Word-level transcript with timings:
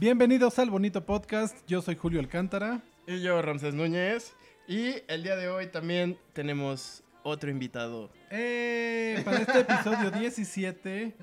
Bienvenidos 0.00 0.60
al 0.60 0.70
bonito 0.70 1.04
podcast. 1.04 1.58
Yo 1.66 1.82
soy 1.82 1.96
Julio 1.96 2.20
Alcántara. 2.20 2.82
Y 3.08 3.20
yo, 3.20 3.42
Ramsés 3.42 3.74
Núñez. 3.74 4.32
Y 4.68 4.94
el 5.08 5.24
día 5.24 5.34
de 5.34 5.48
hoy 5.48 5.66
también 5.66 6.16
tenemos 6.34 7.02
otro 7.24 7.50
invitado. 7.50 8.08
Eh, 8.30 9.20
para 9.24 9.38
este 9.38 9.58
episodio 9.58 10.12
17, 10.12 11.16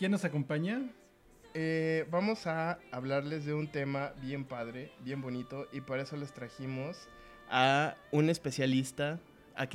¿quién 0.00 0.10
nos 0.10 0.24
acompaña? 0.24 0.82
Eh, 1.54 2.06
vamos 2.10 2.48
a 2.48 2.80
hablarles 2.90 3.44
de 3.44 3.54
un 3.54 3.68
tema 3.68 4.12
bien 4.20 4.44
padre, 4.44 4.90
bien 5.04 5.22
bonito, 5.22 5.68
y 5.72 5.80
por 5.80 6.00
eso 6.00 6.16
les 6.16 6.32
trajimos 6.32 7.08
a 7.48 7.94
un 8.10 8.30
especialista, 8.30 9.20
a. 9.54 9.68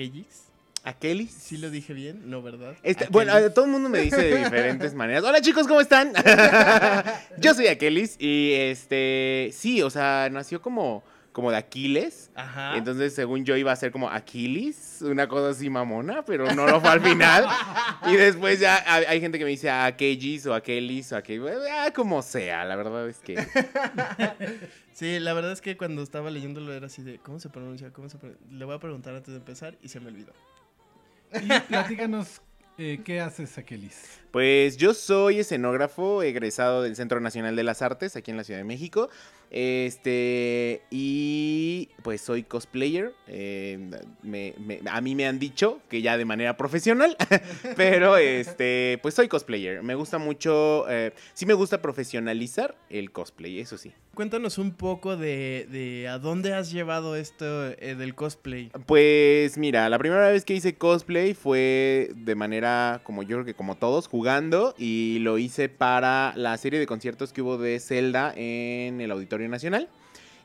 ¿A 0.86 0.92
Kelly? 0.92 1.28
Sí 1.28 1.58
lo 1.58 1.70
dije 1.70 1.94
bien, 1.94 2.30
¿no, 2.30 2.42
verdad? 2.42 2.76
Este, 2.84 3.08
bueno, 3.10 3.34
todo 3.52 3.66
el 3.66 3.72
mundo 3.72 3.88
me 3.88 4.00
dice 4.00 4.18
de 4.18 4.38
diferentes 4.44 4.94
maneras. 4.94 5.24
Hola 5.24 5.40
chicos, 5.40 5.66
¿cómo 5.66 5.80
están? 5.80 6.12
Yo 7.38 7.54
soy 7.54 7.68
Akelis 7.68 8.18
y 8.20 8.52
este, 8.54 9.52
sí, 9.54 9.82
o 9.82 9.90
sea, 9.90 10.28
nació 10.30 10.62
como 10.62 11.04
como 11.32 11.50
de 11.50 11.58
Aquiles. 11.58 12.30
Ajá. 12.36 12.78
Entonces, 12.78 13.16
según 13.16 13.44
yo, 13.44 13.58
iba 13.58 13.72
a 13.72 13.76
ser 13.76 13.92
como 13.92 14.08
Aquiles, 14.08 15.02
una 15.02 15.28
cosa 15.28 15.50
así 15.50 15.68
mamona, 15.68 16.24
pero 16.24 16.54
no 16.54 16.68
lo 16.68 16.80
fue 16.80 16.92
al 16.92 17.02
final. 17.02 17.48
y 18.08 18.16
después 18.16 18.60
ya 18.60 18.84
hay, 18.86 19.20
gente 19.20 19.40
que 19.40 19.44
me 19.44 19.50
dice 19.50 19.70
Akelis 19.70 20.46
o 20.46 20.54
Akelis 20.54 21.12
o 21.12 21.18
Akelis, 21.18 21.50
ah, 21.72 21.92
como 21.94 22.22
sea, 22.22 22.64
la 22.66 22.76
verdad 22.76 23.10
es 23.10 23.18
que... 23.18 23.36
sí, 24.94 25.20
la 25.20 25.34
verdad 25.34 25.54
es 25.54 25.62
que 25.62 25.76
cuando 25.76 26.04
estaba 26.04 26.30
leyéndolo 26.30 26.72
era 26.72 26.86
así 26.86 27.02
de, 27.02 27.18
¿cómo 27.18 27.40
se 27.40 27.50
pronuncia? 27.50 27.92
¿Cómo 27.92 28.10
se 28.10 28.20
pronuncia? 28.20 28.46
Le 28.52 28.64
voy 28.64 28.76
a 28.76 28.80
preguntar 28.80 29.16
antes 29.16 29.34
de 29.34 29.40
empezar 29.40 29.76
y 29.82 29.90
se 29.90 30.00
me 30.00 30.10
olvidó. 30.10 30.34
Y 31.42 31.60
platícanos 31.68 32.42
eh, 32.78 33.02
¿Qué 33.06 33.22
haces, 33.22 33.56
Akelis? 33.60 34.20
Pues 34.32 34.78
yo 34.78 34.96
soy 34.96 35.40
escenógrafo 35.40 36.24
egresado 36.24 36.82
del 36.82 36.96
Centro 36.96 37.20
Nacional 37.20 37.56
de 37.56 37.62
las 37.62 37.84
Artes 37.84 38.16
aquí 38.16 38.32
en 38.32 38.38
la 38.38 38.44
Ciudad 38.44 38.60
de 38.60 38.64
México. 38.64 39.10
Este, 39.54 40.82
y 40.90 41.90
pues 42.02 42.22
soy 42.22 42.42
cosplayer. 42.42 43.14
Eh, 43.28 43.80
a 44.90 45.02
mí 45.02 45.16
me 45.16 45.28
han 45.28 45.38
dicho 45.38 45.80
que 45.90 46.02
ya 46.02 46.18
de 46.18 46.26
manera 46.26 46.58
profesional, 46.58 47.16
pero 47.78 48.18
este, 48.18 49.00
pues 49.04 49.14
soy 49.14 49.28
cosplayer. 49.28 49.84
Me 49.84 49.94
gusta 49.94 50.18
mucho, 50.18 50.90
eh, 50.90 51.14
sí 51.36 51.46
me 51.46 51.54
gusta 51.54 51.82
profesionalizar 51.82 52.76
el 52.90 53.12
cosplay, 53.12 53.60
eso 53.60 53.78
sí. 53.78 53.94
Cuéntanos 54.16 54.60
un 54.60 54.72
poco 54.72 55.18
de, 55.18 56.08
a 56.08 56.20
dónde 56.20 56.54
has 56.54 56.72
llevado 56.72 57.16
esto 57.16 57.72
eh, 57.72 57.96
del 57.96 58.14
cosplay. 58.14 58.72
Pues 58.86 59.58
mira, 59.58 59.90
la 59.90 59.98
primera 59.98 60.30
vez 60.30 60.46
que 60.46 60.54
hice 60.54 60.76
cosplay 60.76 61.34
fue 61.34 62.12
de 62.16 62.36
manera, 62.36 63.02
como 63.04 63.24
yo 63.24 63.38
creo 63.38 63.46
que 63.46 63.56
como 63.56 63.76
todos, 63.76 64.08
jugando 64.08 64.76
y 64.78 65.18
lo 65.22 65.38
hice 65.38 65.70
para 65.70 66.34
la 66.36 66.56
serie 66.58 66.80
de 66.80 66.86
conciertos 66.86 67.34
que 67.34 67.42
hubo 67.42 67.58
de 67.58 67.80
Zelda 67.80 68.34
en 68.36 69.02
el 69.02 69.12
Auditorio 69.12 69.43
Nacional. 69.50 69.90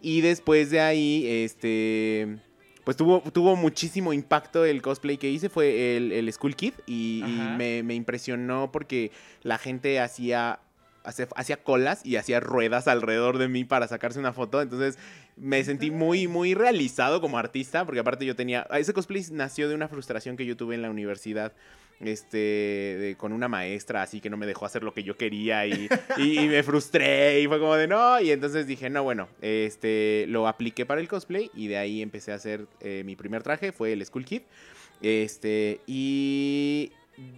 Y 0.01 0.21
después 0.21 0.71
de 0.71 0.81
ahí, 0.81 1.27
este, 1.27 2.39
pues 2.85 2.97
tuvo, 2.97 3.21
tuvo 3.21 3.55
muchísimo 3.55 4.13
impacto 4.13 4.65
el 4.65 4.81
cosplay 4.81 5.19
que 5.19 5.29
hice, 5.29 5.49
fue 5.51 5.97
el, 5.99 6.11
el 6.11 6.33
School 6.33 6.57
Kid 6.57 6.73
y, 6.87 7.23
me, 7.59 7.95
impresionó 7.95 8.73
porque 8.73 9.11
la 9.43 9.59
gente 9.59 10.01
hacía, 10.01 10.61
hacía, 11.05 11.63
colas 11.63 12.01
y 12.07 12.17
hacía 12.17 12.41
ruedas 12.41 12.89
alrededor 12.89 13.37
de 13.37 13.49
mí 13.49 13.65
para 13.65 13.89
sacarse 13.89 14.19
una 14.19 14.33
foto, 14.33 14.63
entonces 14.63 14.99
me 15.37 15.63
sentí 15.65 15.91
muy, 15.91 16.29
muy 16.29 16.55
realizado 16.55 17.21
como 17.21 17.37
artista, 17.37 17.85
porque 17.85 18.01
aparte 18.01 18.25
yo 18.25 18.35
tenía, 18.35 18.67
ese 18.73 18.95
cosplay 18.95 19.23
nació 19.33 19.69
de 19.69 19.75
una 19.75 19.89
frustración 19.89 20.39
que 20.39 20.47
yo 20.47 20.57
tuve 20.57 20.75
en 20.75 20.81
la 20.81 20.89
universidad 20.89 21.53
este, 22.01 23.17
con 23.19 23.33
una 23.33 23.49
maestra 23.49 24.03
así 24.03 24.21
que 24.21 24.31
no 24.31 24.37
me 24.37 24.47
dejó 24.47 24.67
hacer 24.67 24.83
lo 24.83 24.95
que 24.95 25.03
yo 25.03 25.17
quería 25.17 25.67
y, 25.67 25.89
me 26.19 26.63
frustré 26.63 27.41
y 27.41 27.47
fue 27.47 27.59
como 27.59 27.75
de 27.75 27.89
no, 27.89 28.21
y 28.21 28.31
entonces 28.31 28.67
dije, 28.67 28.91
no, 28.91 29.03
bueno, 29.03 29.29
este, 29.41 30.27
lo 30.29 30.49
apliqué 30.49 30.87
para 30.87 31.01
el 31.01 31.09
cosplay 31.09 31.51
y 31.55 31.69
de 31.69 31.79
ahí 31.79 32.03
empecé 32.03 32.33
a 32.33 32.37
hacer 32.37 32.67
eh, 32.81 33.03
mi 33.05 33.17
primer 33.17 33.43
traje, 33.43 33.73
fue 33.73 33.93
el 33.93 34.05
School 34.05 34.25
Kid, 34.25 34.43
este, 35.01 35.81
y 35.87 36.93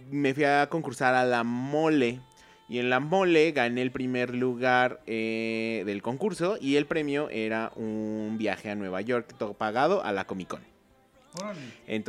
me 0.09 0.33
fui 0.33 0.43
a 0.43 0.67
concursar 0.69 1.15
a 1.15 1.25
la 1.25 1.43
mole. 1.43 2.19
Y 2.69 2.79
en 2.79 2.89
la 2.89 3.01
mole 3.01 3.51
gané 3.51 3.81
el 3.81 3.91
primer 3.91 4.33
lugar 4.33 5.01
eh, 5.05 5.83
del 5.85 6.01
concurso 6.01 6.57
y 6.61 6.77
el 6.77 6.85
premio 6.85 7.29
era 7.29 7.73
un 7.75 8.37
viaje 8.37 8.69
a 8.69 8.75
Nueva 8.75 9.01
York, 9.01 9.35
todo 9.37 9.53
pagado 9.55 10.05
a 10.05 10.13
la 10.13 10.25
Comic 10.25 10.47
Con 10.47 10.70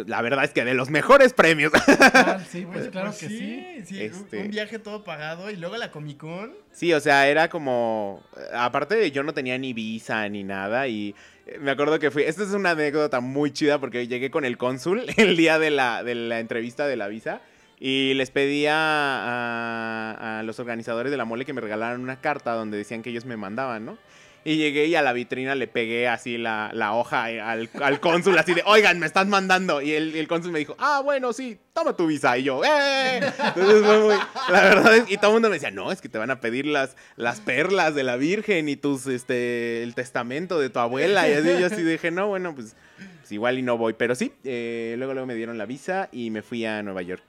la 0.07 0.23
verdad 0.23 0.45
es 0.45 0.51
que 0.51 0.65
de 0.65 0.75
los 0.75 0.91
mejores 0.91 1.33
premios. 1.33 1.73
sí, 2.51 2.63
pues, 2.63 2.79
pues 2.79 2.89
claro 2.89 3.11
pues 3.11 3.21
que 3.21 3.29
sí. 3.29 4.01
Este 4.01 4.39
un 4.39 4.51
viaje 4.51 4.79
todo 4.79 5.05
pagado 5.05 5.51
y 5.51 5.57
luego 5.57 5.77
la 5.77 5.91
Comic 5.91 6.19
Con. 6.19 6.53
Sí, 6.73 6.93
o 6.93 7.01
sea, 7.01 7.29
era 7.29 7.49
como. 7.49 8.23
Aparte 8.55 8.97
de 8.97 9.11
yo 9.11 9.23
no 9.23 9.33
tenía 9.33 9.59
ni 9.59 9.73
visa 9.73 10.29
ni 10.29 10.43
nada 10.43 10.89
y. 10.89 11.15
Eh, 11.47 11.59
me 11.61 11.71
acuerdo 11.71 11.99
que 11.99 12.11
fui. 12.11 12.23
Esta 12.25 12.43
es 12.43 12.51
una 12.51 12.71
anécdota 12.71 13.21
muy 13.21 13.53
chida 13.53 13.79
porque 13.79 14.07
llegué 14.09 14.31
con 14.31 14.45
el 14.45 14.59
cónsul 14.59 15.05
el 15.17 15.37
día 15.37 15.59
de 15.59 15.71
la, 15.71 16.03
de 16.03 16.15
la 16.15 16.41
entrevista 16.41 16.87
de 16.87 16.97
la 16.97 17.09
visa. 17.09 17.41
Y 17.79 18.15
les 18.15 18.31
pedía 18.31 18.75
a, 18.77 20.39
a, 20.39 20.43
los 20.45 20.61
organizadores 20.61 21.11
de 21.11 21.17
la 21.17 21.25
mole 21.25 21.45
que 21.45 21.53
me 21.53 21.61
regalaran 21.61 22.01
una 22.01 22.21
carta 22.21 22.53
donde 22.53 22.77
decían 22.77 23.03
que 23.03 23.11
ellos 23.11 23.25
me 23.25 23.37
mandaban, 23.37 23.85
¿no? 23.85 23.99
Y 24.45 24.57
llegué 24.57 24.87
y 24.87 24.95
a 24.97 25.03
la 25.03 25.13
vitrina 25.13 25.55
le 25.55 25.69
pegué 25.69 26.09
así 26.09 26.37
la, 26.37 26.71
la 26.75 26.95
hoja 26.95 27.25
al, 27.25 27.71
al, 27.81 28.01
cónsul, 28.01 28.37
así 28.37 28.55
de, 28.55 28.63
oigan, 28.67 28.99
me 28.99 29.07
están 29.07 29.29
mandando. 29.29 29.81
Y 29.81 29.93
el, 29.93 30.17
el, 30.17 30.27
cónsul 30.27 30.51
me 30.51 30.59
dijo, 30.59 30.75
ah, 30.79 31.01
bueno, 31.05 31.33
sí, 31.33 31.59
toma 31.73 31.95
tu 31.97 32.09
visa. 32.09 32.37
Y 32.37 32.43
yo, 32.43 32.65
¡eh! 32.65 33.19
Entonces 33.19 33.85
fue 33.85 34.01
muy, 34.01 34.15
la 34.51 34.61
verdad 34.63 34.97
es, 34.97 35.11
y 35.11 35.17
todo 35.17 35.29
el 35.29 35.35
mundo 35.35 35.49
me 35.49 35.55
decía, 35.55 35.71
no, 35.71 35.93
es 35.93 36.01
que 36.01 36.09
te 36.09 36.19
van 36.19 36.33
a 36.33 36.41
pedir 36.41 36.67
las, 36.67 36.97
las 37.17 37.41
perlas 37.41 37.95
de 37.95 38.03
la 38.03 38.17
Virgen 38.17 38.69
y 38.69 38.75
tus, 38.75 39.07
este, 39.07 39.85
el 39.85 39.95
testamento 39.95 40.59
de 40.59 40.71
tu 40.71 40.81
abuela. 40.81 41.29
Y 41.29 41.35
así, 41.35 41.61
yo 41.61 41.67
así 41.67 41.83
dije, 41.83 42.11
no, 42.11 42.27
bueno, 42.27 42.53
pues, 42.55 42.75
pues 43.21 43.31
igual 43.31 43.59
y 43.59 43.63
no 43.63 43.79
voy. 43.79 43.93
Pero 43.93 44.17
sí, 44.17 44.33
eh, 44.43 44.97
luego, 44.99 45.13
luego 45.13 45.27
me 45.27 45.37
dieron 45.37 45.57
la 45.57 45.67
visa 45.67 46.09
y 46.11 46.31
me 46.31 46.43
fui 46.43 46.65
a 46.65 46.83
Nueva 46.83 47.03
York. 47.03 47.23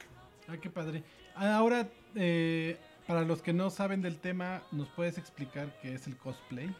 Ay, 0.47 0.57
qué 0.57 0.71
padre. 0.71 1.03
Ahora, 1.35 1.87
eh, 2.15 2.77
para 3.07 3.21
los 3.21 3.41
que 3.41 3.53
no 3.53 3.69
saben 3.69 4.01
del 4.01 4.17
tema, 4.17 4.63
¿nos 4.71 4.87
puedes 4.89 5.17
explicar 5.17 5.67
qué 5.81 5.93
es 5.93 6.07
el 6.07 6.17
cosplay? 6.17 6.73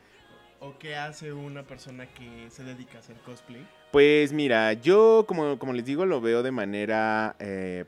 ¿O 0.65 0.79
qué 0.79 0.95
hace 0.95 1.33
una 1.33 1.63
persona 1.63 2.05
que 2.05 2.49
se 2.49 2.63
dedica 2.63 2.95
a 2.95 2.99
hacer 3.01 3.17
cosplay? 3.25 3.67
Pues 3.91 4.31
mira, 4.31 4.71
yo 4.71 5.25
como, 5.27 5.59
como 5.59 5.73
les 5.73 5.83
digo 5.83 6.05
lo 6.05 6.21
veo 6.21 6.41
de 6.41 6.51
manera... 6.51 7.35
Eh, 7.39 7.83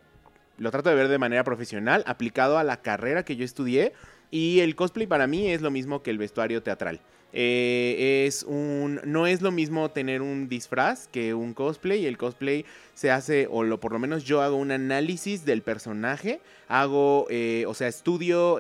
lo 0.58 0.72
trato 0.72 0.90
de 0.90 0.96
ver 0.96 1.08
de 1.08 1.18
manera 1.18 1.46
profesional, 1.46 2.04
aplicado 2.06 2.58
a 2.58 2.66
la 2.66 2.82
carrera 2.82 3.24
que 3.24 3.38
yo 3.38 3.46
estudié. 3.46 3.94
Y 4.30 4.60
el 4.60 4.76
cosplay 4.76 5.08
para 5.08 5.26
mí 5.26 5.50
es 5.52 5.62
lo 5.62 5.72
mismo 5.72 6.04
que 6.04 6.12
el 6.12 6.18
vestuario 6.18 6.64
teatral. 6.64 7.00
Eh, 7.32 8.26
es 8.28 8.44
un. 8.44 9.00
No 9.06 9.28
es 9.28 9.42
lo 9.42 9.52
mismo 9.52 9.92
tener 9.92 10.22
un 10.22 10.48
disfraz 10.48 11.08
que 11.08 11.34
un 11.34 11.54
cosplay. 11.54 12.06
El 12.06 12.18
cosplay 12.18 12.66
se 12.94 13.12
hace, 13.12 13.48
o 13.50 13.64
lo, 13.64 13.80
por 13.80 13.92
lo 13.92 14.00
menos 14.00 14.24
yo 14.24 14.42
hago 14.42 14.56
un 14.56 14.72
análisis 14.72 15.46
del 15.46 15.62
personaje. 15.62 16.40
Hago, 16.70 17.28
eh, 17.30 17.66
o 17.68 17.74
sea, 17.74 17.90
estudio 17.90 18.60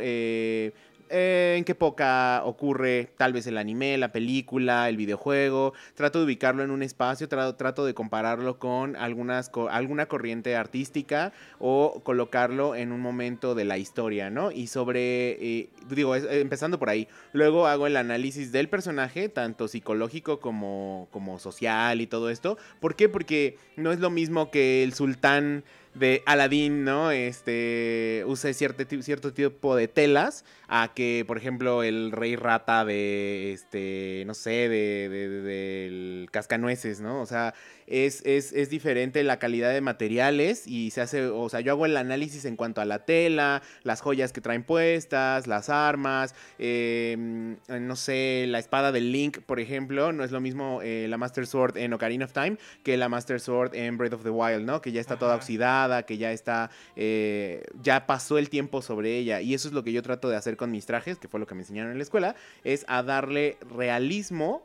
en 1.09 1.63
qué 1.63 1.73
época 1.73 2.41
ocurre 2.45 3.09
tal 3.17 3.33
vez 3.33 3.47
el 3.47 3.57
anime, 3.57 3.97
la 3.97 4.11
película, 4.11 4.89
el 4.89 4.97
videojuego. 4.97 5.73
Trato 5.93 6.19
de 6.19 6.25
ubicarlo 6.25 6.63
en 6.63 6.71
un 6.71 6.81
espacio, 6.83 7.27
trato, 7.27 7.85
de 7.85 7.93
compararlo 7.93 8.57
con 8.59 8.95
algunas, 8.95 9.51
alguna 9.69 10.07
corriente 10.07 10.55
artística 10.55 11.33
o 11.59 12.01
colocarlo 12.03 12.75
en 12.75 12.91
un 12.91 13.01
momento 13.01 13.55
de 13.55 13.65
la 13.65 13.77
historia, 13.77 14.29
¿no? 14.29 14.51
Y 14.51 14.67
sobre, 14.67 15.31
eh, 15.31 15.69
digo, 15.89 16.15
empezando 16.15 16.79
por 16.79 16.89
ahí. 16.89 17.07
Luego 17.33 17.67
hago 17.67 17.87
el 17.87 17.97
análisis 17.97 18.51
del 18.51 18.69
personaje, 18.69 19.29
tanto 19.29 19.67
psicológico 19.67 20.39
como, 20.39 21.07
como 21.11 21.39
social 21.39 22.01
y 22.01 22.07
todo 22.07 22.29
esto. 22.29 22.57
¿Por 22.79 22.95
qué? 22.95 23.09
Porque 23.09 23.57
no 23.75 23.91
es 23.91 23.99
lo 23.99 24.09
mismo 24.09 24.51
que 24.51 24.83
el 24.83 24.93
sultán 24.93 25.63
de 25.95 26.23
Aladdin, 26.25 26.83
¿no? 26.83 27.11
Este, 27.11 28.23
use 28.27 28.53
cierto, 28.53 28.83
cierto 29.01 29.33
tipo 29.33 29.75
de 29.75 29.87
telas 29.87 30.45
a 30.67 30.93
que, 30.93 31.23
por 31.25 31.37
ejemplo, 31.37 31.83
el 31.83 32.11
rey 32.11 32.35
rata 32.35 32.85
de, 32.85 33.53
este, 33.53 34.23
no 34.27 34.33
sé, 34.33 34.69
de, 34.69 35.09
del 35.09 36.27
cascanueces, 36.31 36.99
¿no? 36.99 37.21
O 37.21 37.25
sea, 37.25 37.53
es, 37.87 38.21
es, 38.25 38.51
es, 38.53 38.69
diferente 38.69 39.23
la 39.23 39.37
calidad 39.37 39.71
de 39.71 39.81
materiales 39.81 40.67
y 40.67 40.91
se 40.91 41.01
hace, 41.01 41.27
o 41.27 41.49
sea, 41.49 41.59
yo 41.59 41.71
hago 41.71 41.85
el 41.85 41.97
análisis 41.97 42.45
en 42.45 42.55
cuanto 42.55 42.81
a 42.81 42.85
la 42.85 43.05
tela, 43.05 43.61
las 43.83 44.01
joyas 44.01 44.33
que 44.33 44.41
traen 44.41 44.63
puestas, 44.63 45.47
las 45.47 45.69
armas, 45.69 46.33
em, 46.57 47.57
no 47.67 47.95
sé, 47.95 48.45
la 48.47 48.59
espada 48.59 48.91
del 48.91 49.11
Link, 49.11 49.39
por 49.39 49.59
ejemplo, 49.59 50.11
no 50.11 50.23
es 50.23 50.31
lo 50.31 50.41
mismo 50.41 50.81
eh, 50.83 51.07
la 51.09 51.17
Master 51.17 51.45
Sword 51.45 51.77
en 51.77 51.93
Ocarina 51.93 52.25
of 52.25 52.33
Time 52.33 52.57
que 52.83 52.97
la 52.97 53.09
Master 53.09 53.39
Sword 53.39 53.75
en 53.75 53.97
Breath 53.97 54.13
of 54.13 54.23
the 54.23 54.29
Wild, 54.29 54.65
¿no? 54.65 54.81
Que 54.81 54.91
ya 54.91 55.01
está 55.01 55.17
toda 55.17 55.35
oxidada, 55.35 56.03
que 56.03 56.17
ya 56.17 56.31
está, 56.31 56.71
eh, 56.95 57.63
ya 57.81 58.07
pasó 58.07 58.37
el 58.37 58.49
tiempo 58.49 58.81
sobre 58.81 59.17
ella 59.17 59.41
y 59.41 59.53
eso 59.53 59.67
es 59.67 59.73
lo 59.73 59.83
que 59.83 59.91
yo 59.91 60.01
trato 60.01 60.29
de 60.29 60.35
hacer 60.35 60.57
con 60.57 60.71
mis 60.71 60.85
trajes, 60.85 61.17
que 61.17 61.27
fue 61.27 61.39
lo 61.39 61.47
que 61.47 61.55
me 61.55 61.61
enseñaron 61.61 61.91
en 61.91 61.97
la 61.97 62.03
escuela, 62.03 62.35
es 62.63 62.85
a 62.87 63.03
darle 63.03 63.57
realismo 63.69 64.63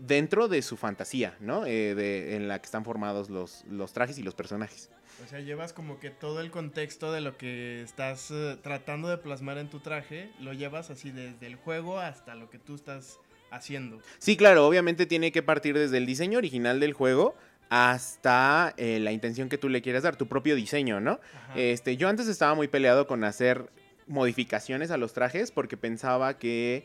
dentro 0.00 0.48
de 0.48 0.62
su 0.62 0.76
fantasía, 0.76 1.36
¿no? 1.40 1.66
Eh, 1.66 1.94
de, 1.94 2.36
en 2.36 2.48
la 2.48 2.58
que 2.60 2.66
están 2.66 2.84
formados 2.84 3.30
los, 3.30 3.64
los 3.70 3.92
trajes 3.92 4.18
y 4.18 4.22
los 4.22 4.34
personajes. 4.34 4.90
O 5.24 5.28
sea, 5.28 5.40
llevas 5.40 5.72
como 5.72 6.00
que 6.00 6.10
todo 6.10 6.40
el 6.40 6.50
contexto 6.50 7.12
de 7.12 7.20
lo 7.20 7.36
que 7.36 7.82
estás 7.82 8.30
eh, 8.30 8.56
tratando 8.62 9.08
de 9.08 9.18
plasmar 9.18 9.58
en 9.58 9.68
tu 9.68 9.80
traje, 9.80 10.30
lo 10.40 10.52
llevas 10.52 10.90
así 10.90 11.10
desde 11.10 11.46
el 11.46 11.56
juego 11.56 12.00
hasta 12.00 12.34
lo 12.34 12.50
que 12.50 12.58
tú 12.58 12.74
estás 12.74 13.20
haciendo. 13.50 14.00
Sí, 14.18 14.36
claro, 14.36 14.66
obviamente 14.66 15.06
tiene 15.06 15.30
que 15.30 15.42
partir 15.42 15.78
desde 15.78 15.98
el 15.98 16.06
diseño 16.06 16.38
original 16.38 16.80
del 16.80 16.92
juego 16.92 17.36
hasta 17.68 18.74
eh, 18.76 18.98
la 19.00 19.12
intención 19.12 19.48
que 19.48 19.58
tú 19.58 19.68
le 19.68 19.80
quieras 19.80 20.02
dar, 20.02 20.16
tu 20.16 20.26
propio 20.26 20.56
diseño, 20.56 21.00
¿no? 21.00 21.20
Ajá. 21.34 21.52
Este, 21.56 21.96
yo 21.96 22.08
antes 22.08 22.26
estaba 22.26 22.54
muy 22.54 22.68
peleado 22.68 23.06
con 23.06 23.22
hacer 23.24 23.70
modificaciones 24.06 24.90
a 24.90 24.96
los 24.96 25.12
trajes 25.12 25.52
porque 25.52 25.76
pensaba 25.76 26.38
que 26.38 26.84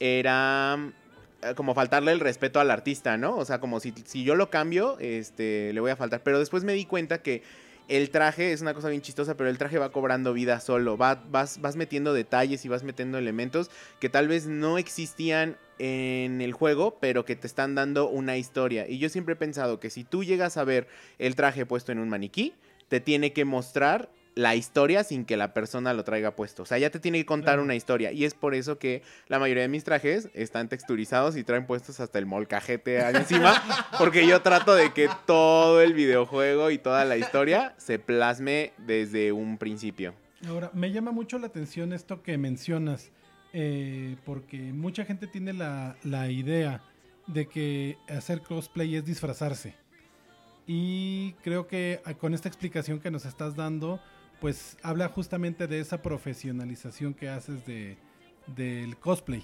era 0.00 0.92
como 1.54 1.74
faltarle 1.74 2.12
el 2.12 2.20
respeto 2.20 2.60
al 2.60 2.70
artista, 2.70 3.16
¿no? 3.16 3.36
O 3.36 3.44
sea, 3.44 3.60
como 3.60 3.80
si, 3.80 3.92
si 4.04 4.24
yo 4.24 4.34
lo 4.34 4.50
cambio, 4.50 4.98
este, 5.00 5.72
le 5.72 5.80
voy 5.80 5.90
a 5.90 5.96
faltar. 5.96 6.22
Pero 6.22 6.38
después 6.38 6.64
me 6.64 6.72
di 6.72 6.86
cuenta 6.86 7.22
que 7.22 7.42
el 7.88 8.10
traje 8.10 8.52
es 8.52 8.62
una 8.62 8.72
cosa 8.72 8.88
bien 8.88 9.02
chistosa, 9.02 9.36
pero 9.36 9.50
el 9.50 9.58
traje 9.58 9.78
va 9.78 9.92
cobrando 9.92 10.32
vida 10.32 10.60
solo. 10.60 10.96
Va, 10.96 11.22
vas, 11.28 11.60
vas 11.60 11.76
metiendo 11.76 12.14
detalles 12.14 12.64
y 12.64 12.68
vas 12.68 12.82
metiendo 12.82 13.18
elementos 13.18 13.70
que 14.00 14.08
tal 14.08 14.28
vez 14.28 14.46
no 14.46 14.78
existían 14.78 15.58
en 15.78 16.40
el 16.40 16.52
juego, 16.52 16.98
pero 17.00 17.24
que 17.24 17.36
te 17.36 17.46
están 17.46 17.74
dando 17.74 18.08
una 18.08 18.36
historia. 18.38 18.88
Y 18.88 18.98
yo 18.98 19.08
siempre 19.08 19.34
he 19.34 19.36
pensado 19.36 19.80
que 19.80 19.90
si 19.90 20.04
tú 20.04 20.24
llegas 20.24 20.56
a 20.56 20.64
ver 20.64 20.88
el 21.18 21.34
traje 21.34 21.66
puesto 21.66 21.92
en 21.92 21.98
un 21.98 22.08
maniquí, 22.08 22.54
te 22.88 23.00
tiene 23.00 23.32
que 23.32 23.44
mostrar 23.44 24.10
la 24.34 24.54
historia 24.56 25.04
sin 25.04 25.24
que 25.24 25.36
la 25.36 25.54
persona 25.54 25.92
lo 25.92 26.04
traiga 26.04 26.34
puesto. 26.34 26.62
O 26.62 26.66
sea, 26.66 26.78
ya 26.78 26.90
te 26.90 26.98
tiene 26.98 27.18
que 27.18 27.26
contar 27.26 27.60
una 27.60 27.74
historia. 27.74 28.12
Y 28.12 28.24
es 28.24 28.34
por 28.34 28.54
eso 28.54 28.78
que 28.78 29.02
la 29.28 29.38
mayoría 29.38 29.62
de 29.62 29.68
mis 29.68 29.84
trajes 29.84 30.28
están 30.34 30.68
texturizados 30.68 31.36
y 31.36 31.44
traen 31.44 31.66
puestos 31.66 32.00
hasta 32.00 32.18
el 32.18 32.26
molcajete 32.26 33.02
ahí 33.02 33.14
encima. 33.16 33.62
porque 33.98 34.26
yo 34.26 34.42
trato 34.42 34.74
de 34.74 34.92
que 34.92 35.08
todo 35.26 35.80
el 35.80 35.94
videojuego 35.94 36.70
y 36.70 36.78
toda 36.78 37.04
la 37.04 37.16
historia 37.16 37.74
se 37.76 37.98
plasme 37.98 38.72
desde 38.78 39.32
un 39.32 39.58
principio. 39.58 40.14
Ahora, 40.48 40.70
me 40.74 40.92
llama 40.92 41.12
mucho 41.12 41.38
la 41.38 41.46
atención 41.46 41.92
esto 41.92 42.22
que 42.22 42.36
mencionas, 42.36 43.10
eh, 43.52 44.16
porque 44.24 44.58
mucha 44.58 45.04
gente 45.04 45.26
tiene 45.26 45.52
la, 45.52 45.96
la 46.02 46.30
idea 46.30 46.82
de 47.26 47.46
que 47.46 47.96
hacer 48.08 48.42
cosplay 48.42 48.96
es 48.96 49.04
disfrazarse. 49.04 49.74
Y 50.66 51.32
creo 51.42 51.66
que 51.66 52.00
ah, 52.04 52.14
con 52.14 52.34
esta 52.34 52.48
explicación 52.48 53.00
que 53.00 53.10
nos 53.10 53.24
estás 53.24 53.54
dando, 53.54 54.00
pues 54.40 54.76
habla 54.82 55.08
justamente 55.08 55.66
de 55.66 55.80
esa 55.80 56.02
profesionalización 56.02 57.14
que 57.14 57.28
haces 57.28 57.64
de, 57.66 57.96
del 58.56 58.96
cosplay. 58.96 59.42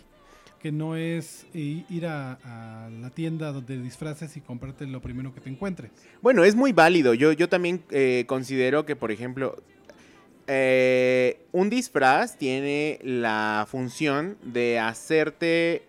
Que 0.61 0.71
no 0.73 0.95
es 0.95 1.47
i- 1.55 1.87
ir 1.89 2.07
a, 2.07 2.89
la 3.01 3.09
tienda 3.11 3.51
de 3.53 3.81
disfraces 3.81 4.37
y 4.37 4.43
comprarte 4.43 4.87
lo 4.87 5.01
primero 5.01 5.33
que 5.33 5.41
te 5.41 5.49
encuentres. 5.49 5.91
Bueno, 6.21 6.45
es 6.45 6.55
muy 6.55 6.73
válido. 6.73 7.15
Yo, 7.15 7.33
yo 7.33 7.49
también 7.49 7.83
eh, 7.91 8.25
considero 8.27 8.85
que, 8.85 8.95
por 8.95 9.11
ejemplo, 9.11 9.57
eh, 10.47 11.41
un 11.53 11.71
disfraz 11.71 12.37
tiene 12.37 12.99
la 13.03 13.67
función 13.71 14.37
de 14.43 14.79
hacerte. 14.79 15.85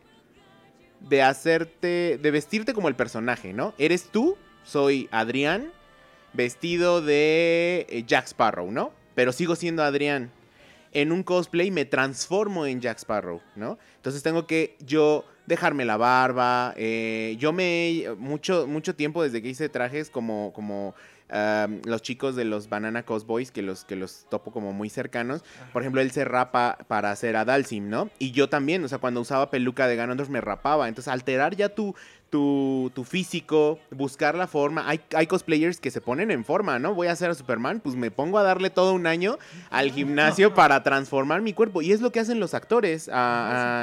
De 1.02 1.22
hacerte. 1.22 2.18
De 2.22 2.32
vestirte 2.32 2.74
como 2.74 2.88
el 2.88 2.96
personaje, 2.96 3.52
¿no? 3.54 3.74
Eres 3.78 4.06
tú, 4.06 4.38
soy 4.64 5.10
Adrián, 5.12 5.72
vestido 6.34 7.02
de 7.02 7.86
eh, 7.90 8.04
Jack 8.06 8.28
Sparrow, 8.28 8.72
¿no? 8.72 8.92
Pero 9.16 9.32
sigo 9.32 9.56
siendo 9.56 9.84
Adrián. 9.84 10.32
En 10.94 11.12
un 11.14 11.24
cosplay 11.24 11.72
me 11.72 11.86
transformo 11.86 12.66
en 12.66 12.82
Jack 12.82 12.98
Sparrow, 12.98 13.42
¿no? 13.56 13.80
Entonces 13.96 14.24
tengo 14.24 14.46
que 14.46 14.76
yo 14.86 15.26
dejarme 15.46 15.86
la 15.86 15.98
barba. 15.98 16.74
eh, 16.76 17.36
yo 17.40 17.54
me. 17.54 18.06
Mucho, 18.18 18.68
mucho 18.68 18.96
tiempo 18.96 19.24
desde 19.24 19.42
que 19.42 19.50
hice 19.50 19.70
trajes 19.70 20.10
como. 20.10 20.52
como 20.54 20.94
um, 21.30 21.82
los 21.86 22.02
chicos 22.02 22.36
de 22.36 22.46
los 22.46 22.68
Banana 22.70 23.04
Cosboys, 23.04 23.52
que 23.52 23.62
los, 23.62 23.86
que 23.86 23.96
los 23.96 24.26
topo 24.30 24.52
como 24.52 24.74
muy 24.74 24.90
cercanos. 24.90 25.44
Por 25.72 25.82
ejemplo, 25.82 26.02
él 26.02 26.12
se 26.12 26.26
rapa 26.26 26.78
para 26.88 27.12
hacer 27.12 27.36
a 27.36 27.46
Dalsim, 27.46 27.90
¿no? 27.90 28.10
Y 28.20 28.32
yo 28.32 28.50
también, 28.50 28.84
o 28.84 28.88
sea, 28.88 28.98
cuando 28.98 29.22
usaba 29.22 29.50
peluca 29.50 29.88
de 29.88 29.96
Ganondorf 29.96 30.30
me 30.30 30.42
rapaba. 30.42 30.88
Entonces, 30.88 31.12
alterar 31.12 31.56
ya 31.56 31.70
tu, 31.70 31.96
tu, 32.32 32.92
tu 32.96 33.04
físico, 33.04 33.78
buscar 33.92 34.34
la 34.34 34.48
forma. 34.48 34.88
Hay, 34.90 35.02
hay 35.16 35.28
cosplayers 35.28 35.80
que 35.80 35.92
se 35.92 36.02
ponen 36.02 36.32
en 36.32 36.44
forma, 36.44 36.80
¿no? 36.80 36.96
Voy 36.96 37.08
a 37.08 37.12
hacer 37.12 37.30
a 37.30 37.36
Superman, 37.36 37.80
pues 37.82 37.96
me 37.96 38.10
pongo 38.10 38.40
a 38.40 38.44
darle 38.44 38.72
todo 38.72 38.94
un 38.94 39.06
año 39.06 39.38
al 39.70 39.92
gimnasio 39.92 40.54
para 40.56 40.82
transformar 40.82 41.42
mi 41.42 41.54
cuerpo. 41.54 41.82
Y 41.84 41.92
es 41.92 42.02
lo 42.02 42.12
que 42.12 42.20
hacen 42.22 42.40
los 42.40 42.54
actores 42.56 43.10
a, 43.10 43.14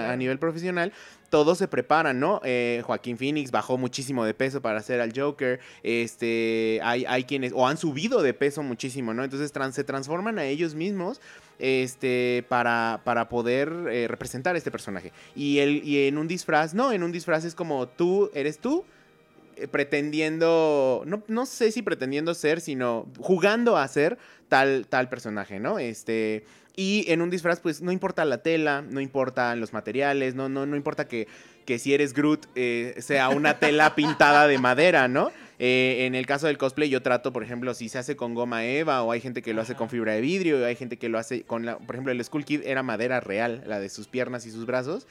a- 0.08 0.12
a 0.12 0.16
nivel 0.16 0.38
profesional. 0.40 0.92
Todos 1.30 1.58
se 1.58 1.68
preparan, 1.68 2.18
¿no? 2.20 2.40
Eh, 2.42 2.82
Joaquín 2.86 3.18
Phoenix 3.18 3.50
bajó 3.50 3.76
muchísimo 3.76 4.24
de 4.24 4.32
peso 4.32 4.62
para 4.62 4.78
hacer 4.78 5.02
al 5.02 5.12
Joker. 5.14 5.60
Este, 5.82 6.80
hay, 6.82 7.04
hay 7.06 7.24
quienes, 7.24 7.52
o 7.54 7.68
han 7.68 7.76
subido 7.76 8.22
de 8.22 8.32
peso 8.32 8.62
muchísimo, 8.62 9.12
¿no? 9.12 9.22
Entonces 9.24 9.52
trans- 9.52 9.74
se 9.74 9.84
transforman 9.84 10.38
a 10.38 10.46
ellos 10.46 10.74
mismos 10.74 11.20
este, 11.58 12.44
para, 12.48 13.00
para 13.04 13.28
poder 13.28 13.72
eh, 13.90 14.08
representar 14.08 14.56
este 14.56 14.70
personaje. 14.70 15.12
Y, 15.34 15.58
el, 15.58 15.82
y 15.84 16.06
en 16.06 16.18
un 16.18 16.28
disfraz, 16.28 16.74
no, 16.74 16.92
en 16.92 17.02
un 17.02 17.12
disfraz 17.12 17.44
es 17.44 17.54
como 17.54 17.88
tú, 17.88 18.30
eres 18.34 18.58
tú, 18.58 18.84
eh, 19.56 19.66
pretendiendo, 19.68 21.02
no, 21.06 21.22
no 21.26 21.46
sé 21.46 21.72
si 21.72 21.82
pretendiendo 21.82 22.34
ser, 22.34 22.60
sino 22.60 23.06
jugando 23.18 23.76
a 23.76 23.88
ser 23.88 24.18
tal, 24.48 24.86
tal 24.88 25.08
personaje, 25.08 25.58
¿no? 25.58 25.78
Este, 25.78 26.44
y 26.76 27.04
en 27.08 27.22
un 27.22 27.30
disfraz, 27.30 27.58
pues 27.58 27.82
no 27.82 27.90
importa 27.90 28.24
la 28.24 28.38
tela, 28.38 28.82
no 28.82 29.00
importan 29.00 29.58
los 29.58 29.72
materiales, 29.72 30.36
no, 30.36 30.48
no, 30.48 30.64
no 30.64 30.76
importa 30.76 31.08
que, 31.08 31.26
que 31.66 31.80
si 31.80 31.92
eres 31.92 32.14
Groot 32.14 32.46
eh, 32.54 32.94
sea 32.98 33.30
una 33.30 33.58
tela 33.58 33.94
pintada 33.96 34.46
de 34.46 34.58
madera, 34.58 35.08
¿no? 35.08 35.32
Eh, 35.58 36.06
en 36.06 36.14
el 36.14 36.24
caso 36.26 36.46
del 36.46 36.56
cosplay, 36.58 36.88
yo 36.88 37.02
trato, 37.02 37.32
por 37.32 37.42
ejemplo, 37.42 37.74
si 37.74 37.88
se 37.88 37.98
hace 37.98 38.14
con 38.16 38.34
goma 38.34 38.64
eva, 38.64 39.02
o 39.02 39.10
hay 39.12 39.20
gente 39.20 39.42
que 39.42 39.52
lo 39.54 39.62
hace 39.62 39.74
con 39.74 39.88
fibra 39.88 40.12
de 40.12 40.20
vidrio, 40.20 40.60
o 40.62 40.64
hay 40.64 40.76
gente 40.76 40.98
que 40.98 41.08
lo 41.08 41.18
hace 41.18 41.42
con 41.42 41.66
la. 41.66 41.78
Por 41.78 41.96
ejemplo, 41.96 42.12
el 42.12 42.24
Skull 42.24 42.44
Kid 42.44 42.62
era 42.64 42.82
madera 42.82 43.20
real, 43.20 43.62
la 43.66 43.80
de 43.80 43.88
sus 43.88 44.06
piernas 44.08 44.46
y 44.46 44.50
sus 44.50 44.66
brazos. 44.66 45.06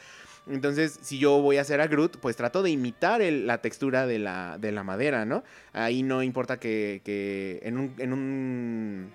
Entonces, 0.49 0.97
si 1.01 1.19
yo 1.19 1.41
voy 1.41 1.57
a 1.57 1.61
hacer 1.61 1.81
a 1.81 1.87
Groot, 1.87 2.17
pues 2.21 2.37
trato 2.37 2.63
de 2.63 2.69
imitar 2.69 3.21
el- 3.21 3.45
la 3.47 3.57
textura 3.61 4.07
de 4.07 4.19
la, 4.19 4.57
de 4.57 4.71
la 4.71 4.83
madera, 4.85 5.25
¿no? 5.25 5.43
Ahí 5.73 6.03
no 6.03 6.23
importa 6.23 6.57
que, 6.57 7.01
que 7.03 7.59
en, 7.63 7.77
un, 7.77 7.93
en 7.97 8.13
un 8.13 9.11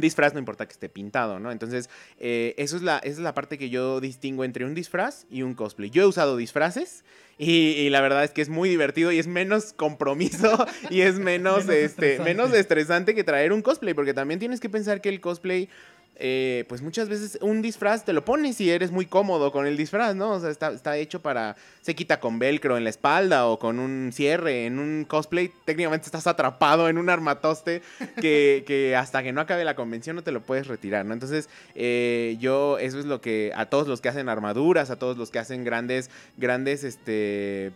disfraz 0.00 0.32
no 0.32 0.38
importa 0.38 0.66
que 0.66 0.72
esté 0.72 0.88
pintado, 0.88 1.38
¿no? 1.38 1.52
Entonces, 1.52 1.88
eh, 2.18 2.54
eso 2.58 2.76
es 2.76 2.82
la, 2.82 2.98
esa 2.98 3.12
es 3.12 3.18
la 3.18 3.34
parte 3.34 3.58
que 3.58 3.70
yo 3.70 4.00
distingo 4.00 4.44
entre 4.44 4.64
un 4.64 4.74
disfraz 4.74 5.26
y 5.30 5.42
un 5.42 5.54
cosplay. 5.54 5.90
Yo 5.90 6.02
he 6.02 6.06
usado 6.06 6.36
disfraces 6.36 7.04
y, 7.38 7.72
y 7.72 7.90
la 7.90 8.00
verdad 8.00 8.24
es 8.24 8.32
que 8.32 8.42
es 8.42 8.48
muy 8.48 8.68
divertido 8.68 9.12
y 9.12 9.18
es 9.18 9.26
menos 9.26 9.72
compromiso 9.72 10.66
y 10.90 11.00
es 11.02 11.18
menos, 11.18 11.30
Menos 11.66 11.68
este, 11.68 11.84
estresante. 11.84 12.34
menos 12.34 12.52
estresante 12.54 13.14
que 13.14 13.24
traer 13.24 13.52
un 13.52 13.62
cosplay, 13.62 13.94
porque 13.94 14.14
también 14.14 14.40
tienes 14.40 14.60
que 14.60 14.68
pensar 14.68 15.00
que 15.00 15.08
el 15.08 15.20
cosplay 15.20 15.68
eh, 16.16 16.64
pues 16.68 16.82
muchas 16.82 17.08
veces 17.08 17.38
un 17.40 17.62
disfraz 17.62 18.04
te 18.04 18.12
lo 18.12 18.24
pones 18.24 18.60
y 18.60 18.70
eres 18.70 18.90
muy 18.90 19.06
cómodo 19.06 19.52
con 19.52 19.66
el 19.66 19.76
disfraz, 19.76 20.14
¿no? 20.14 20.32
O 20.32 20.40
sea, 20.40 20.50
está, 20.50 20.70
está 20.70 20.96
hecho 20.98 21.20
para... 21.22 21.56
Se 21.80 21.94
quita 21.94 22.20
con 22.20 22.38
velcro 22.38 22.76
en 22.76 22.84
la 22.84 22.90
espalda 22.90 23.46
o 23.46 23.58
con 23.58 23.78
un 23.78 24.10
cierre. 24.12 24.66
En 24.66 24.78
un 24.78 25.06
cosplay 25.08 25.50
técnicamente 25.64 26.06
estás 26.06 26.26
atrapado 26.26 26.88
en 26.90 26.98
un 26.98 27.08
armatoste 27.08 27.80
que, 28.20 28.64
que 28.66 28.96
hasta 28.96 29.22
que 29.22 29.32
no 29.32 29.40
acabe 29.40 29.64
la 29.64 29.76
convención 29.76 30.16
no 30.16 30.22
te 30.22 30.32
lo 30.32 30.42
puedes 30.42 30.66
retirar, 30.66 31.06
¿no? 31.06 31.14
Entonces, 31.14 31.48
eh, 31.74 32.36
yo 32.38 32.78
eso 32.78 32.98
es 32.98 33.06
lo 33.06 33.22
que 33.22 33.52
a 33.56 33.66
todos 33.66 33.88
los 33.88 34.02
que 34.02 34.10
hacen 34.10 34.28
armaduras, 34.28 34.90
a 34.90 34.98
todos 34.98 35.16
los 35.16 35.30
que 35.30 35.38
hacen 35.38 35.64
grandes, 35.64 36.10
grandes, 36.36 36.84
este 36.84 37.72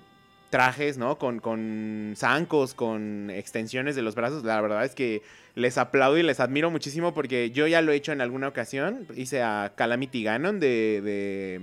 trajes, 0.54 0.98
¿no? 0.98 1.18
Con, 1.18 1.40
con 1.40 2.14
zancos, 2.16 2.74
con 2.74 3.28
extensiones 3.28 3.96
de 3.96 4.02
los 4.02 4.14
brazos. 4.14 4.44
La 4.44 4.60
verdad 4.60 4.84
es 4.84 4.94
que 4.94 5.20
les 5.56 5.78
aplaudo 5.78 6.16
y 6.16 6.22
les 6.22 6.38
admiro 6.38 6.70
muchísimo 6.70 7.12
porque 7.12 7.50
yo 7.50 7.66
ya 7.66 7.82
lo 7.82 7.90
he 7.90 7.96
hecho 7.96 8.12
en 8.12 8.20
alguna 8.20 8.46
ocasión. 8.46 9.04
Hice 9.16 9.42
a 9.42 9.72
Calamity 9.74 10.22
Ganon 10.22 10.60
de, 10.60 11.00
de, 11.02 11.60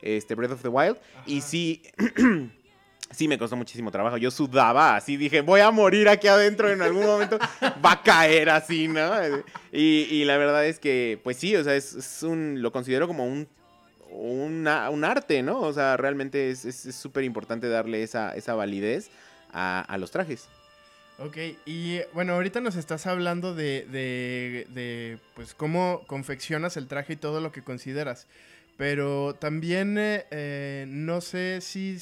este, 0.00 0.36
Breath 0.36 0.52
of 0.52 0.62
the 0.62 0.68
Wild. 0.68 0.96
Y 1.26 1.40
sí, 1.40 1.82
sí 3.10 3.26
me 3.26 3.36
costó 3.36 3.56
muchísimo 3.56 3.90
trabajo. 3.90 4.16
Yo 4.16 4.30
sudaba 4.30 4.94
así, 4.94 5.16
dije, 5.16 5.40
voy 5.40 5.62
a 5.62 5.72
morir 5.72 6.08
aquí 6.08 6.28
adentro 6.28 6.70
en 6.70 6.82
algún 6.82 7.06
momento. 7.06 7.36
Va 7.84 7.94
a 7.94 8.02
caer 8.04 8.48
así, 8.48 8.86
¿no? 8.86 9.10
Y, 9.72 10.06
y 10.08 10.24
la 10.24 10.36
verdad 10.36 10.64
es 10.64 10.78
que, 10.78 11.18
pues 11.24 11.36
sí, 11.36 11.56
o 11.56 11.64
sea, 11.64 11.74
es, 11.74 11.92
es 11.96 12.22
un, 12.22 12.62
lo 12.62 12.70
considero 12.70 13.08
como 13.08 13.26
un 13.26 13.48
un 14.14 15.04
arte, 15.04 15.42
¿no? 15.42 15.60
O 15.60 15.72
sea, 15.72 15.96
realmente 15.96 16.50
es 16.50 16.94
súper 16.94 17.24
importante 17.24 17.68
darle 17.68 18.02
esa, 18.02 18.34
esa 18.34 18.54
validez 18.54 19.10
a, 19.52 19.80
a 19.80 19.98
los 19.98 20.10
trajes. 20.10 20.48
Ok, 21.18 21.36
y 21.64 22.00
bueno, 22.12 22.32
ahorita 22.32 22.60
nos 22.60 22.74
estás 22.74 23.06
hablando 23.06 23.54
de, 23.54 23.86
de, 23.90 24.66
de, 24.70 25.18
pues 25.34 25.54
cómo 25.54 26.02
confeccionas 26.08 26.76
el 26.76 26.88
traje 26.88 27.12
y 27.12 27.16
todo 27.16 27.40
lo 27.40 27.52
que 27.52 27.62
consideras. 27.62 28.26
Pero 28.76 29.34
también 29.34 29.96
eh, 29.96 30.26
eh, 30.32 30.86
no 30.88 31.20
sé 31.20 31.60
si, 31.60 31.98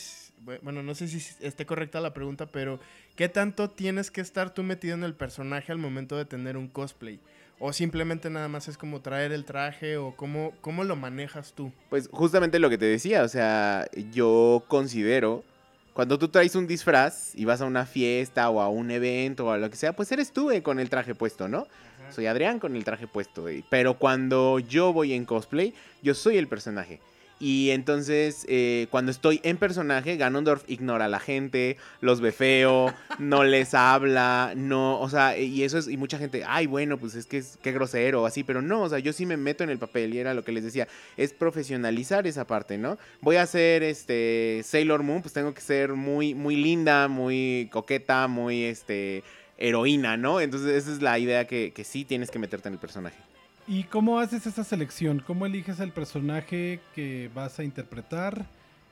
bueno, 0.63 0.83
no 0.83 0.95
sé 0.95 1.09
si 1.09 1.19
esté 1.41 1.67
correcta 1.67 2.01
la 2.01 2.15
pregunta, 2.15 2.47
pero 2.47 2.81
¿qué 3.15 3.29
tanto 3.29 3.69
tienes 3.69 4.11
que 4.11 4.23
estar 4.23 4.55
tú 4.55 4.63
metido 4.63 4.95
en 4.95 5.05
el 5.05 5.13
personaje 5.13 5.73
al 5.73 5.79
momento 5.79 6.17
de 6.17 6.25
tener 6.25 6.57
un 6.57 6.69
cosplay? 6.69 7.21
O 7.65 7.73
simplemente 7.73 8.29
nada 8.29 8.49
más 8.49 8.67
es 8.67 8.77
como 8.77 9.03
traer 9.03 9.31
el 9.31 9.45
traje 9.45 9.97
o 9.97 10.17
cómo, 10.17 10.53
cómo 10.61 10.83
lo 10.83 10.97
manejas 10.97 11.53
tú. 11.53 11.71
Pues 11.91 12.09
justamente 12.11 12.59
lo 12.59 12.69
que 12.69 12.77
te 12.77 12.87
decía, 12.87 13.23
o 13.23 13.29
sea, 13.29 13.87
yo 14.11 14.65
considero 14.67 15.45
Cuando 15.93 16.19
tú 16.19 16.27
traes 16.29 16.57
un 16.57 16.67
disfraz 16.67 17.35
y 17.37 17.45
vas 17.45 17.61
a 17.61 17.67
una 17.67 17.87
fiesta 17.87 18.49
o 18.51 18.61
a 18.61 18.69
un 18.69 18.91
evento 18.91 19.47
o 19.47 19.51
a 19.53 19.59
lo 19.59 19.71
que 19.71 19.77
sea, 19.77 19.93
pues 19.93 20.11
eres 20.11 20.33
tú 20.33 20.51
eh, 20.51 20.63
con 20.63 20.81
el 20.81 20.89
traje 20.89 21.15
puesto, 21.15 21.49
¿no? 21.49 21.67
Soy 22.11 22.27
Adrián 22.27 22.59
con 22.59 22.75
el 22.75 22.83
traje 22.83 23.07
puesto. 23.07 23.49
eh. 23.49 23.63
Pero 23.71 23.99
cuando 23.99 24.59
yo 24.59 24.93
voy 24.93 25.13
en 25.13 25.25
cosplay, 25.25 25.73
yo 26.03 26.15
soy 26.15 26.39
el 26.39 26.49
personaje. 26.49 27.01
Y 27.45 27.71
entonces, 27.71 28.47
eh, 28.49 28.87
cuando 28.93 29.11
estoy 29.11 29.41
en 29.43 29.57
personaje, 29.57 30.17
Ganondorf 30.17 30.63
ignora 30.69 31.07
a 31.07 31.09
la 31.09 31.19
gente, 31.19 31.77
los 32.01 32.21
ve 32.21 32.31
feo, 32.31 32.95
no 33.19 33.43
les 33.43 33.75
habla, 33.75 34.53
no, 34.55 35.01
o 35.01 35.11
sea, 35.11 35.37
y 35.37 35.65
eso 35.65 35.77
es, 35.77 35.89
y 35.89 35.97
mucha 35.97 36.19
gente, 36.19 36.45
ay, 36.47 36.69
bueno, 36.69 36.99
pues 36.99 37.17
es 37.17 37.27
que 37.27 37.39
es 37.39 37.59
qué 37.61 37.73
grosero, 37.73 38.27
así, 38.27 38.45
pero 38.45 38.63
no, 38.63 38.83
o 38.83 38.89
sea, 38.89 39.01
yo 39.01 39.13
sí 39.13 39.27
me 39.27 39.37
meto 39.37 39.65
en 39.65 39.71
el 39.71 39.79
papel 39.79 40.15
y 40.15 40.21
era 40.21 40.35
lo 40.35 40.45
que 40.45 40.53
les 40.53 40.63
decía, 40.63 40.87
es 41.17 41.33
profesionalizar 41.33 42.29
esa 42.29 42.47
parte, 42.47 42.79
¿no? 42.79 42.97
Voy 43.21 43.35
a 43.35 43.47
ser, 43.47 43.83
este, 43.83 44.63
Sailor 44.65 45.03
Moon, 45.03 45.21
pues 45.21 45.35
tengo 45.35 45.53
que 45.53 45.63
ser 45.63 45.95
muy, 45.95 46.35
muy 46.35 46.55
linda, 46.55 47.09
muy 47.09 47.69
coqueta, 47.73 48.29
muy, 48.29 48.67
este, 48.67 49.25
heroína, 49.59 50.17
¿no? 50.17 50.41
Entonces, 50.41 50.77
esa 50.77 50.93
es 50.93 51.03
la 51.03 51.19
idea 51.19 51.49
que, 51.49 51.73
que 51.75 51.83
sí 51.83 52.05
tienes 52.05 52.31
que 52.31 52.39
meterte 52.39 52.69
en 52.69 52.75
el 52.75 52.81
personaje. 52.81 53.32
¿Y 53.67 53.85
cómo 53.85 54.19
haces 54.19 54.47
esa 54.47 54.65
selección? 54.65 55.23
¿Cómo 55.25 55.47
eliges 55.47 55.79
el 55.79 55.93
personaje 55.93 56.81
que 56.95 57.31
vas 57.35 57.59
a 57.59 57.65
interpretar 57.65 58.47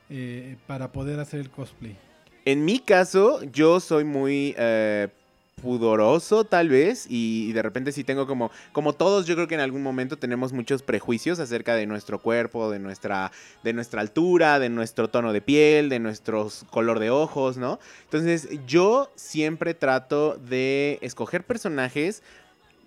eh, 0.09 0.57
para 0.67 0.93
poder 0.93 1.19
hacer 1.19 1.41
el 1.41 1.51
cosplay? 1.51 1.97
En 2.45 2.65
mi 2.65 2.79
caso, 2.79 3.43
yo 3.45 3.81
soy 3.81 4.05
muy 4.05 4.55
eh, 4.57 5.09
pudoroso, 5.61 6.45
tal 6.45 6.69
vez, 6.69 7.07
y, 7.09 7.53
de 7.53 7.63
repente 7.63 7.93
sí 7.93 8.05
tengo 8.05 8.27
como, 8.27 8.51
como 8.73 8.93
todos, 8.93 9.27
yo 9.27 9.35
creo 9.35 9.47
que 9.47 9.55
en 9.55 9.61
algún 9.61 9.83
momento 9.83 10.17
tenemos 10.17 10.53
muchos 10.53 10.83
prejuicios 10.83 11.39
acerca 11.39 11.75
de 11.75 11.87
nuestro 11.87 12.21
cuerpo, 12.21 12.71
de 12.71 12.79
nuestra, 12.79 13.31
de 13.63 13.73
nuestra 13.73 14.01
altura, 14.01 14.59
de 14.59 14.69
nuestro 14.69 15.09
tono 15.09 15.33
de 15.33 15.43
piel, 15.43 15.89
de 15.89 15.99
nuestro 15.99 16.49
color 16.71 16.99
de 16.99 17.11
ojos, 17.11 17.57
¿no? 17.57 17.79
Entonces, 18.05 18.49
yo 18.67 19.11
siempre 19.17 19.75
trato 19.75 20.37
de 20.37 20.99
escoger 21.03 21.45
personajes. 21.45 22.23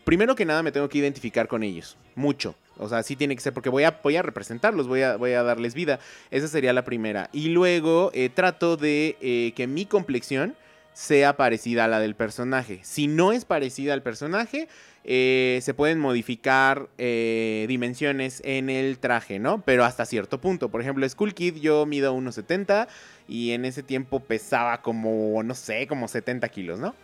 Primero 0.04 0.36
que 0.36 0.46
nada, 0.46 0.64
me 0.64 0.72
tengo 0.72 0.90
que 0.90 0.98
identificar 0.98 1.48
con 1.48 1.64
ellos, 1.64 1.98
mucho. 2.16 2.56
O 2.78 2.90
sea, 2.90 3.04
sí 3.04 3.16
tiene 3.16 3.36
que 3.36 3.42
ser 3.42 3.54
porque 3.54 3.70
voy 3.70 3.84
a, 3.84 4.22
representarlos, 4.22 4.88
voy 4.88 5.02
a, 5.02 5.16
voy 5.16 5.34
a 5.34 5.44
darles 5.44 5.74
vida. 5.74 6.00
Esa 6.32 6.48
sería 6.48 6.74
la 6.74 6.84
primera. 6.84 7.30
Y 7.32 7.50
luego 7.50 8.12
eh, 8.14 8.30
trato 8.30 8.78
de 8.78 9.18
eh, 9.22 9.54
que 9.56 9.68
mi 9.68 9.86
complexión 9.86 10.56
sea 10.94 11.38
parecida 11.38 11.86
a 11.86 11.88
la 11.88 12.00
del 12.00 12.16
personaje. 12.16 12.80
Si 12.84 13.08
no 13.08 13.32
es 13.32 13.46
parecida 13.46 13.94
al 13.94 14.04
personaje, 14.04 14.68
eh, 15.04 15.60
se 15.62 15.74
pueden 15.74 16.00
modificar 16.00 16.88
eh, 16.98 17.66
dimensiones 17.68 18.42
en 18.46 18.70
el 18.70 19.00
traje, 19.00 19.40
¿no? 19.40 19.62
Pero 19.66 19.84
hasta 19.86 20.06
cierto 20.06 20.40
punto. 20.40 20.70
Por 20.70 20.82
ejemplo, 20.82 21.08
Skull 21.08 21.34
Kid 21.34 21.56
yo 21.56 21.86
mido 21.86 22.16
1,70 22.16 22.88
y 23.28 23.52
en 23.52 23.66
ese 23.66 23.84
tiempo 23.84 24.20
pesaba 24.22 24.82
como, 24.82 25.42
no 25.44 25.56
sé, 25.56 25.88
como 25.88 26.08
70 26.08 26.48
kilos, 26.50 26.80
¿no? 26.80 26.96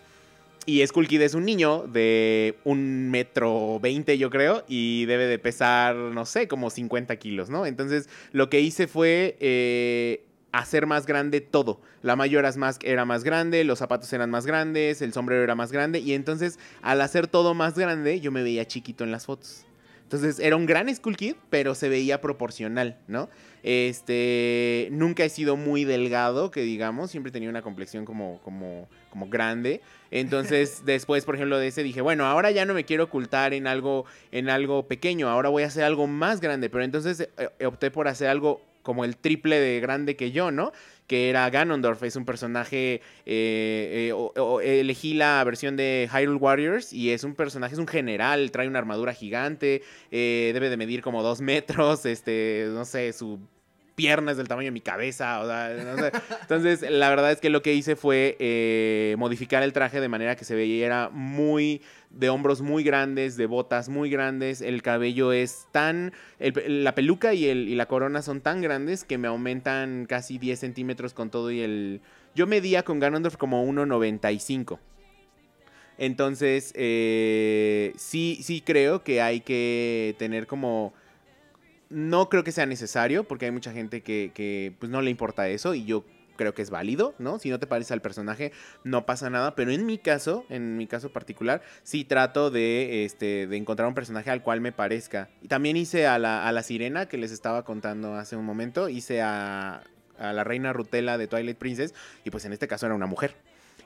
Y 0.65 0.85
Skull 0.85 1.07
Kid 1.07 1.21
es 1.21 1.33
un 1.33 1.45
niño 1.45 1.87
de 1.87 2.55
un 2.63 3.09
metro 3.09 3.79
veinte, 3.79 4.17
yo 4.17 4.29
creo, 4.29 4.63
y 4.67 5.05
debe 5.05 5.25
de 5.25 5.39
pesar, 5.39 5.95
no 5.95 6.25
sé, 6.25 6.47
como 6.47 6.69
50 6.69 7.15
kilos, 7.15 7.49
¿no? 7.49 7.65
Entonces, 7.65 8.09
lo 8.31 8.49
que 8.49 8.61
hice 8.61 8.87
fue 8.87 9.37
eh, 9.39 10.25
hacer 10.51 10.85
más 10.85 11.05
grande 11.05 11.41
todo. 11.41 11.81
La 12.01 12.15
Majora's 12.15 12.57
Mask 12.57 12.83
era 12.83 13.05
más 13.05 13.23
grande, 13.23 13.63
los 13.63 13.79
zapatos 13.79 14.11
eran 14.13 14.29
más 14.29 14.45
grandes, 14.45 15.01
el 15.01 15.13
sombrero 15.13 15.43
era 15.43 15.55
más 15.55 15.71
grande, 15.71 15.99
y 15.99 16.13
entonces, 16.13 16.59
al 16.81 17.01
hacer 17.01 17.27
todo 17.27 17.53
más 17.53 17.77
grande, 17.77 18.19
yo 18.19 18.31
me 18.31 18.43
veía 18.43 18.65
chiquito 18.65 19.03
en 19.03 19.11
las 19.11 19.25
fotos. 19.25 19.65
Entonces 20.09 20.39
era 20.39 20.55
un 20.55 20.65
gran 20.65 20.93
Skull 20.93 21.15
Kid, 21.15 21.35
pero 21.51 21.75
se 21.75 21.87
veía 21.87 22.19
proporcional, 22.19 22.97
¿no? 23.07 23.29
Este, 23.61 24.87
nunca 24.89 25.23
he 25.23 25.29
sido 25.29 25.55
muy 25.55 25.83
delgado, 25.83 26.49
que 26.49 26.61
digamos, 26.61 27.11
siempre 27.11 27.31
tenía 27.31 27.47
una 27.47 27.61
complexión 27.61 28.05
como, 28.05 28.41
como, 28.41 28.89
como 29.11 29.29
grande. 29.29 29.81
Entonces, 30.11 30.83
después, 30.85 31.25
por 31.25 31.35
ejemplo, 31.35 31.59
de 31.59 31.67
ese 31.67 31.83
dije, 31.83 32.01
bueno, 32.01 32.25
ahora 32.25 32.51
ya 32.51 32.65
no 32.65 32.73
me 32.73 32.85
quiero 32.85 33.05
ocultar 33.05 33.53
en 33.53 33.67
algo, 33.67 34.05
en 34.31 34.49
algo 34.49 34.87
pequeño, 34.87 35.29
ahora 35.29 35.49
voy 35.49 35.63
a 35.63 35.67
hacer 35.67 35.83
algo 35.83 36.07
más 36.07 36.41
grande. 36.41 36.69
Pero 36.69 36.83
entonces 36.83 37.29
eh, 37.37 37.65
opté 37.65 37.91
por 37.91 38.07
hacer 38.07 38.27
algo 38.27 38.61
como 38.81 39.05
el 39.05 39.17
triple 39.17 39.59
de 39.59 39.79
grande 39.79 40.15
que 40.15 40.31
yo, 40.31 40.51
¿no? 40.51 40.71
Que 41.07 41.29
era 41.29 41.49
Ganondorf, 41.49 42.01
es 42.03 42.15
un 42.15 42.25
personaje, 42.25 43.01
eh, 43.25 44.11
eh, 44.11 44.79
elegí 44.79 45.13
la 45.13 45.43
versión 45.43 45.75
de 45.75 46.09
Hyrule 46.11 46.37
Warriors 46.37 46.93
y 46.93 47.11
es 47.11 47.23
un 47.23 47.35
personaje, 47.35 47.73
es 47.73 47.79
un 47.79 47.87
general, 47.87 48.51
trae 48.51 48.67
una 48.67 48.79
armadura 48.79 49.13
gigante, 49.13 49.81
eh, 50.11 50.51
debe 50.53 50.69
de 50.69 50.77
medir 50.77 51.01
como 51.01 51.23
dos 51.23 51.41
metros, 51.41 52.05
este, 52.05 52.67
no 52.71 52.85
sé, 52.85 53.13
su 53.13 53.39
pierna 53.99 54.31
es 54.31 54.37
del 54.37 54.47
tamaño 54.47 54.67
de 54.67 54.71
mi 54.71 54.79
cabeza, 54.81 55.41
o 55.41 55.45
sea, 55.45 55.75
no 55.83 55.97
sé. 55.97 56.11
Entonces, 56.41 56.89
la 56.89 57.09
verdad 57.09 57.33
es 57.33 57.41
que 57.41 57.49
lo 57.49 57.61
que 57.61 57.73
hice 57.73 57.97
fue 57.97 58.37
eh, 58.39 59.15
modificar 59.17 59.61
el 59.61 59.73
traje 59.73 59.99
de 59.99 60.07
manera 60.07 60.37
que 60.37 60.45
se 60.45 60.55
viera 60.55 61.09
muy 61.11 61.81
de 62.09 62.29
hombros 62.29 62.61
muy 62.61 62.83
grandes, 62.83 63.35
de 63.35 63.45
botas 63.45 63.89
muy 63.89 64.09
grandes, 64.09 64.61
el 64.61 64.81
cabello 64.81 65.33
es 65.33 65.67
tan, 65.71 66.13
la 66.39 66.95
peluca 66.95 67.33
y, 67.33 67.47
el, 67.47 67.77
la 67.77 67.87
corona 67.87 68.21
son 68.21 68.41
tan 68.41 68.61
grandes 68.61 69.03
que 69.03 69.17
me 69.17 69.27
aumentan 69.27 70.05
casi 70.07 70.37
10 70.37 70.59
centímetros 70.59 71.13
con 71.13 71.29
todo 71.29 71.51
y 71.51 71.59
el... 71.59 72.01
Yo 72.35 72.47
medía 72.47 72.83
con 72.83 72.99
Ganondorf 72.99 73.35
como 73.35 73.65
1,95. 73.65 74.79
Entonces, 75.97 76.71
eh, 76.75 77.91
sí, 77.97 78.39
sí 78.41 78.61
creo 78.61 79.03
que 79.03 79.21
hay 79.21 79.41
que 79.41 80.15
tener 80.17 80.47
como... 80.47 80.93
No 81.89 82.29
creo 82.29 82.43
que 82.43 82.51
sea 82.51 82.65
necesario, 82.65 83.23
porque 83.23 83.45
hay 83.45 83.51
mucha 83.51 83.71
gente 83.71 84.01
que, 84.01 84.31
que, 84.33 84.73
pues 84.79 84.91
no 84.91 85.01
le 85.01 85.09
importa 85.09 85.47
eso 85.49 85.73
y 85.73 85.85
yo 85.85 86.05
creo 86.35 86.53
que 86.53 86.61
es 86.61 86.69
válido, 86.69 87.15
¿no? 87.19 87.37
Si 87.37 87.49
no 87.49 87.59
te 87.59 87.67
parece 87.67 87.93
al 87.93 88.01
personaje, 88.01 88.53
no 88.85 89.05
pasa 89.05 89.29
nada, 89.29 89.55
pero 89.55 89.71
en 89.71 89.85
mi 89.85 89.97
caso, 89.97 90.45
en 90.49 90.77
mi 90.77 90.87
caso 90.87 91.11
particular, 91.11 91.61
sí 91.83 92.05
trato 92.05 92.49
de, 92.49 93.03
este, 93.03 93.45
de 93.45 93.57
encontrar 93.57 93.89
un 93.89 93.93
personaje 93.93 94.29
al 94.29 94.41
cual 94.41 94.61
me 94.61 94.71
parezca. 94.71 95.29
Y 95.41 95.49
también 95.49 95.75
hice 95.75 96.07
a 96.07 96.17
la, 96.17 96.47
a 96.47 96.51
la 96.53 96.63
sirena 96.63 97.07
que 97.07 97.17
les 97.17 97.31
estaba 97.31 97.65
contando 97.65 98.15
hace 98.15 98.37
un 98.37 98.45
momento, 98.45 98.87
hice 98.87 99.21
a, 99.21 99.83
a 100.19 100.33
la 100.33 100.43
reina 100.43 100.73
Rutela 100.73 101.17
de 101.17 101.27
Twilight 101.27 101.57
Princess 101.57 101.93
y 102.23 102.29
pues 102.29 102.45
en 102.45 102.53
este 102.53 102.67
caso 102.67 102.85
era 102.85 102.95
una 102.95 103.07
mujer. 103.07 103.35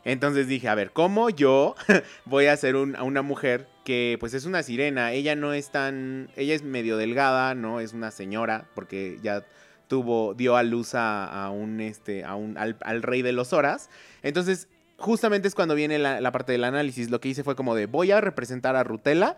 Entonces 0.05 0.47
dije, 0.47 0.67
a 0.67 0.75
ver, 0.75 0.91
¿cómo 0.91 1.29
yo 1.29 1.75
voy 2.25 2.47
a 2.47 2.57
ser 2.57 2.75
un- 2.75 2.95
a 2.95 3.03
una 3.03 3.21
mujer 3.21 3.67
que 3.85 4.17
pues 4.19 4.33
es 4.33 4.45
una 4.45 4.63
sirena? 4.63 5.11
Ella 5.11 5.35
no 5.35 5.53
es 5.53 5.71
tan, 5.71 6.29
ella 6.35 6.55
es 6.55 6.63
medio 6.63 6.97
delgada, 6.97 7.55
¿no? 7.55 7.79
Es 7.79 7.93
una 7.93 8.11
señora, 8.11 8.65
porque 8.75 9.19
ya 9.21 9.45
tuvo, 9.87 10.33
dio 10.33 10.55
a 10.55 10.63
luz 10.63 10.91
a, 10.95 11.49
un, 11.53 11.79
este, 11.79 12.23
a 12.25 12.35
un, 12.35 12.57
al, 12.57 13.03
rey 13.03 13.21
de 13.21 13.31
los 13.31 13.53
horas. 13.53 13.89
Entonces, 14.23 14.67
justamente 14.97 15.47
es 15.47 15.55
cuando 15.55 15.75
viene 15.75 15.99
la, 15.99 16.31
parte 16.31 16.51
del 16.51 16.63
análisis. 16.63 17.09
Lo 17.09 17.21
que 17.21 17.29
hice 17.29 17.43
fue 17.43 17.55
como 17.55 17.75
de, 17.75 17.85
voy 17.85 18.11
a 18.11 18.19
representar 18.19 18.75
a 18.75 18.83
Rutela 18.83 19.37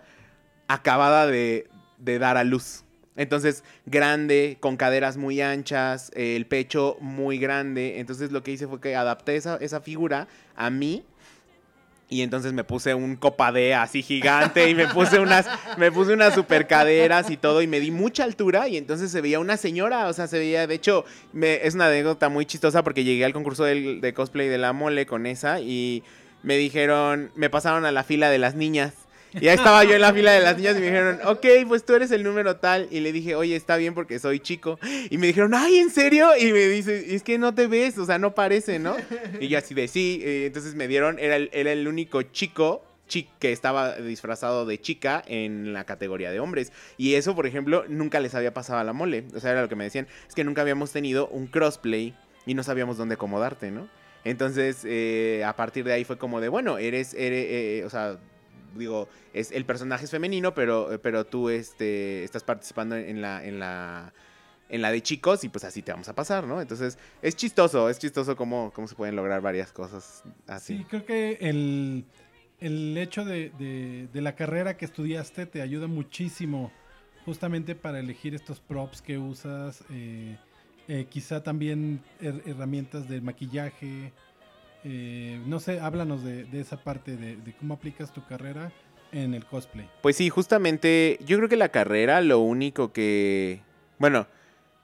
acabada 0.68 1.28
de 1.28 1.68
dar 2.00 2.38
a 2.38 2.44
luz. 2.44 2.85
Entonces, 3.18 3.64
grande, 3.86 4.58
con 4.60 4.78
caderas 4.78 5.16
muy 5.18 5.42
anchas, 5.42 6.12
eh, 6.16 6.36
el 6.36 6.46
pecho 6.46 6.98
muy 7.00 7.38
grande. 7.38 8.00
Entonces, 8.00 8.32
lo 8.32 8.44
que 8.44 8.52
hice 8.52 8.68
fue 8.68 8.82
que 8.82 8.96
adapté 8.96 9.36
esa, 9.36 9.58
esa 9.58 9.80
figura 9.82 10.28
a 10.56 10.70
mí. 10.70 11.04
Y 12.08 12.22
entonces 12.22 12.54
me 12.54 12.64
puse 12.64 12.94
un 12.94 13.16
copadea 13.16 13.82
así 13.82 14.04
gigante 14.04 14.70
y 14.70 14.76
me 14.76 14.88
puse 14.88 15.20
unas, 15.20 15.48
me 15.78 15.92
puse 15.92 16.14
unas 16.14 16.36
super 16.36 16.68
caderas 16.68 17.32
y 17.32 17.38
todo 17.38 17.64
y 17.64 17.68
me 17.68 17.80
di 17.80 17.90
mucha 17.90 18.24
altura 18.24 18.68
y 18.68 18.78
entonces 18.78 19.10
se 19.12 19.22
veía 19.22 19.40
una 19.40 19.58
señora, 19.58 20.08
o 20.08 20.14
sea, 20.14 20.28
se 20.28 20.38
veía, 20.38 20.68
de 20.68 20.76
hecho, 20.76 21.04
me- 21.34 21.66
es 21.66 21.74
una 21.74 21.88
anécdota 21.88 22.30
muy 22.30 22.46
chistosa 22.46 22.84
porque 22.84 23.04
llegué 23.04 23.26
al 23.26 23.34
concurso 23.34 23.64
del- 23.64 24.02
de 24.02 24.14
cosplay 24.14 24.48
de 24.50 24.60
la 24.60 24.72
mole 24.72 25.08
con 25.08 25.26
esa 25.26 25.62
y 25.62 26.04
me 26.44 26.58
dijeron, 26.58 27.32
me 27.34 27.50
pasaron 27.50 27.86
a 27.86 27.92
la 27.92 28.04
fila 28.04 28.30
de 28.30 28.38
las 28.38 28.54
niñas. 28.54 28.94
Y 29.40 29.48
ahí 29.48 29.56
estaba 29.56 29.84
yo 29.84 29.94
en 29.96 30.02
la 30.02 30.14
fila 30.14 30.32
de 30.32 30.42
las 30.42 30.58
niñas 30.58 30.76
y 30.78 30.80
me 30.80 30.86
dijeron, 30.86 31.20
ok, 31.26 31.46
pues 31.68 31.86
tú 31.86 31.94
eres 31.94 32.12
el 32.12 32.24
número 32.24 32.56
tal. 32.58 32.88
Y 32.92 33.00
le 33.02 33.12
dije, 33.12 33.36
oye, 33.36 33.56
está 33.56 33.78
bien 33.78 33.94
porque 33.94 34.20
soy 34.20 34.40
chico. 34.40 34.80
Y 35.10 35.18
me 35.18 35.28
dijeron, 35.28 35.54
ay, 35.54 35.78
¿en 35.78 35.90
serio? 35.90 36.30
Y 36.40 36.52
me 36.52 36.68
dice, 36.68 37.14
es 37.16 37.24
que 37.24 37.38
no 37.38 37.54
te 37.54 37.68
ves, 37.68 37.98
o 37.98 38.06
sea, 38.06 38.18
no 38.18 38.34
parece, 38.36 38.80
¿no? 38.80 38.96
Y 39.40 39.48
yo 39.48 39.58
así 39.58 39.74
de 39.74 39.88
sí. 39.88 40.22
entonces 40.24 40.76
me 40.76 40.88
dieron, 40.88 41.20
era 41.20 41.36
el, 41.36 41.50
era 41.54 41.72
el 41.72 41.88
único 41.88 42.22
chico 42.22 42.84
chi- 43.08 43.28
que 43.40 43.52
estaba 43.52 43.96
disfrazado 43.98 44.66
de 44.66 44.80
chica 44.80 45.24
en 45.28 45.74
la 45.74 45.84
categoría 45.84 46.32
de 46.32 46.40
hombres. 46.40 46.72
Y 46.98 47.16
eso, 47.16 47.36
por 47.36 47.46
ejemplo, 47.48 47.86
nunca 47.88 48.20
les 48.20 48.36
había 48.36 48.54
pasado 48.54 48.80
a 48.80 48.84
la 48.84 48.94
mole. 48.94 49.26
O 49.36 49.40
sea, 49.40 49.52
era 49.52 49.62
lo 49.62 49.70
que 49.70 49.76
me 49.76 49.84
decían. 49.84 50.08
Es 50.28 50.36
que 50.36 50.44
nunca 50.44 50.62
habíamos 50.62 50.92
tenido 50.92 51.28
un 51.28 51.48
crossplay 51.48 52.16
y 52.46 52.54
no 52.54 52.64
sabíamos 52.64 52.98
dónde 52.98 53.16
acomodarte, 53.16 53.72
¿no? 53.72 53.88
Entonces, 54.24 54.80
eh, 54.86 55.44
a 55.46 55.56
partir 55.56 55.84
de 55.84 55.94
ahí 55.94 56.04
fue 56.04 56.18
como 56.18 56.42
de, 56.42 56.50
bueno, 56.50 56.78
eres, 56.80 57.14
eres 57.14 57.46
eh, 57.48 57.84
o 57.86 57.90
sea, 57.92 58.18
digo, 58.76 59.08
es, 59.34 59.52
el 59.52 59.66
personaje 59.66 60.06
es 60.06 60.12
femenino, 60.12 60.54
pero, 60.54 61.00
pero 61.02 61.26
tú 61.26 61.50
este, 61.50 62.24
estás 62.24 62.44
participando 62.44 62.96
en 62.96 63.22
la, 63.22 63.44
en 63.46 63.60
la, 63.60 64.14
en 64.70 64.82
la 64.82 64.92
de 64.92 65.02
chicos 65.02 65.44
y 65.44 65.50
pues 65.50 65.64
así 65.64 65.82
te 65.82 65.92
vamos 65.92 66.10
a 66.10 66.16
pasar, 66.16 66.46
¿no? 66.46 66.62
Entonces, 66.62 66.98
es 67.22 67.36
chistoso, 67.36 67.90
es 67.90 68.00
chistoso 68.00 68.36
cómo, 68.36 68.72
cómo 68.74 68.88
se 68.88 68.96
pueden 68.96 69.16
lograr 69.16 69.42
varias 69.42 69.72
cosas 69.72 70.24
así. 70.48 70.78
Sí, 70.78 70.84
creo 70.90 71.06
que 71.06 71.38
el, 71.42 72.06
el 72.60 72.98
hecho 72.98 73.26
de, 73.26 73.52
de- 73.58 74.08
de 74.12 74.22
la 74.22 74.36
carrera 74.36 74.78
que 74.78 74.86
estudiaste 74.86 75.46
te 75.46 75.62
ayuda 75.62 75.88
muchísimo 75.88 76.72
justamente 77.26 77.76
para 77.76 78.00
elegir 78.00 78.36
estos 78.36 78.60
props 78.60 79.02
que 79.02 79.18
usas, 79.18 79.84
eh, 79.92 80.38
eh, 80.88 81.08
quizá 81.10 81.42
también 81.42 82.02
her- 82.22 82.42
herramientas 82.46 83.08
de 83.10 83.20
maquillaje. 83.22 84.14
Eh, 84.86 85.42
no 85.46 85.60
sé, 85.60 85.82
háblanos 85.82 86.24
de, 86.24 86.48
esa 86.54 86.78
parte 86.78 87.18
de 87.18 87.54
cómo 87.60 87.74
aplicas 87.74 88.14
tu 88.14 88.24
carrera 88.26 88.72
en 89.12 89.34
el 89.34 89.46
cosplay. 89.46 89.90
Pues 90.02 90.18
sí, 90.18 90.30
justamente 90.30 91.18
yo 91.26 91.38
creo 91.38 91.50
que 91.50 91.56
la 91.56 91.70
carrera 91.70 92.22
lo 92.22 92.40
único 92.40 92.92
que, 92.94 93.62
bueno, 93.98 94.28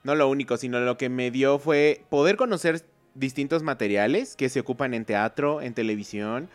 no 0.04 0.16
lo 0.16 0.30
único, 0.30 0.58
sino 0.58 0.80
lo 0.80 0.98
que 0.98 1.10
me 1.10 1.32
dio 1.32 1.60
fue 1.60 2.04
poder 2.10 2.38
conocer 2.38 2.84
distintos 3.14 3.62
materiales 3.62 4.36
que 4.36 4.50
se 4.50 4.62
ocupan 4.62 4.94
en 4.94 5.06
teatro, 5.06 5.62
en 5.62 5.74
televisión, 5.74 6.50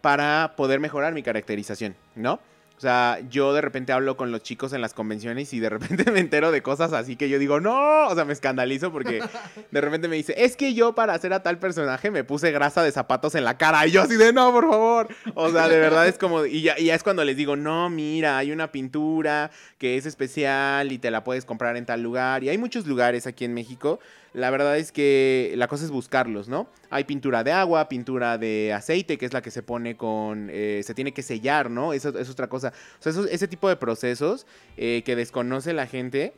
para 0.00 0.54
poder 0.56 0.78
mejorar 0.78 1.14
mi 1.14 1.22
caracterización, 1.22 1.96
¿no? 2.14 2.40
Sea, 2.82 3.20
yo 3.30 3.54
de 3.54 3.60
repente 3.60 3.92
hablo 3.92 4.16
con 4.16 4.32
los 4.32 4.42
chicos 4.42 4.72
en 4.72 4.80
las 4.80 4.92
convenciones 4.92 5.52
y 5.52 5.60
de 5.60 5.70
repente 5.70 6.02
me 6.10 6.18
entero 6.18 6.50
de 6.50 6.62
cosas 6.62 6.92
así 6.92 7.14
que 7.14 7.28
yo 7.28 7.38
digo, 7.38 7.60
no, 7.60 8.08
o 8.08 8.14
sea, 8.16 8.24
me 8.24 8.32
escandalizo 8.32 8.90
porque 8.90 9.22
de 9.70 9.80
repente 9.80 10.08
me 10.08 10.16
dice, 10.16 10.34
es 10.36 10.56
que 10.56 10.74
yo 10.74 10.92
para 10.92 11.14
hacer 11.14 11.32
a 11.32 11.44
tal 11.44 11.60
personaje 11.60 12.10
me 12.10 12.24
puse 12.24 12.50
grasa 12.50 12.82
de 12.82 12.90
zapatos 12.90 13.36
en 13.36 13.44
la 13.44 13.56
cara. 13.56 13.86
Y 13.86 13.92
yo 13.92 14.02
así 14.02 14.16
de, 14.16 14.32
no, 14.32 14.50
por 14.50 14.68
favor. 14.68 15.08
O 15.36 15.48
sea, 15.52 15.68
de 15.68 15.78
verdad 15.78 16.08
es 16.08 16.18
como, 16.18 16.44
y 16.44 16.62
ya, 16.62 16.76
y 16.76 16.86
ya 16.86 16.96
es 16.96 17.04
cuando 17.04 17.22
les 17.24 17.36
digo, 17.36 17.54
no, 17.54 17.88
mira, 17.88 18.36
hay 18.36 18.50
una 18.50 18.72
pintura 18.72 19.52
que 19.78 19.96
es 19.96 20.04
especial 20.04 20.90
y 20.90 20.98
te 20.98 21.12
la 21.12 21.22
puedes 21.22 21.44
comprar 21.44 21.76
en 21.76 21.86
tal 21.86 22.02
lugar. 22.02 22.42
Y 22.42 22.48
hay 22.48 22.58
muchos 22.58 22.88
lugares 22.88 23.28
aquí 23.28 23.44
en 23.44 23.54
México. 23.54 24.00
La 24.34 24.50
verdad 24.50 24.78
es 24.78 24.92
que 24.92 25.52
la 25.56 25.68
cosa 25.68 25.84
es 25.84 25.90
buscarlos, 25.90 26.48
¿no? 26.48 26.68
Hay 26.88 27.04
pintura 27.04 27.44
de 27.44 27.52
agua, 27.52 27.88
pintura 27.88 28.38
de 28.38 28.72
aceite, 28.72 29.18
que 29.18 29.26
es 29.26 29.32
la 29.32 29.42
que 29.42 29.50
se 29.50 29.62
pone 29.62 29.96
con, 29.96 30.48
eh, 30.50 30.80
se 30.84 30.94
tiene 30.94 31.12
que 31.12 31.22
sellar, 31.22 31.70
¿no? 31.70 31.92
Eso 31.92 32.16
es 32.18 32.30
otra 32.30 32.48
cosa. 32.48 32.72
O 32.98 33.02
sea, 33.02 33.12
ese 33.30 33.48
tipo 33.48 33.68
de 33.68 33.76
procesos 33.76 34.46
eh, 34.76 35.02
que 35.04 35.16
desconoce 35.16 35.74
la 35.74 35.86
gente. 35.86 36.34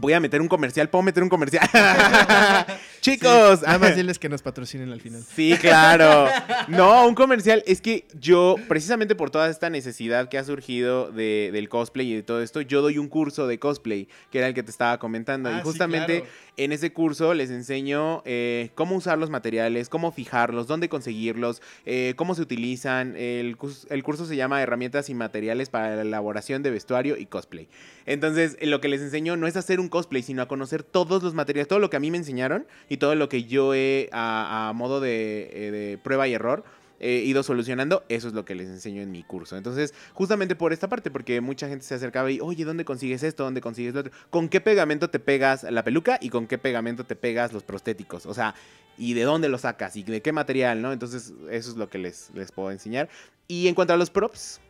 Voy 0.00 0.12
a 0.12 0.20
meter 0.20 0.40
un 0.42 0.48
comercial, 0.48 0.88
¿puedo 0.90 1.02
meter 1.02 1.22
un 1.22 1.28
comercial? 1.28 1.66
Chicos, 3.00 3.62
Nada 3.62 3.78
más 3.78 3.96
diles 3.96 4.18
que 4.18 4.28
nos 4.28 4.42
patrocinen 4.42 4.90
al 4.92 5.00
final. 5.00 5.22
Sí, 5.34 5.54
claro. 5.60 6.26
No, 6.68 7.06
un 7.06 7.14
comercial. 7.14 7.62
Es 7.66 7.80
que 7.80 8.04
yo, 8.18 8.56
precisamente 8.68 9.14
por 9.14 9.30
toda 9.30 9.48
esta 9.48 9.70
necesidad 9.70 10.28
que 10.28 10.38
ha 10.38 10.44
surgido 10.44 11.10
de- 11.12 11.50
del 11.52 11.68
cosplay 11.68 12.10
y 12.12 12.16
de 12.16 12.22
todo 12.22 12.42
esto, 12.42 12.60
yo 12.60 12.82
doy 12.82 12.98
un 12.98 13.08
curso 13.08 13.46
de 13.46 13.58
cosplay, 13.58 14.08
que 14.30 14.38
era 14.38 14.48
el 14.48 14.54
que 14.54 14.62
te 14.62 14.70
estaba 14.70 14.98
comentando. 14.98 15.48
Ah, 15.48 15.52
y 15.52 15.56
sí, 15.56 15.62
justamente 15.62 16.20
claro. 16.20 16.34
en 16.56 16.72
ese 16.72 16.92
curso 16.92 17.32
les 17.34 17.50
enseño 17.50 18.22
eh, 18.24 18.70
cómo 18.74 18.96
usar 18.96 19.18
los 19.18 19.30
materiales, 19.30 19.88
cómo 19.88 20.10
fijarlos, 20.12 20.66
dónde 20.66 20.88
conseguirlos, 20.88 21.62
eh, 21.84 22.14
cómo 22.16 22.34
se 22.34 22.42
utilizan. 22.42 23.14
El, 23.16 23.56
el 23.90 24.02
curso 24.02 24.26
se 24.26 24.36
llama 24.36 24.60
Herramientas 24.62 25.08
y 25.10 25.14
Materiales 25.14 25.70
para 25.70 25.94
la 25.96 26.02
elaboración 26.02 26.62
de 26.62 26.70
vestuario 26.70 27.16
y 27.16 27.26
cosplay. 27.26 27.68
Entonces, 28.04 28.56
lo 28.62 28.80
que 28.80 28.88
les 28.88 29.00
enseño 29.00 29.36
no 29.36 29.46
es 29.46 29.56
hacer 29.56 29.78
un 29.80 29.85
cosplay, 29.88 30.22
sino 30.22 30.42
a 30.42 30.48
conocer 30.48 30.82
todos 30.82 31.22
los 31.22 31.34
materiales, 31.34 31.68
todo 31.68 31.78
lo 31.78 31.90
que 31.90 31.96
a 31.96 32.00
mí 32.00 32.10
me 32.10 32.18
enseñaron 32.18 32.66
y 32.88 32.96
todo 32.96 33.14
lo 33.14 33.28
que 33.28 33.44
yo 33.44 33.74
he, 33.74 34.08
a, 34.12 34.72
modo 34.74 35.00
de, 35.00 35.50
eh, 35.52 35.70
de 35.70 35.98
prueba 35.98 36.28
y 36.28 36.34
error, 36.34 36.64
he 37.00 37.18
ido 37.18 37.42
solucionando. 37.42 38.04
Eso 38.08 38.28
es 38.28 38.34
lo 38.34 38.44
que 38.44 38.54
les 38.54 38.68
enseño 38.68 39.02
en 39.02 39.10
mi 39.10 39.22
curso. 39.22 39.56
Entonces, 39.56 39.94
justamente 40.14 40.56
por 40.56 40.72
esta 40.72 40.88
parte, 40.88 41.10
porque 41.10 41.40
mucha 41.40 41.68
gente 41.68 41.84
se 41.84 41.94
acercaba 41.94 42.30
y, 42.30 42.40
oye, 42.40 42.64
¿dónde 42.64 42.84
consigues 42.84 43.22
esto? 43.22 43.44
¿Dónde 43.44 43.60
consigues 43.60 43.94
lo 43.94 44.00
otro? 44.00 44.12
¿Con 44.30 44.48
qué 44.48 44.60
pegamento 44.60 45.10
te 45.10 45.18
pegas 45.18 45.64
la 45.64 45.84
peluca 45.84 46.18
y 46.20 46.30
con 46.30 46.46
qué 46.46 46.58
pegamento 46.58 47.04
te 47.04 47.16
pegas 47.16 47.52
los 47.52 47.62
prostéticos? 47.62 48.26
O 48.26 48.34
sea, 48.34 48.54
¿y 48.98 49.14
de 49.14 49.22
dónde 49.22 49.48
lo 49.48 49.58
sacas? 49.58 49.96
¿Y 49.96 50.02
de 50.02 50.22
qué 50.22 50.32
material? 50.32 50.82
¿no? 50.82 50.92
Entonces, 50.92 51.32
eso 51.50 51.70
es 51.70 51.76
lo 51.76 51.88
que 51.88 51.98
les, 51.98 52.30
les 52.34 52.52
puedo 52.52 52.70
enseñar. 52.70 53.08
Y 53.48 53.68
en 53.68 53.74
cuanto 53.74 53.92
a 53.92 53.96
los 53.96 54.10
props, 54.10 54.60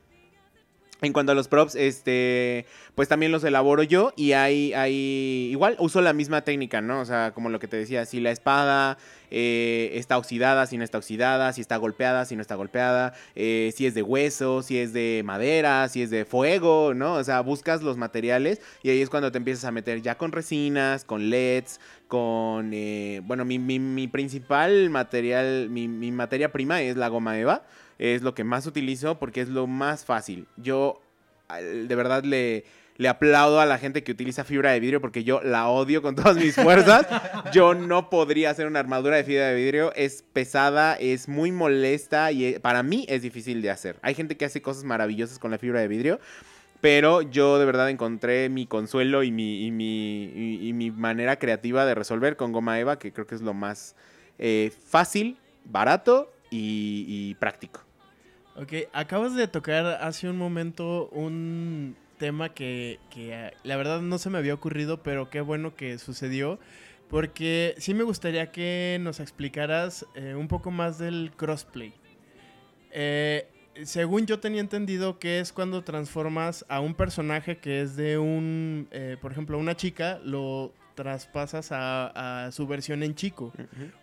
en 1.03 1.12
cuanto 1.12 1.33
a 1.33 1.35
los 1.35 1.49
props, 1.49 1.75
este, 1.75 2.65
pues 2.95 3.09
también 3.09 3.31
los 3.33 3.45
elaboro 3.45 3.83
yo 3.83 4.12
y 4.17 4.33
hay, 4.33 4.73
hay, 4.73 5.49
igual 5.50 5.76
uso 5.79 6.00
la 6.00 6.12
misma 6.12 6.43
técnica, 6.43 6.81
¿no? 6.81 7.00
O 7.00 7.05
sea, 7.05 7.33
como 7.35 7.50
lo 7.50 7.59
que 7.59 7.69
te 7.69 7.76
decía, 7.76 8.07
si 8.07 8.19
la 8.21 8.31
espada 8.31 8.97
eh, 9.31 9.91
está 9.95 10.17
oxidada, 10.17 10.67
si 10.67 10.79
no 10.79 10.85
está 10.85 10.97
oxidada, 10.99 11.53
si 11.53 11.61
está 11.61 11.76
golpeada, 11.76 12.25
si 12.25 12.35
no 12.35 12.41
está 12.43 12.55
golpeada, 12.55 13.12
eh, 13.35 13.73
si 13.76 13.85
es 13.87 13.95
de 13.95 14.03
hueso, 14.03 14.62
si 14.62 14.79
es 14.79 14.93
de 14.95 15.21
madera, 15.25 15.88
si 15.91 16.00
es 16.03 16.09
de 16.11 16.25
fuego, 16.25 16.95
¿no? 16.95 17.15
O 17.15 17.25
sea, 17.25 17.41
buscas 17.41 17.83
los 17.83 17.97
materiales 17.99 18.61
y 18.83 18.88
ahí 18.91 19.03
es 19.03 19.11
cuando 19.11 19.31
te 19.31 19.38
empiezas 19.38 19.65
a 19.67 19.73
meter 19.73 20.00
ya 20.00 20.17
con 20.17 20.33
resinas, 20.33 21.05
con 21.05 21.29
LEDs, 21.29 21.79
con, 22.09 22.70
eh, 22.73 23.20
bueno, 23.25 23.44
mi, 23.44 23.59
mi- 23.59 23.79
mi 23.81 24.09
principal 24.09 24.88
material, 24.90 25.68
mi, 25.68 25.88
mi 25.88 26.11
materia 26.12 26.53
prima 26.53 26.81
es 26.81 26.97
la 26.97 27.09
goma 27.09 27.38
eva. 27.38 27.64
Es 27.98 28.22
lo 28.22 28.35
que 28.35 28.44
más 28.44 28.66
utilizo 28.66 29.18
porque 29.18 29.40
es 29.40 29.48
lo 29.48 29.66
más 29.66 30.04
fácil. 30.04 30.46
Yo 30.56 31.00
de 31.61 31.94
verdad 31.94 32.24
le, 32.24 32.64
le 32.96 33.09
aplaudo 33.09 33.61
a 33.61 33.66
la 33.66 33.78
gente 33.78 34.02
que 34.02 34.11
utiliza 34.12 34.42
fibra 34.44 34.72
de 34.72 34.80
vidrio 34.80 35.00
porque 35.00 35.22
yo 35.24 35.40
la 35.42 35.68
odio 35.68 36.02
con 36.02 36.14
todas 36.16 36.37
mis 36.37 36.54
fuerzas. 36.56 37.06
Yo 37.52 37.72
no 37.74 38.11
podría 38.11 38.50
hacer 38.50 38.66
una 38.66 38.80
armadura 38.80 39.16
de 39.16 39.24
fibra 39.24 39.46
de 39.48 39.54
vidrio. 39.54 39.92
Es 39.94 40.24
pesada, 40.32 40.94
es 40.94 41.28
muy 41.28 41.52
molesta 41.52 42.32
y 42.32 42.44
eh, 42.46 42.61
para 42.61 42.82
mí 42.82 43.06
es 43.09 43.22
difícil 43.22 43.62
de 43.62 43.70
hacer. 43.70 43.96
Hay 44.02 44.14
gente 44.14 44.37
que 44.37 44.44
hace 44.44 44.61
cosas 44.61 44.82
maravillosas 44.85 45.38
con 45.38 45.50
la 45.52 45.59
fibra 45.59 45.80
de 45.80 45.88
vidrio. 45.88 46.18
Pero 46.80 47.22
yo 47.22 47.59
de 47.59 47.64
verdad 47.64 47.88
encontré 47.88 48.48
mi 48.50 48.66
consuelo 48.66 49.22
y 49.22 49.30
mi, 49.30 49.64
y 49.66 49.70
mi, 49.70 50.24
y- 50.24 50.68
y 50.68 50.72
mi 50.74 50.90
manera 50.90 51.38
creativa 51.38 51.87
de 51.87 51.94
resolver 51.94 52.37
con 52.37 52.52
goma 52.52 52.78
eva, 52.78 52.98
que 52.98 53.12
creo 53.12 53.26
que 53.26 53.35
es 53.37 53.40
lo 53.40 53.54
más 53.54 53.94
eh, 54.38 54.70
fácil, 54.88 55.38
barato 55.64 56.30
y 56.50 57.35
práctico. 57.37 57.86
Ok, 58.59 58.73
acabas 58.95 59.35
de 59.35 59.49
tocar 59.49 59.85
hace 60.01 60.31
un 60.31 60.38
momento 60.38 61.09
un 61.12 61.95
tema 62.19 62.55
que, 62.55 62.99
que, 63.11 63.35
eh, 63.35 63.53
la 63.64 63.77
verdad 63.77 64.01
no 64.01 64.16
se 64.16 64.31
me 64.31 64.38
había 64.38 64.55
ocurrido, 64.55 65.03
pero 65.03 65.29
qué 65.29 65.42
bueno 65.42 65.75
que 65.77 65.99
sucedió. 65.99 66.59
Porque 67.09 67.75
sí 67.79 67.95
me 67.95 68.03
gustaría 68.03 68.51
que 68.51 68.99
nos 69.01 69.21
explicaras 69.21 70.07
eh, 70.14 70.35
un 70.35 70.49
poco 70.49 70.71
más 70.71 70.99
del 70.99 71.33
crossplay. 71.37 71.92
Eh, 72.90 73.47
según 73.85 74.27
yo 74.27 74.40
tenía 74.40 74.61
entendido 74.61 75.19
que 75.19 75.38
es 75.38 75.53
cuando 75.53 75.85
transformas 75.85 76.64
a 76.69 76.81
un 76.81 76.95
personaje 76.95 77.59
que 77.59 77.83
es 77.83 77.95
de 77.95 78.19
un, 78.19 78.88
eh, 78.90 79.19
por 79.21 79.33
ejemplo, 79.33 79.59
una 79.59 79.77
chica, 79.77 80.19
lo 80.25 80.73
traspasas 80.95 81.73
a, 81.73 82.47
a 82.47 82.53
su 82.53 82.66
versión 82.66 83.03
en 83.03 83.14
chico 83.14 83.53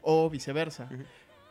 o 0.04 0.30
viceversa. 0.30 0.89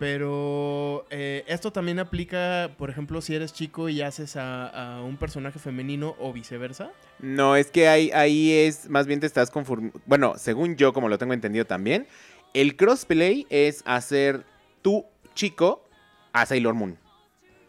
Pero 0.03 1.07
eh, 1.11 1.45
esto 1.47 1.71
también 1.73 2.01
aplica, 2.01 2.73
por 2.77 2.91
ejemplo, 2.91 3.21
si 3.23 3.37
eres 3.37 3.53
chico 3.53 3.89
y 3.89 4.03
haces 4.03 4.35
a, 4.35 4.97
a 4.97 5.01
un 5.01 5.17
personaje 5.17 5.61
femenino 5.61 6.17
o 6.19 6.33
viceversa. 6.33 6.91
No, 7.21 7.55
es 7.55 7.71
que 7.71 7.87
ahí, 7.87 8.11
ahí 8.13 8.51
es, 8.51 8.91
más 8.91 9.07
bien 9.07 9.21
te 9.21 9.27
estás 9.27 9.49
conformando. 9.53 10.01
Bueno, 10.07 10.35
según 10.39 10.75
yo, 10.75 10.93
como 10.93 11.09
lo 11.09 11.19
tengo 11.19 11.35
entendido 11.35 11.65
también, 11.67 12.09
el 12.53 12.75
crossplay 12.75 13.47
es 13.49 13.85
hacer 13.87 14.43
tu 14.83 15.07
chico 15.37 15.85
a 16.33 16.47
Sailor 16.47 16.75
Moon. 16.75 16.99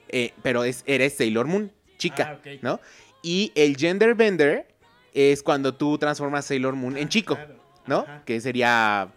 Eh, 0.09 0.33
pero 0.41 0.63
es, 0.63 0.83
eres 0.87 1.15
Sailor 1.15 1.45
Moon, 1.45 1.71
chica, 1.99 2.39
Ah. 2.43 2.49
¿no? 2.63 2.79
Y 3.21 3.51
el 3.53 3.77
gender 3.77 4.15
bender 4.15 4.67
es 5.13 5.43
cuando 5.43 5.75
tú 5.75 5.99
transformas 5.99 6.45
Sailor 6.45 6.73
Moon 6.73 6.97
en 6.97 7.09
chico, 7.09 7.35
Claro. 7.35 7.53
¿no? 7.85 7.99
Ajá. 7.99 8.23
Que 8.25 8.41
sería 8.41 9.09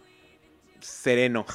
sereno, 0.79 1.45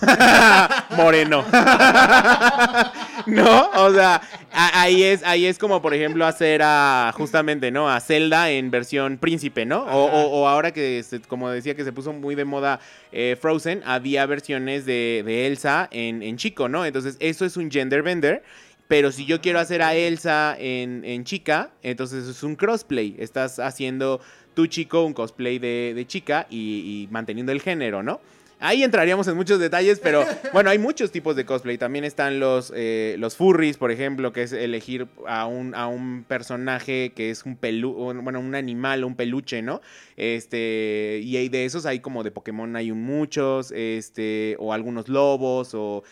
moreno. 0.96 1.44
¿No? 3.26 3.70
O 3.76 3.92
sea, 3.92 4.20
ahí 4.52 5.02
es, 5.02 5.22
ahí 5.24 5.46
es 5.46 5.58
como, 5.58 5.80
por 5.80 5.94
ejemplo, 5.94 6.26
hacer 6.26 6.61
a, 6.64 7.12
justamente, 7.16 7.70
¿no? 7.70 7.88
A 7.88 8.00
Zelda 8.00 8.50
en 8.50 8.70
versión 8.70 9.18
príncipe, 9.18 9.64
¿no? 9.64 9.82
O, 9.85 10.08
Ajá. 10.08 10.16
o- 10.16 10.28
o 10.42 10.48
ahora 10.48 10.72
que, 10.72 11.02
se- 11.02 11.20
como 11.20 11.48
decía, 11.50 11.74
que 11.74 11.85
se 11.85 11.92
puso 11.92 12.12
muy 12.12 12.35
de 12.35 12.44
moda 12.44 12.80
eh, 13.12 13.37
Frozen, 13.40 13.82
había 13.85 14.26
versiones 14.26 14.85
de, 14.87 15.22
de 15.24 15.46
Elsa 15.46 15.88
en, 15.90 16.22
en 16.22 16.37
chico, 16.37 16.68
¿no? 16.68 16.85
Entonces, 16.85 17.16
eso 17.20 17.44
es 17.44 17.56
un 17.56 17.70
gender 17.70 18.02
bender. 18.02 18.42
Pero 18.88 19.11
si 19.11 19.24
yo 19.24 19.40
quiero 19.40 19.58
hacer 19.58 19.80
a 19.80 19.94
Elsa 19.94 20.54
en, 20.58 21.02
en 21.06 21.24
chica, 21.24 21.70
entonces 21.82 22.26
es 22.28 22.42
un 22.42 22.56
crossplay. 22.56 23.16
Estás 23.18 23.58
haciendo 23.58 24.20
tu 24.52 24.66
chico 24.66 25.02
un 25.04 25.14
cosplay 25.14 25.58
de, 25.58 25.92
de 25.94 26.06
chica 26.06 26.46
y, 26.50 26.58
y 26.58 27.08
manteniendo 27.11 27.52
el 27.52 27.62
género, 27.62 28.02
¿no? 28.02 28.20
Ahí 28.62 28.85
entraríamos 28.85 29.27
en 29.27 29.35
muchos 29.35 29.59
detalles, 29.59 29.98
pero 29.98 30.25
bueno, 30.53 30.70
hay 30.70 30.79
muchos 30.79 31.11
tipos 31.11 31.35
de 31.35 31.44
cosplay. 31.44 31.79
También 31.79 32.05
están 32.05 32.38
los, 32.38 32.72
eh, 32.77 33.16
los 33.18 33.35
furries, 33.35 33.77
por 33.77 33.90
ejemplo, 33.90 34.33
que 34.33 34.44
es 34.44 34.53
elegir 34.53 35.09
a 35.27 35.46
un, 35.46 35.75
a 35.75 35.88
un 35.88 36.25
personaje 36.27 37.12
que 37.14 37.31
es 37.31 37.44
un 37.44 37.57
pelu 37.57 37.92
bueno, 37.92 38.38
un 38.38 38.55
animal, 38.55 39.03
un 39.03 39.16
peluche, 39.16 39.62
¿no? 39.62 39.81
Este, 40.16 41.20
y 41.25 41.37
hay 41.37 41.48
de 41.48 41.64
esos 41.64 41.87
hay 41.87 41.98
como 41.98 42.22
de 42.22 42.31
Pokémon 42.31 42.77
hay 42.77 42.92
un 42.92 43.03
muchos, 43.03 43.72
este, 43.72 44.55
o 44.61 44.72
algunos 44.72 45.09
lobos, 45.09 45.75
o 45.75 46.05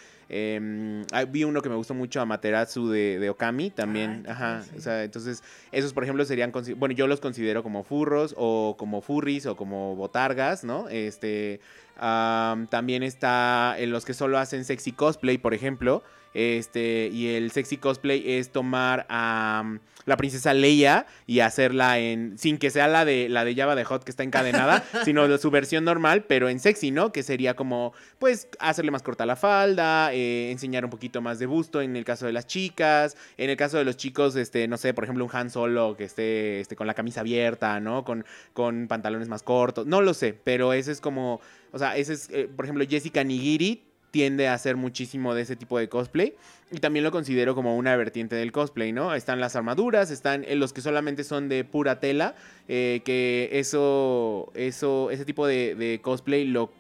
ah, 1.13 1.25
vi 1.25 1.45
uno 1.45 1.61
que 1.63 1.69
me 1.69 1.75
gustó 1.75 1.95
mucho, 1.95 2.21
Amaterasu 2.21 2.89
de, 2.89 3.19
de 3.19 3.31
Okami, 3.31 3.71
también, 3.71 4.25
Ah, 4.29 4.33
ajá, 4.33 4.63
sí. 4.63 4.71
o 4.77 4.81
sea, 4.81 5.03
entonces, 5.05 5.43
esos, 5.73 5.93
por 5.93 6.05
ejemplo, 6.05 6.25
serían, 6.25 6.53
bueno, 6.77 6.95
yo 6.95 7.07
los 7.07 7.21
considero 7.21 7.63
como 7.63 7.83
furros, 7.85 8.35
o 8.37 8.77
como 8.79 9.01
furries, 9.03 9.47
o 9.47 9.57
como 9.57 9.97
botargas, 9.97 10.65
¿no? 10.65 10.89
Este, 10.89 11.61
am, 11.97 12.67
también 12.69 13.03
está 13.03 13.75
en 13.79 13.91
los 13.91 14.05
que 14.05 14.15
solo 14.15 14.39
hacen 14.39 14.65
sexy 14.65 14.93
cosplay, 14.93 15.39
por 15.39 15.55
ejemplo, 15.55 16.03
Este, 16.35 17.11
y 17.13 17.29
el 17.29 17.51
sexy 17.51 17.77
cosplay 17.77 18.23
es 18.25 18.51
tomar 18.51 19.07
a 19.09 19.63
um, 19.65 19.79
la 20.07 20.17
princesa 20.17 20.55
Leia 20.55 21.07
y 21.27 21.41
hacerla 21.41 21.99
en. 21.99 22.39
sin 22.39 22.59
que 22.59 22.71
sea 22.71 22.89
la 22.89 23.05
de 23.05 23.29
la 23.29 23.45
de 23.45 23.55
Java 23.55 23.75
de 23.75 23.85
Hot 23.85 24.05
que 24.05 24.11
está 24.11 24.23
encadenada, 24.23 24.85
sino 25.05 25.39
su 25.39 25.51
versión 25.51 25.85
normal, 25.85 26.25
pero 26.25 26.49
en 26.49 26.61
sexy, 26.61 26.91
¿no? 26.91 27.13
Que 27.13 27.23
sería 27.23 27.55
como, 27.55 27.93
pues, 28.19 28.49
hacerle 28.59 28.91
más 28.91 29.03
corta 29.03 29.27
la 29.27 29.37
falda, 29.37 30.13
eh, 30.13 30.51
enseñar 30.51 30.85
un 30.85 30.91
poquito 30.91 31.21
más 31.21 31.39
de 31.39 31.47
busto 31.47 31.81
en 31.81 31.97
el 31.97 32.05
caso 32.05 32.27
de 32.27 32.33
las 32.33 32.47
chicas. 32.47 33.17
En 33.37 33.51
el 33.51 33.57
caso 33.57 33.79
de 33.79 33.85
los 33.85 33.97
chicos, 33.97 34.37
este, 34.37 34.69
no 34.69 34.77
sé, 34.77 34.95
por 34.95 35.05
ejemplo, 35.05 35.25
un 35.25 35.31
Han 35.33 35.51
Solo 35.51 35.97
que 35.97 36.05
esté 36.05 36.61
este, 36.61 36.77
con 36.77 36.87
la 36.87 36.95
camisa 36.95 37.21
abierta, 37.21 37.81
¿no? 37.81 38.05
Con, 38.05 38.25
con 38.53 38.89
pantalones 38.89 39.29
más 39.29 39.43
cortos. 39.43 39.87
No 39.87 40.01
lo 40.01 40.15
sé, 40.15 40.33
pero 40.33 40.73
ese 40.73 40.93
es 40.93 41.01
como. 41.01 41.41
O 41.73 41.79
sea, 41.79 41.97
ese 41.97 42.15
es, 42.15 42.31
eh, 42.31 42.49
por 42.55 42.65
ejemplo, 42.65 42.85
Jessica 42.89 43.23
Nigiri 43.23 43.90
tiende 44.11 44.49
a 44.49 44.55
hacer 44.55 44.77
muchísimo 44.77 45.35
de 45.35 45.43
ese 45.43 45.57
tipo 45.57 45.79
de 45.79 45.89
cosplay. 45.89 46.35
Y 46.73 46.79
también 46.79 47.05
lo 47.05 47.11
considero 47.11 47.55
como 47.55 47.77
una 47.77 47.97
vertiente 47.97 48.37
del 48.37 48.53
cosplay, 48.53 48.93
¿no? 48.93 49.15
Están 49.15 49.41
las 49.41 49.57
armaduras, 49.57 50.11
están 50.11 50.45
eh, 50.45 50.55
los 50.55 50.73
que 50.73 50.81
solamente 50.81 51.25
son 51.25 51.49
de 51.49 51.65
pura 51.65 51.99
tela, 51.99 52.35
eh, 52.69 53.03
que 53.05 53.49
eso, 53.53 54.53
eso, 54.55 55.11
ese 55.11 55.25
tipo 55.25 55.47
de, 55.47 56.01
cosplay 56.03 56.45
lo, 56.45 56.73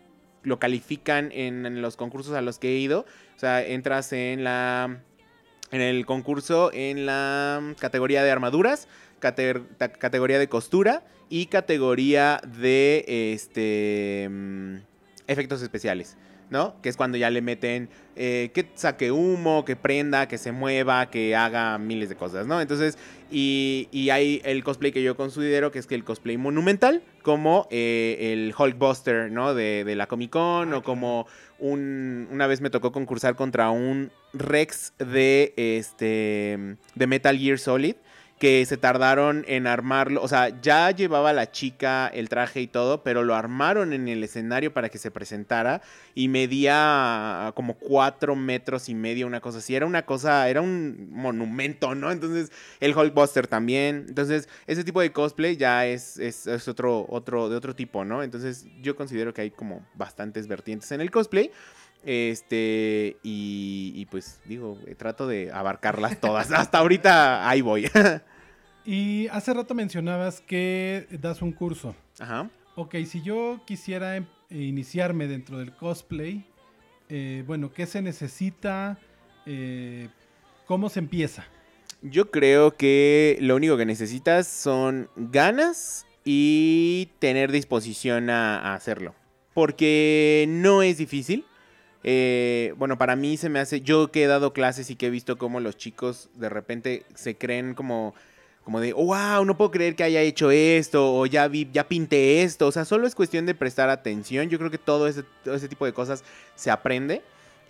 lo 0.42 0.58
califican 0.58 1.30
en, 1.32 1.82
los 1.82 1.96
concursos 1.96 2.34
a 2.34 2.40
los 2.40 2.58
que 2.58 2.68
he 2.68 2.78
ido. 2.78 3.06
O 3.36 3.38
sea, 3.38 3.64
entras 3.64 4.12
en 4.12 4.44
la... 4.44 5.00
En 5.72 5.80
el 5.80 6.04
concurso 6.04 6.72
en 6.72 7.06
la 7.06 7.74
categoría 7.78 8.24
de 8.24 8.30
armaduras, 8.32 8.88
categoría 9.20 10.40
de 10.40 10.48
costura 10.48 11.04
y 11.28 11.46
categoría 11.46 12.40
de 12.44 13.04
este 13.06 14.28
mm, 14.28 14.76
efectos 15.28 15.62
especiales. 15.62 16.16
¿No? 16.50 16.74
Que 16.82 16.88
es 16.88 16.96
cuando 16.96 17.16
ya 17.16 17.30
le 17.30 17.40
meten 17.40 17.88
eh, 18.16 18.50
que 18.52 18.68
saque 18.74 19.12
humo, 19.12 19.64
que 19.64 19.76
prenda, 19.76 20.28
que 20.28 20.36
se 20.36 20.52
mueva, 20.52 21.08
que 21.10 21.34
haga 21.36 21.78
miles 21.78 22.08
de 22.08 22.16
cosas, 22.16 22.46
¿no? 22.46 22.60
Entonces, 22.60 22.98
y, 23.30 23.88
y 23.92 24.10
hay 24.10 24.42
el 24.44 24.62
cosplay 24.64 24.92
que 24.92 25.02
yo 25.02 25.16
considero 25.16 25.70
que 25.70 25.78
es 25.78 25.86
que 25.86 25.94
el 25.94 26.04
cosplay 26.04 26.36
monumental, 26.36 27.02
como 27.22 27.68
eh, 27.70 28.32
el 28.32 28.52
Hulkbuster, 28.58 29.30
¿no? 29.30 29.54
De, 29.54 29.84
de 29.84 29.94
la 29.94 30.06
Comic 30.06 30.30
Con, 30.30 30.74
o 30.74 30.82
como 30.82 31.26
un, 31.60 32.28
una 32.30 32.46
vez 32.46 32.60
me 32.60 32.70
tocó 32.70 32.92
concursar 32.92 33.36
contra 33.36 33.70
un 33.70 34.10
Rex 34.32 34.92
de, 34.98 35.54
este, 35.56 36.76
de 36.94 37.06
Metal 37.06 37.38
Gear 37.38 37.58
Solid 37.58 37.94
que 38.40 38.64
se 38.64 38.78
tardaron 38.78 39.44
en 39.48 39.66
armarlo. 39.66 40.22
O 40.22 40.26
sea, 40.26 40.60
ya 40.62 40.90
llevaba 40.92 41.34
la 41.34 41.50
chica 41.50 42.08
el 42.08 42.30
traje 42.30 42.62
y 42.62 42.66
todo, 42.66 43.02
pero 43.02 43.22
lo 43.22 43.34
armaron 43.34 43.92
en 43.92 44.08
el 44.08 44.24
escenario 44.24 44.72
para 44.72 44.88
que 44.88 44.96
se 44.96 45.10
presentara 45.10 45.82
y 46.14 46.28
medía 46.28 47.52
como 47.54 47.74
cuatro 47.74 48.34
metros 48.36 48.88
y 48.88 48.94
medio, 48.94 49.26
una 49.26 49.42
cosa 49.42 49.58
así. 49.58 49.76
Era 49.76 49.84
una 49.84 50.06
cosa, 50.06 50.48
era 50.48 50.62
un 50.62 51.10
monumento, 51.10 51.94
¿no? 51.94 52.10
Entonces, 52.10 52.50
el 52.80 52.96
Hulkbuster 52.96 53.46
también. 53.46 54.06
Entonces, 54.08 54.48
ese 54.66 54.84
tipo 54.84 55.02
de 55.02 55.12
cosplay 55.12 55.58
ya 55.58 55.84
es, 55.84 56.16
es, 56.18 56.66
otro, 56.66 57.04
otro, 57.10 57.50
de 57.50 57.56
otro 57.56 57.76
tipo, 57.76 58.06
¿no? 58.06 58.22
Entonces, 58.22 58.64
yo 58.80 58.96
considero 58.96 59.34
que 59.34 59.42
hay 59.42 59.50
como 59.50 59.86
bastantes 59.96 60.48
vertientes 60.48 60.90
en 60.92 61.02
el 61.02 61.10
cosplay. 61.10 61.50
Este, 62.06 63.18
y, 63.22 63.92
y, 63.94 64.06
pues 64.06 64.40
digo, 64.46 64.78
trato 64.96 65.26
de 65.26 65.52
abarcarlas 65.52 66.18
todas. 66.18 66.50
Hasta 66.52 66.78
ahorita 66.78 67.46
ahí 67.46 67.60
voy. 67.60 67.86
y 68.90 69.28
hace 69.28 69.54
rato 69.54 69.72
mencionabas 69.72 70.40
que 70.40 71.06
das 71.12 71.42
un 71.42 71.52
curso. 71.52 71.94
Ajá. 72.18 72.50
Ok, 72.74 72.96
si 73.06 73.22
yo 73.22 73.60
quisiera 73.64 74.16
em, 74.16 74.26
iniciarme 74.50 75.28
dentro 75.28 75.58
del 75.58 75.72
cosplay, 75.76 76.44
eh, 77.08 77.44
bueno, 77.46 77.72
¿qué 77.72 77.86
se 77.86 78.02
necesita? 78.02 78.98
Eh, 79.46 80.08
¿Cómo 80.66 80.88
se 80.88 80.98
empieza? 80.98 81.46
Yo 82.02 82.32
creo 82.32 82.76
que 82.76 83.38
lo 83.40 83.54
único 83.54 83.76
que 83.76 83.86
necesitas 83.86 84.48
son 84.48 85.08
ganas 85.14 86.04
y 86.24 87.10
tener 87.20 87.52
disposición 87.52 88.28
a 88.28 88.74
hacerlo. 88.74 89.14
Porque 89.54 90.46
no 90.48 90.82
es 90.82 90.98
difícil. 90.98 91.44
Eh, 92.02 92.74
bueno, 92.78 92.96
para 92.96 93.14
mí 93.14 93.36
se 93.36 93.50
me 93.50 93.58
hace, 93.58 93.82
yo 93.82 94.10
que 94.10 94.24
he 94.24 94.26
dado 94.26 94.52
clases 94.52 94.90
y 94.90 94.96
que 94.96 95.06
he 95.06 95.10
visto 95.10 95.36
cómo 95.36 95.60
los 95.60 95.76
chicos 95.76 96.30
de 96.34 96.48
repente 96.48 97.04
se 97.14 97.36
creen 97.36 97.74
como, 97.74 98.14
como 98.64 98.80
de, 98.80 98.92
wow, 98.92 99.44
no 99.44 99.56
puedo 99.56 99.70
creer 99.70 99.96
que 99.96 100.04
haya 100.04 100.20
hecho 100.20 100.50
esto, 100.50 101.14
o 101.14 101.26
ya 101.26 101.48
vi, 101.48 101.68
ya 101.72 101.88
pinté 101.88 102.42
esto, 102.42 102.66
o 102.66 102.72
sea, 102.72 102.84
solo 102.84 103.06
es 103.06 103.14
cuestión 103.14 103.46
de 103.46 103.54
prestar 103.54 103.88
atención, 103.90 104.48
yo 104.48 104.58
creo 104.58 104.70
que 104.70 104.78
todo 104.78 105.08
ese, 105.08 105.24
todo 105.44 105.54
ese 105.54 105.68
tipo 105.68 105.86
de 105.86 105.92
cosas 105.92 106.24
se 106.54 106.70
aprende. 106.70 107.22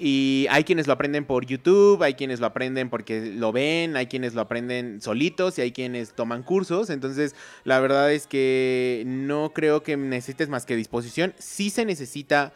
Y 0.03 0.46
hay 0.48 0.64
quienes 0.64 0.87
lo 0.87 0.94
aprenden 0.94 1.26
por 1.26 1.44
YouTube, 1.44 2.03
hay 2.03 2.14
quienes 2.14 2.40
lo 2.40 2.46
aprenden 2.46 2.88
porque 2.88 3.20
lo 3.37 3.53
ven, 3.53 3.98
hay 3.98 4.07
quienes 4.07 4.33
lo 4.33 4.40
aprenden 4.40 5.03
solitos 5.03 5.59
y 5.59 5.61
hay 5.61 5.72
quienes 5.72 6.14
toman 6.14 6.42
cursos. 6.42 6.88
Entonces, 6.88 7.35
la 7.64 7.81
verdad 7.81 8.11
es 8.11 8.26
que 8.26 9.03
no 9.05 9.53
creo 9.53 9.83
que 9.83 9.98
necesites 9.98 10.48
más 10.48 10.64
que 10.64 10.74
disposición. 10.74 11.35
Sí 11.38 11.68
se 11.68 11.85
necesita 11.85 12.55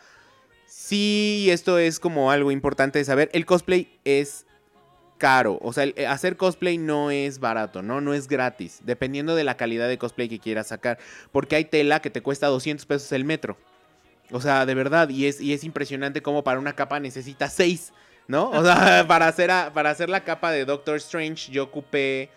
Sí, 0.76 1.46
esto 1.50 1.78
es 1.78 2.00
como 2.00 2.30
algo 2.30 2.50
importante 2.50 2.98
de 2.98 3.04
saber. 3.04 3.30
El 3.32 3.46
cosplay 3.46 3.98
es 4.04 4.44
caro. 5.24 5.58
O 5.62 5.72
sea, 5.72 5.84
eh, 5.84 6.06
hacer 6.06 6.36
cosplay 6.36 6.76
no 6.76 7.10
es 7.10 7.40
barato, 7.40 7.80
¿no? 7.80 8.02
No 8.02 8.12
es 8.12 8.28
gratis. 8.28 8.80
Dependiendo 8.84 9.34
de 9.34 9.42
la 9.42 9.56
calidad 9.56 9.88
de 9.88 9.96
cosplay 9.96 10.28
que 10.28 10.38
quieras 10.38 10.66
sacar. 10.66 10.98
Porque 11.32 11.56
hay 11.56 11.64
tela 11.64 12.00
que 12.00 12.10
te 12.10 12.20
cuesta 12.20 12.48
200 12.48 12.84
pesos 12.84 13.10
el 13.10 13.24
metro. 13.24 13.56
O 14.32 14.42
sea, 14.42 14.66
de 14.66 14.74
verdad. 14.74 15.08
Y 15.08 15.24
es, 15.24 15.40
y 15.40 15.54
es 15.54 15.64
impresionante 15.64 16.20
cómo 16.20 16.44
para 16.44 16.58
una 16.58 16.74
capa 16.74 17.00
necesitas 17.00 17.54
6, 17.54 17.94
¿no? 18.28 18.50
O 18.50 18.62
sea, 18.62 19.06
para 19.08 19.26
hacer, 19.26 19.50
para 19.72 19.88
hacer 19.88 20.10
la 20.10 20.24
capa 20.24 20.52
de 20.52 20.66
Doctor 20.66 20.96
Strange 20.96 21.50
yo 21.50 21.64
ocupé 21.64 22.28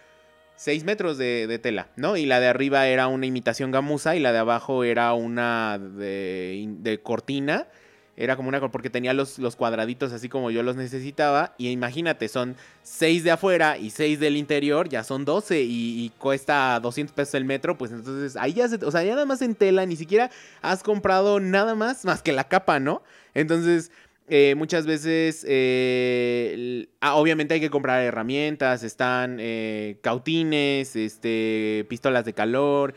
6 0.56 0.86
metros 0.86 1.18
de, 1.18 1.60
tela, 1.62 1.90
¿no? 1.98 2.16
Y 2.16 2.26
la 2.26 2.40
de 2.40 2.48
arriba 2.48 2.88
era 2.88 3.08
una 3.08 3.26
imitación 3.26 3.72
gamuza 3.72 4.16
y 4.16 4.22
la 4.22 4.32
de 4.32 4.40
abajo 4.40 4.86
era 4.86 5.12
una 5.12 5.78
de 5.78 7.02
cortina 7.04 7.68
era 8.18 8.36
como 8.36 8.50
una... 8.50 8.60
porque 8.72 8.90
tenía 8.90 9.14
los, 9.14 9.38
los 9.38 9.56
cuadraditos 9.56 10.12
así 10.12 10.28
como 10.28 10.50
yo 10.50 10.64
los 10.64 10.76
necesitaba. 10.76 11.54
Y 11.60 11.70
imagínate, 11.70 12.28
son 12.28 12.56
6 12.82 13.24
de 13.24 13.32
afuera 13.32 13.78
y 13.78 13.92
6 13.92 14.20
del 14.20 14.36
interior, 14.36 14.90
ya 14.90 15.04
son 15.04 15.24
12 15.24 15.62
y, 15.62 16.12
cuesta 16.18 16.80
200 16.82 17.14
pesos 17.14 17.36
el 17.36 17.46
metro. 17.46 17.78
Pues 17.78 17.92
entonces 17.92 18.36
ahí 18.36 18.54
ya 18.54 18.68
se... 18.68 18.84
O 18.84 18.92
sea, 18.92 19.04
ya 19.04 19.14
nada 19.14 19.26
más 19.26 19.44
en 19.44 19.54
tela, 19.54 19.86
ni 19.86 19.96
siquiera 19.96 20.32
has 20.64 20.82
comprado 20.82 21.40
nada 21.40 21.76
más 21.76 22.04
más 22.06 22.24
que 22.24 22.34
la 22.34 22.44
capa, 22.46 22.80
¿no? 22.80 23.04
Entonces... 23.34 23.92
Eh, 24.30 24.56
muchas 24.58 24.86
veces, 24.86 25.46
eh, 25.48 26.88
ah, 27.00 27.16
obviamente 27.16 27.54
hay 27.54 27.62
que 27.62 27.70
comprar 27.70 28.04
herramientas, 28.04 28.84
están 28.84 29.38
eh, 29.40 30.00
cautines, 30.02 30.98
este, 30.98 31.86
pistolas 31.88 32.26
de 32.26 32.34
calor, 32.34 32.94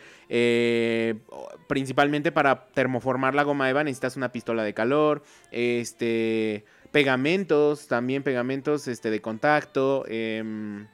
principalmente 1.66 2.30
para 2.30 2.66
termoformar 2.68 3.34
la 3.34 3.42
goma 3.42 3.68
eva 3.68 3.82
necesitas 3.82 4.16
una 4.16 4.30
pistola 4.30 4.62
de 4.62 4.74
calor, 4.74 5.24
este, 5.50 6.64
pegamentos, 6.92 7.86
también 7.88 8.22
pegamentos 8.22 8.88
este, 8.88 9.10
de 9.10 9.20
contacto, 9.20 10.04
em, 10.08 10.86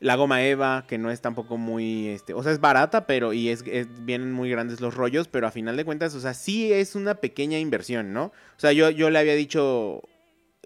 la 0.00 0.16
goma 0.16 0.42
Eva, 0.42 0.84
que 0.88 0.98
no 0.98 1.12
es 1.12 1.20
tampoco 1.20 1.56
muy, 1.56 2.08
este, 2.08 2.34
o 2.34 2.42
sea, 2.42 2.50
es 2.50 2.60
barata, 2.60 3.06
pero, 3.06 3.32
y 3.32 3.50
es, 3.50 3.62
vienen 4.04 4.32
muy 4.32 4.50
grandes 4.50 4.80
los 4.80 4.94
rollos, 4.94 5.28
pero 5.28 5.46
a 5.46 5.52
final 5.52 5.76
de 5.76 5.84
cuentas, 5.84 6.14
o 6.16 6.20
sea, 6.20 6.34
sí 6.34 6.72
es 6.72 6.96
una 6.96 7.14
pequeña 7.14 7.58
inversión, 7.60 8.12
¿no? 8.12 8.24
O 8.24 8.58
sea, 8.58 8.72
yo, 8.72 8.90
yo 8.90 9.10
le 9.10 9.20
había 9.20 9.34
dicho, 9.34 10.02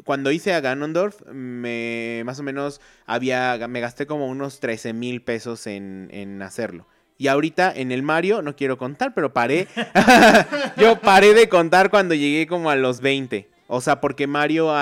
cuando 0.07 0.31
hice 0.31 0.55
a 0.55 0.61
Ganondorf, 0.61 1.21
me, 1.27 2.23
más 2.25 2.41
o 2.41 2.43
menos, 2.43 2.81
había, 3.05 3.59
me 3.69 3.81
gasté 3.81 4.07
como 4.07 4.27
unos 4.27 4.59
13 4.59 4.95
mil 4.95 5.21
pesos 5.23 5.67
en, 5.67 6.09
en 6.13 6.41
hacerlo. 6.41 6.87
Y 7.18 7.29
ahorita 7.29 7.72
en 7.74 7.92
el 7.92 8.02
Mario, 8.02 8.42
no 8.42 8.57
quiero 8.57 8.76
contar, 8.76 9.14
pero 9.14 9.33
paré. 9.33 9.68
yo 10.76 11.00
paré 11.00 11.35
de 11.35 11.48
contar 11.48 11.90
cuando 11.90 12.14
llegué 12.14 12.46
como 12.46 12.70
a 12.70 12.76
los 12.76 13.00
20. 13.00 13.48
O 13.68 13.81
sea, 13.81 14.00
porque 14.00 14.29
Mario, 14.29 14.72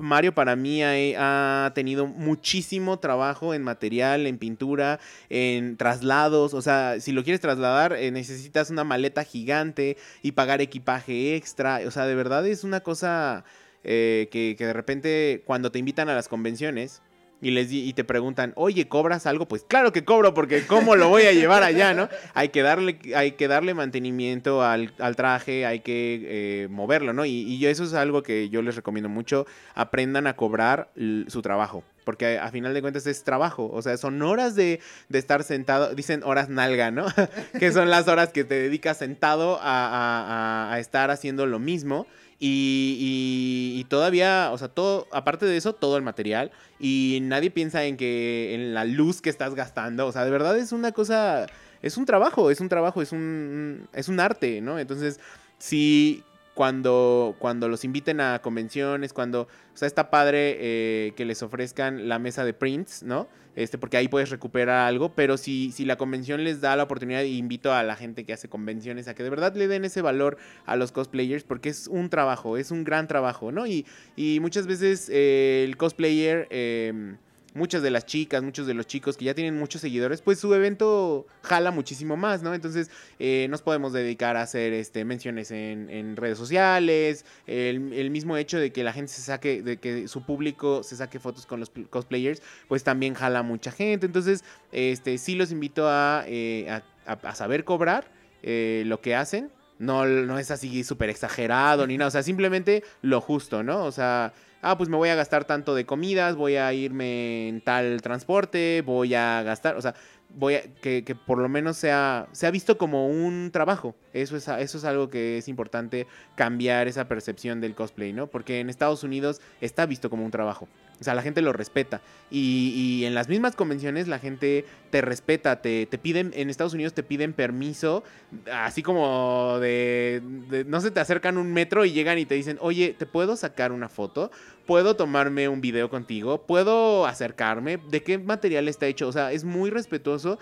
Mario 0.00 0.34
para 0.34 0.56
mí 0.56 0.82
ha, 0.82 1.70
tenido 1.74 2.06
muchísimo 2.06 2.98
trabajo 2.98 3.54
en 3.54 3.62
material, 3.62 4.26
en 4.26 4.38
pintura, 4.38 4.98
en 5.28 5.76
traslados. 5.76 6.52
O 6.52 6.62
sea, 6.62 6.98
si 6.98 7.12
lo 7.12 7.22
quieres 7.22 7.40
trasladar, 7.40 7.92
eh, 7.92 8.10
necesitas 8.10 8.70
una 8.70 8.82
maleta 8.82 9.22
gigante 9.22 9.96
y 10.22 10.32
pagar 10.32 10.60
equipaje 10.60 11.36
extra. 11.36 11.80
O 11.86 11.90
sea, 11.92 12.06
de 12.06 12.16
verdad 12.16 12.44
es 12.46 12.64
una 12.64 12.80
cosa 12.80 13.44
eh, 13.84 14.28
que, 14.32 14.56
que 14.58 14.66
de 14.66 14.72
repente 14.72 15.42
cuando 15.44 15.70
te 15.70 15.78
invitan 15.78 16.08
a 16.08 16.14
las 16.14 16.26
convenciones, 16.26 17.02
y, 17.46 17.52
les 17.52 17.70
y 17.70 17.92
te 17.92 18.02
preguntan, 18.02 18.52
oye, 18.56 18.88
¿cobras 18.88 19.24
algo? 19.24 19.46
Pues 19.46 19.62
claro 19.62 19.92
que 19.92 20.04
cobro, 20.04 20.34
porque 20.34 20.66
¿cómo 20.66 20.96
lo 20.96 21.08
voy 21.08 21.22
a 21.22 21.32
llevar 21.32 21.62
allá, 21.62 21.94
no? 21.94 22.08
Hay 22.34 22.48
que 22.48 22.62
darle, 22.62 22.98
hay 23.14 23.32
que 23.32 23.46
darle 23.46 23.72
mantenimiento 23.72 24.64
al, 24.64 24.90
traje, 25.14 25.64
hay 25.64 25.78
que 25.78 26.64
eh, 26.64 26.68
moverlo, 26.68 27.12
¿no? 27.12 27.24
Y, 27.24 27.42
y, 27.42 27.64
eso 27.66 27.84
es 27.84 27.94
algo 27.94 28.24
que 28.24 28.48
yo 28.48 28.62
les 28.62 28.74
recomiendo 28.74 29.08
mucho, 29.08 29.46
aprendan 29.76 30.26
a 30.26 30.34
cobrar 30.34 30.90
su 31.28 31.40
trabajo. 31.40 31.84
porque 32.04 32.36
a, 32.38 32.50
final 32.50 32.74
de 32.74 32.80
cuentas 32.80 33.06
es 33.06 33.22
trabajo, 33.22 33.70
o 33.72 33.80
sea, 33.80 33.96
son 33.96 34.20
horas 34.22 34.56
de, 34.56 34.80
estar 35.12 35.44
sentado, 35.44 35.94
dicen 35.94 36.22
horas 36.24 36.48
nalga, 36.48 36.90
¿no? 36.90 37.06
que 37.60 37.70
son 37.70 37.90
las 37.90 38.08
horas 38.08 38.30
que 38.30 38.42
te 38.42 38.56
dedicas 38.56 38.96
sentado 38.96 39.60
a, 39.62 40.72
a 40.72 40.80
estar 40.80 41.12
haciendo 41.12 41.46
lo 41.46 41.60
mismo. 41.60 42.08
Y, 42.38 43.84
todavía, 43.88 44.50
o 44.52 44.58
sea, 44.58 44.68
todo, 44.68 45.06
aparte 45.12 45.46
de 45.46 45.56
eso, 45.56 45.74
todo 45.74 45.96
el 45.96 46.02
material. 46.02 46.50
Y 46.78 47.20
nadie 47.22 47.50
piensa 47.50 47.84
en 47.84 47.96
que, 47.96 48.54
en 48.54 48.74
la 48.74 48.84
luz 48.84 49.22
que 49.22 49.30
estás 49.30 49.54
gastando. 49.54 50.06
O 50.06 50.12
sea, 50.12 50.24
de 50.24 50.30
verdad 50.30 50.56
es 50.58 50.72
una 50.72 50.92
cosa, 50.92 51.46
es 51.82 51.96
un 51.96 52.04
trabajo, 52.04 52.50
es 52.50 52.60
un 52.60 52.68
trabajo, 52.68 53.02
es 53.02 53.12
un, 53.12 53.88
es 53.92 54.08
un 54.08 54.20
arte, 54.20 54.60
¿no? 54.60 54.78
Entonces, 54.78 55.20
si 55.58 56.22
cuando, 56.56 57.36
cuando 57.38 57.68
los 57.68 57.84
inviten 57.84 58.18
a 58.18 58.40
convenciones, 58.40 59.12
cuando, 59.12 59.42
o 59.42 59.76
sea, 59.76 59.86
está 59.86 60.08
padre 60.08 60.56
eh, 60.58 61.12
que 61.14 61.26
les 61.26 61.42
ofrezcan 61.42 62.08
la 62.08 62.18
mesa 62.18 62.46
de 62.46 62.54
prints, 62.54 63.02
¿no? 63.02 63.28
Este, 63.56 63.76
porque 63.76 63.98
ahí 63.98 64.08
puedes 64.08 64.30
recuperar 64.30 64.88
algo, 64.88 65.14
pero 65.14 65.36
si, 65.36 65.70
si 65.70 65.84
la 65.84 65.96
convención 65.96 66.44
les 66.44 66.62
da 66.62 66.74
la 66.74 66.84
oportunidad, 66.84 67.24
invito 67.24 67.74
a 67.74 67.82
la 67.82 67.94
gente 67.94 68.24
que 68.24 68.32
hace 68.32 68.48
convenciones 68.48 69.06
a 69.06 69.14
que 69.14 69.22
de 69.22 69.28
verdad 69.28 69.54
le 69.54 69.68
den 69.68 69.84
ese 69.84 70.00
valor 70.00 70.38
a 70.64 70.76
los 70.76 70.92
cosplayers, 70.92 71.44
porque 71.44 71.68
es 71.68 71.88
un 71.88 72.08
trabajo, 72.08 72.56
es 72.56 72.70
un 72.70 72.84
gran 72.84 73.06
trabajo, 73.06 73.52
¿no? 73.52 73.66
Y, 73.66 73.84
y 74.16 74.40
muchas 74.40 74.66
veces 74.66 75.10
eh, 75.12 75.62
el 75.62 75.76
cosplayer... 75.76 76.48
Eh, 76.48 77.16
muchas 77.56 77.82
de 77.82 77.90
las 77.90 78.06
chicas, 78.06 78.42
muchos 78.42 78.66
de 78.66 78.74
los 78.74 78.86
chicos 78.86 79.16
que 79.16 79.24
ya 79.24 79.34
tienen 79.34 79.58
muchos 79.58 79.80
seguidores, 79.80 80.20
pues 80.20 80.38
su 80.38 80.54
evento 80.54 81.26
jala 81.42 81.70
muchísimo 81.70 82.16
más, 82.16 82.42
¿no? 82.42 82.54
Entonces 82.54 82.90
eh, 83.18 83.46
nos 83.50 83.62
podemos 83.62 83.92
dedicar 83.92 84.36
a 84.36 84.42
hacer 84.42 84.72
este, 84.72 85.04
menciones 85.04 85.50
en, 85.50 86.16
redes 86.16 86.38
sociales, 86.38 87.24
el, 87.46 88.10
mismo 88.10 88.36
hecho 88.36 88.58
de 88.58 88.72
que 88.72 88.84
la 88.84 88.92
gente 88.92 89.12
se 89.12 89.22
saque, 89.22 89.62
de 89.62 89.78
que 89.78 90.06
su 90.06 90.24
público 90.24 90.82
se 90.82 90.96
saque 90.96 91.18
fotos 91.18 91.46
con 91.46 91.58
los 91.58 91.72
cosplayers, 91.90 92.42
pues 92.68 92.84
también 92.84 93.14
jala 93.14 93.42
mucha 93.42 93.72
gente. 93.72 94.06
Entonces, 94.06 94.44
este, 94.72 95.18
sí 95.18 95.34
los 95.34 95.50
invito 95.50 95.88
a, 95.88 96.24
eh, 96.26 96.80
a, 97.06 97.34
saber 97.34 97.64
cobrar 97.64 98.10
eh, 98.42 98.84
lo 98.86 99.00
que 99.00 99.14
hacen. 99.14 99.50
No, 99.78 100.06
no 100.06 100.38
es 100.38 100.50
así 100.50 100.84
súper 100.84 101.10
exagerado 101.10 101.86
ni 101.86 101.98
nada, 101.98 102.08
o 102.08 102.10
sea, 102.10 102.22
simplemente 102.22 102.82
lo 103.02 103.20
justo, 103.20 103.62
¿no? 103.62 103.84
O 103.84 103.92
sea, 103.92 104.32
ah, 104.70 104.76
pues 104.76 104.88
me 104.88 104.96
voy 104.96 105.08
a 105.08 105.14
gastar 105.14 105.44
tanto 105.44 105.74
de 105.74 105.86
comidas, 105.86 106.36
voy 106.36 106.56
a 106.56 106.72
irme 106.72 107.48
en 107.48 107.60
tal 107.60 108.02
transporte, 108.02 108.82
voy 108.84 109.14
a 109.14 109.42
gastar, 109.42 109.76
o 109.76 109.82
sea, 109.82 109.94
voy 110.34 110.54
a, 110.54 110.62
que, 110.80 111.16
por 111.26 111.38
lo 111.38 111.48
menos 111.48 111.76
sea, 111.76 112.28
ha 112.42 112.50
visto 112.50 112.78
como 112.78 113.08
un 113.08 113.50
trabajo. 113.52 113.94
Eso 114.12 114.36
es, 114.36 114.48
eso 114.48 114.78
es 114.78 114.84
algo 114.84 115.08
que 115.08 115.38
es 115.38 115.48
importante 115.48 116.06
cambiar 116.34 116.88
esa 116.88 117.06
percepción 117.08 117.60
del 117.60 117.74
cosplay, 117.74 118.12
¿no? 118.12 118.26
Porque 118.26 118.60
en 118.60 118.70
Estados 118.70 119.04
Unidos 119.04 119.40
está 119.60 119.86
visto 119.86 120.10
como 120.10 120.24
un 120.24 120.30
trabajo. 120.30 120.68
O 120.98 121.04
sea, 121.04 121.14
la 121.14 121.22
gente 121.22 121.42
lo 121.42 121.52
respeta. 121.52 122.00
Y, 122.30 123.04
en 123.04 123.14
las 123.14 123.28
mismas 123.28 123.54
convenciones 123.54 124.08
la 124.08 124.18
gente 124.18 124.64
te 124.90 125.02
respeta, 125.02 125.60
te, 125.60 125.86
te, 125.86 125.98
piden, 125.98 126.32
en 126.34 126.48
Estados 126.48 126.72
Unidos 126.74 126.94
te 126.94 127.02
piden 127.02 127.34
permiso, 127.34 128.02
así 128.50 128.82
como 128.82 129.58
de, 129.60 130.22
no 130.66 130.80
se 130.80 130.90
te 130.90 131.00
acercan 131.00 131.36
un 131.36 131.52
metro 131.52 131.84
y 131.84 131.92
llegan 131.92 132.18
y 132.18 132.24
te 132.24 132.34
dicen, 132.34 132.58
oye, 132.60 132.94
¿te 132.98 133.06
puedo 133.06 133.36
sacar 133.36 133.72
una 133.72 133.88
foto? 133.88 134.30
¿Puedo 134.66 134.96
tomarme 134.96 135.48
un 135.48 135.60
video 135.60 135.88
contigo? 135.88 136.42
¿Puedo 136.42 137.06
acercarme? 137.06 137.78
¿De 137.90 138.02
qué 138.02 138.18
material 138.18 138.68
está 138.68 138.86
hecho? 138.86 139.08
O 139.08 139.12
sea, 139.12 139.32
es 139.32 139.44
muy 139.44 139.70
respetuoso. 139.70 140.38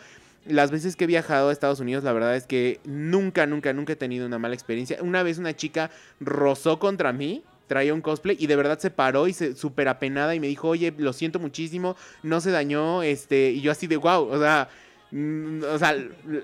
Las 0.46 0.70
veces 0.70 0.96
que 0.96 1.04
he 1.04 1.06
viajado 1.06 1.48
a 1.48 1.52
Estados 1.52 1.80
Unidos, 1.80 2.04
la 2.04 2.12
verdad 2.12 2.36
es 2.36 2.46
que 2.46 2.80
nunca, 2.84 3.46
nunca, 3.46 3.72
nunca 3.72 3.92
he 3.92 3.96
tenido 3.96 4.26
una 4.26 4.38
mala 4.38 4.54
experiencia. 4.54 4.98
Una 5.02 5.22
vez 5.22 5.38
una 5.38 5.54
chica 5.54 5.90
rozó 6.20 6.78
contra 6.78 7.12
mí 7.12 7.42
traía 7.66 7.94
un 7.94 8.00
cosplay 8.00 8.36
y 8.38 8.46
de 8.46 8.56
verdad 8.56 8.78
se 8.78 8.90
paró 8.90 9.26
y 9.26 9.32
se 9.32 9.54
súper 9.56 9.88
apenada 9.88 10.34
y 10.34 10.40
me 10.40 10.46
dijo, 10.46 10.68
oye, 10.68 10.92
lo 10.96 11.12
siento 11.12 11.38
muchísimo, 11.38 11.96
no 12.22 12.40
se 12.40 12.50
dañó, 12.50 13.02
este, 13.02 13.50
y 13.50 13.60
yo 13.60 13.72
así 13.72 13.86
de 13.86 13.96
wow, 13.96 14.28
o 14.28 14.38
sea, 14.38 14.68
mm, 15.10 15.62
o 15.72 15.78
sea, 15.78 15.96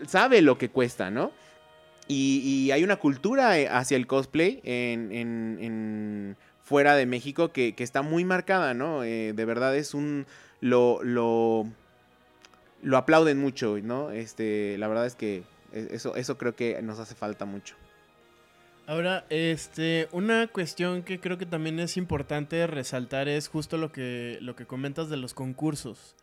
sabe 0.06 0.42
lo 0.42 0.56
que 0.58 0.70
cuesta, 0.70 1.10
¿no? 1.10 1.32
Y, 2.12 2.70
hay 2.72 2.82
una 2.82 2.96
cultura 2.96 3.56
eh, 3.56 3.68
hacia 3.68 3.96
el 3.96 4.08
cosplay 4.08 4.60
en, 4.64 5.12
en, 5.12 6.36
fuera 6.70 6.94
de 6.94 7.04
México 7.04 7.50
que, 7.50 7.74
está 7.78 8.00
muy 8.00 8.24
marcada, 8.24 8.74
¿no? 8.74 9.02
Eh, 9.02 9.32
de 9.32 9.44
verdad 9.44 9.76
es 9.76 9.92
un, 9.92 10.24
lo, 10.60 11.02
lo, 11.02 11.66
lo 12.80 12.96
aplauden 12.96 13.40
mucho, 13.40 13.76
¿no? 13.82 14.12
Este, 14.12 14.78
la 14.78 14.86
verdad 14.86 15.04
es 15.04 15.16
que 15.16 15.42
e, 15.72 15.88
eso, 15.90 16.14
eso 16.14 16.38
creo 16.38 16.54
que 16.54 16.80
nos 16.80 17.00
hace 17.00 17.16
falta 17.16 17.44
mucho. 17.44 17.74
Ahora, 18.86 19.26
este, 19.30 20.06
una 20.12 20.46
cuestión 20.46 21.02
que 21.02 21.18
creo 21.18 21.38
que 21.38 21.46
también 21.46 21.80
es 21.80 21.96
importante 21.96 22.64
resaltar 22.68 23.26
es 23.26 23.48
justo 23.48 23.76
lo 23.76 23.90
que, 23.90 24.38
lo 24.40 24.54
que 24.54 24.64
comentas 24.64 25.10
de 25.10 25.16
los 25.16 25.34
concursos. 25.34 26.14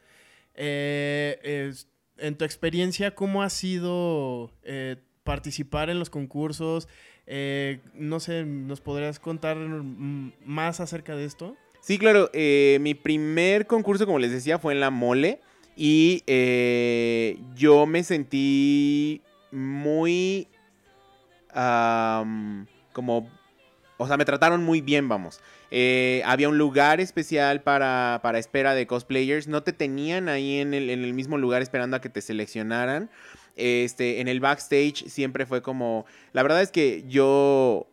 Eh, 0.56 1.74
en 2.20 2.38
tu 2.38 2.46
experiencia, 2.46 3.16
¿cómo 3.16 3.44
ha 3.44 3.50
sido 3.50 4.54
eh, 4.64 4.96
participar 5.28 5.92
en 5.92 6.00
los 6.00 6.10
concursos? 6.10 6.88
Eh, 7.28 7.80
no 7.94 8.20
sé, 8.20 8.46
¿nos 8.46 8.82
podrías 8.82 9.20
contar 9.20 9.58
más 9.58 10.80
acerca 10.80 11.16
de 11.16 11.26
esto? 11.26 11.56
Sí, 11.82 12.00
claro. 12.00 12.32
mi 12.34 12.96
primer 12.96 13.68
concurso, 13.68 14.06
como 14.06 14.18
les 14.18 14.32
decía, 14.32 14.58
fue 14.58 14.74
en 14.74 14.80
la 14.80 14.90
mole. 14.90 15.40
Y 15.76 16.24
yo 17.56 17.86
me 17.86 18.04
sentí 18.04 19.22
muy 19.52 20.48
como, 22.94 23.30
o 23.98 24.08
sea, 24.08 24.18
me 24.18 24.26
trataron 24.26 24.64
muy 24.64 24.82
bien, 24.82 25.08
vamos. 25.08 25.40
Eh, 25.70 26.22
había 26.26 26.50
un 26.50 26.58
lugar 26.58 27.02
especial 27.02 27.62
para, 27.62 28.20
para, 28.24 28.40
espera 28.40 28.74
de 28.74 28.88
cosplayers. 28.88 29.48
No 29.48 29.64
te 29.64 29.74
tenían 29.74 30.30
ahí 30.30 30.60
en 30.60 30.74
el, 30.74 30.90
en 30.90 31.04
el 31.04 31.14
mismo 31.14 31.38
lugar 31.38 31.62
esperando 31.62 31.98
a 31.98 32.02
que 32.02 32.10
te 32.10 32.22
seleccionaran. 32.22 33.10
Este, 33.58 34.22
en 34.22 34.28
el 34.28 34.40
backstage 34.40 35.08
siempre 35.08 35.46
fue 35.46 35.62
como. 35.62 36.06
La 36.34 36.44
verdad 36.44 36.62
es 36.62 36.72
que 36.72 37.04
yo 37.08 37.88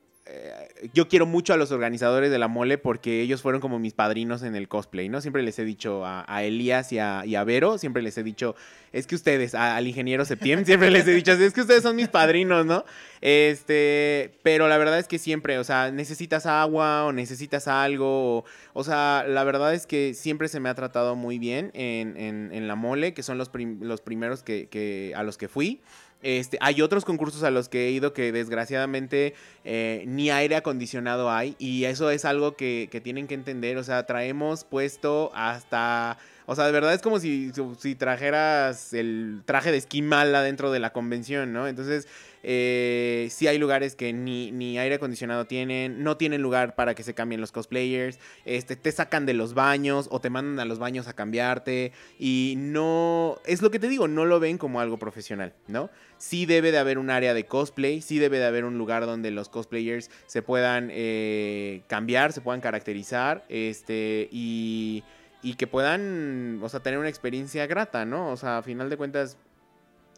yo 0.92 1.08
quiero 1.08 1.26
mucho 1.26 1.52
a 1.52 1.56
los 1.56 1.70
organizadores 1.70 2.30
de 2.30 2.38
la 2.38 2.48
mole 2.48 2.78
porque 2.78 3.20
ellos 3.20 3.42
fueron 3.42 3.60
como 3.60 3.78
mis 3.78 3.94
padrinos 3.94 4.42
en 4.42 4.54
el 4.54 4.68
cosplay, 4.68 5.08
¿no? 5.08 5.20
Siempre 5.20 5.42
les 5.42 5.58
he 5.58 5.64
dicho 5.64 6.02
a, 6.04 6.42
Elías 6.42 6.92
y 6.92 6.98
a, 6.98 7.44
Vero, 7.44 7.78
siempre 7.78 8.02
les 8.02 8.18
he 8.18 8.22
dicho, 8.22 8.54
es 8.92 9.06
que 9.06 9.14
ustedes, 9.14 9.54
al 9.54 9.86
ingeniero 9.86 10.24
Septiembre, 10.24 10.66
siempre 10.66 10.90
les 10.90 11.06
he 11.06 11.12
dicho, 11.12 11.32
es 11.32 11.52
que 11.52 11.62
ustedes 11.62 11.82
son 11.82 11.96
mis 11.96 12.08
padrinos, 12.08 12.66
¿no? 12.66 12.84
Este, 13.20 14.32
pero 14.42 14.68
la 14.68 14.76
verdad 14.76 14.98
es 14.98 15.08
que 15.08 15.18
siempre, 15.18 15.58
o 15.58 15.64
sea, 15.64 15.90
necesitas 15.90 16.44
agua 16.44 17.06
o 17.06 17.12
necesitas 17.12 17.68
algo, 17.68 18.44
o, 18.74 18.84
sea, 18.84 19.24
la 19.26 19.44
verdad 19.44 19.72
es 19.72 19.86
que 19.86 20.12
siempre 20.12 20.48
se 20.48 20.60
me 20.60 20.68
ha 20.68 20.74
tratado 20.74 21.16
muy 21.16 21.38
bien 21.38 21.70
en, 21.74 22.68
la 22.68 22.74
mole, 22.74 23.14
que 23.14 23.22
son 23.22 23.38
los, 23.38 23.50
los 23.80 24.00
primeros 24.00 24.42
que, 24.42 25.12
a 25.16 25.22
los 25.22 25.38
que 25.38 25.48
fui. 25.48 25.80
Este, 26.24 26.56
hay 26.62 26.80
otros 26.80 27.04
concursos 27.04 27.42
a 27.42 27.50
los 27.50 27.68
que 27.68 27.86
he 27.86 27.90
ido 27.90 28.14
que 28.14 28.32
desgraciadamente 28.32 29.34
eh, 29.62 30.04
ni 30.06 30.30
aire 30.30 30.56
acondicionado 30.56 31.30
hay 31.30 31.54
y 31.58 31.84
eso 31.84 32.08
es 32.08 32.24
algo 32.24 32.56
que, 32.56 32.88
tienen 33.04 33.26
que 33.26 33.34
entender. 33.34 33.76
O 33.76 33.84
sea, 33.84 34.06
traemos 34.06 34.64
puesto 34.64 35.30
hasta... 35.34 36.16
O 36.46 36.54
sea, 36.54 36.64
de 36.64 36.72
verdad 36.72 36.94
es 36.94 37.02
como 37.02 37.20
si, 37.20 37.52
si 37.78 37.94
trajeras 37.94 38.94
el 38.94 39.42
traje 39.44 39.70
de 39.70 39.76
esquimal 39.76 40.34
adentro 40.34 40.72
de 40.72 40.78
la 40.78 40.94
convención, 40.94 41.52
¿no? 41.52 41.68
Entonces, 41.68 42.06
eh, 42.46 43.28
sí 43.30 43.46
hay 43.46 43.56
lugares 43.56 43.96
que 43.96 44.12
ni, 44.12 44.78
aire 44.78 44.96
acondicionado 44.96 45.46
tienen, 45.46 46.02
no 46.04 46.18
tienen 46.18 46.42
lugar 46.42 46.74
para 46.74 46.94
que 46.94 47.02
se 47.02 47.14
cambien 47.14 47.40
los 47.40 47.52
cosplayers, 47.52 48.18
este, 48.44 48.76
te 48.76 48.92
sacan 48.92 49.24
de 49.24 49.32
los 49.32 49.54
baños 49.54 50.08
o 50.10 50.20
te 50.20 50.28
mandan 50.28 50.60
a 50.60 50.66
los 50.66 50.78
baños 50.78 51.08
a 51.08 51.14
cambiarte 51.14 51.92
y 52.18 52.54
no, 52.58 53.38
es 53.46 53.62
lo 53.62 53.70
que 53.70 53.78
te 53.78 53.88
digo, 53.88 54.08
no 54.08 54.26
lo 54.26 54.40
ven 54.40 54.58
como 54.58 54.80
algo 54.80 54.98
profesional, 54.98 55.54
¿no? 55.68 55.88
Sí 56.24 56.46
debe 56.46 56.72
de 56.72 56.78
haber 56.78 56.96
un 56.96 57.10
área 57.10 57.34
de 57.34 57.44
cosplay, 57.44 58.00
sí 58.00 58.18
debe 58.18 58.38
de 58.38 58.46
haber 58.46 58.64
un 58.64 58.78
lugar 58.78 59.04
donde 59.04 59.30
los 59.30 59.50
cosplayers 59.50 60.10
se 60.24 60.40
puedan 60.40 60.88
eh, 60.90 61.82
cambiar, 61.86 62.32
se 62.32 62.40
puedan 62.40 62.62
caracterizar, 62.62 63.44
este, 63.50 64.30
y, 64.32 65.04
y 65.42 65.56
que 65.56 65.66
puedan, 65.66 66.60
o 66.62 66.68
sea, 66.70 66.80
tener 66.80 66.98
una 66.98 67.10
experiencia 67.10 67.66
grata, 67.66 68.06
¿no? 68.06 68.30
O 68.30 68.38
sea, 68.38 68.56
a 68.56 68.62
final 68.62 68.88
de 68.88 68.96
cuentas 68.96 69.36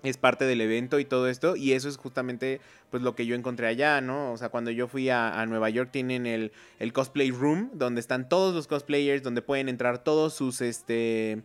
es 0.04 0.16
parte 0.16 0.44
del 0.44 0.60
evento 0.60 1.00
y 1.00 1.04
todo 1.04 1.28
esto. 1.28 1.56
Y 1.56 1.72
eso 1.72 1.88
es 1.88 1.96
justamente 1.96 2.60
pues 2.90 3.02
lo 3.02 3.16
que 3.16 3.26
yo 3.26 3.34
encontré 3.34 3.66
allá, 3.66 4.00
¿no? 4.00 4.30
O 4.30 4.36
sea, 4.36 4.48
cuando 4.48 4.70
yo 4.70 4.86
fui 4.86 5.10
a, 5.10 5.44
Nueva 5.46 5.70
York 5.70 5.90
tienen 5.90 6.24
el, 6.24 6.52
el, 6.78 6.92
cosplay 6.92 7.32
room, 7.32 7.70
donde 7.74 8.00
están 8.00 8.28
todos 8.28 8.54
los 8.54 8.68
cosplayers, 8.68 9.24
donde 9.24 9.42
pueden 9.42 9.68
entrar 9.68 10.04
todos 10.04 10.34
sus 10.34 10.60
este 10.60 11.42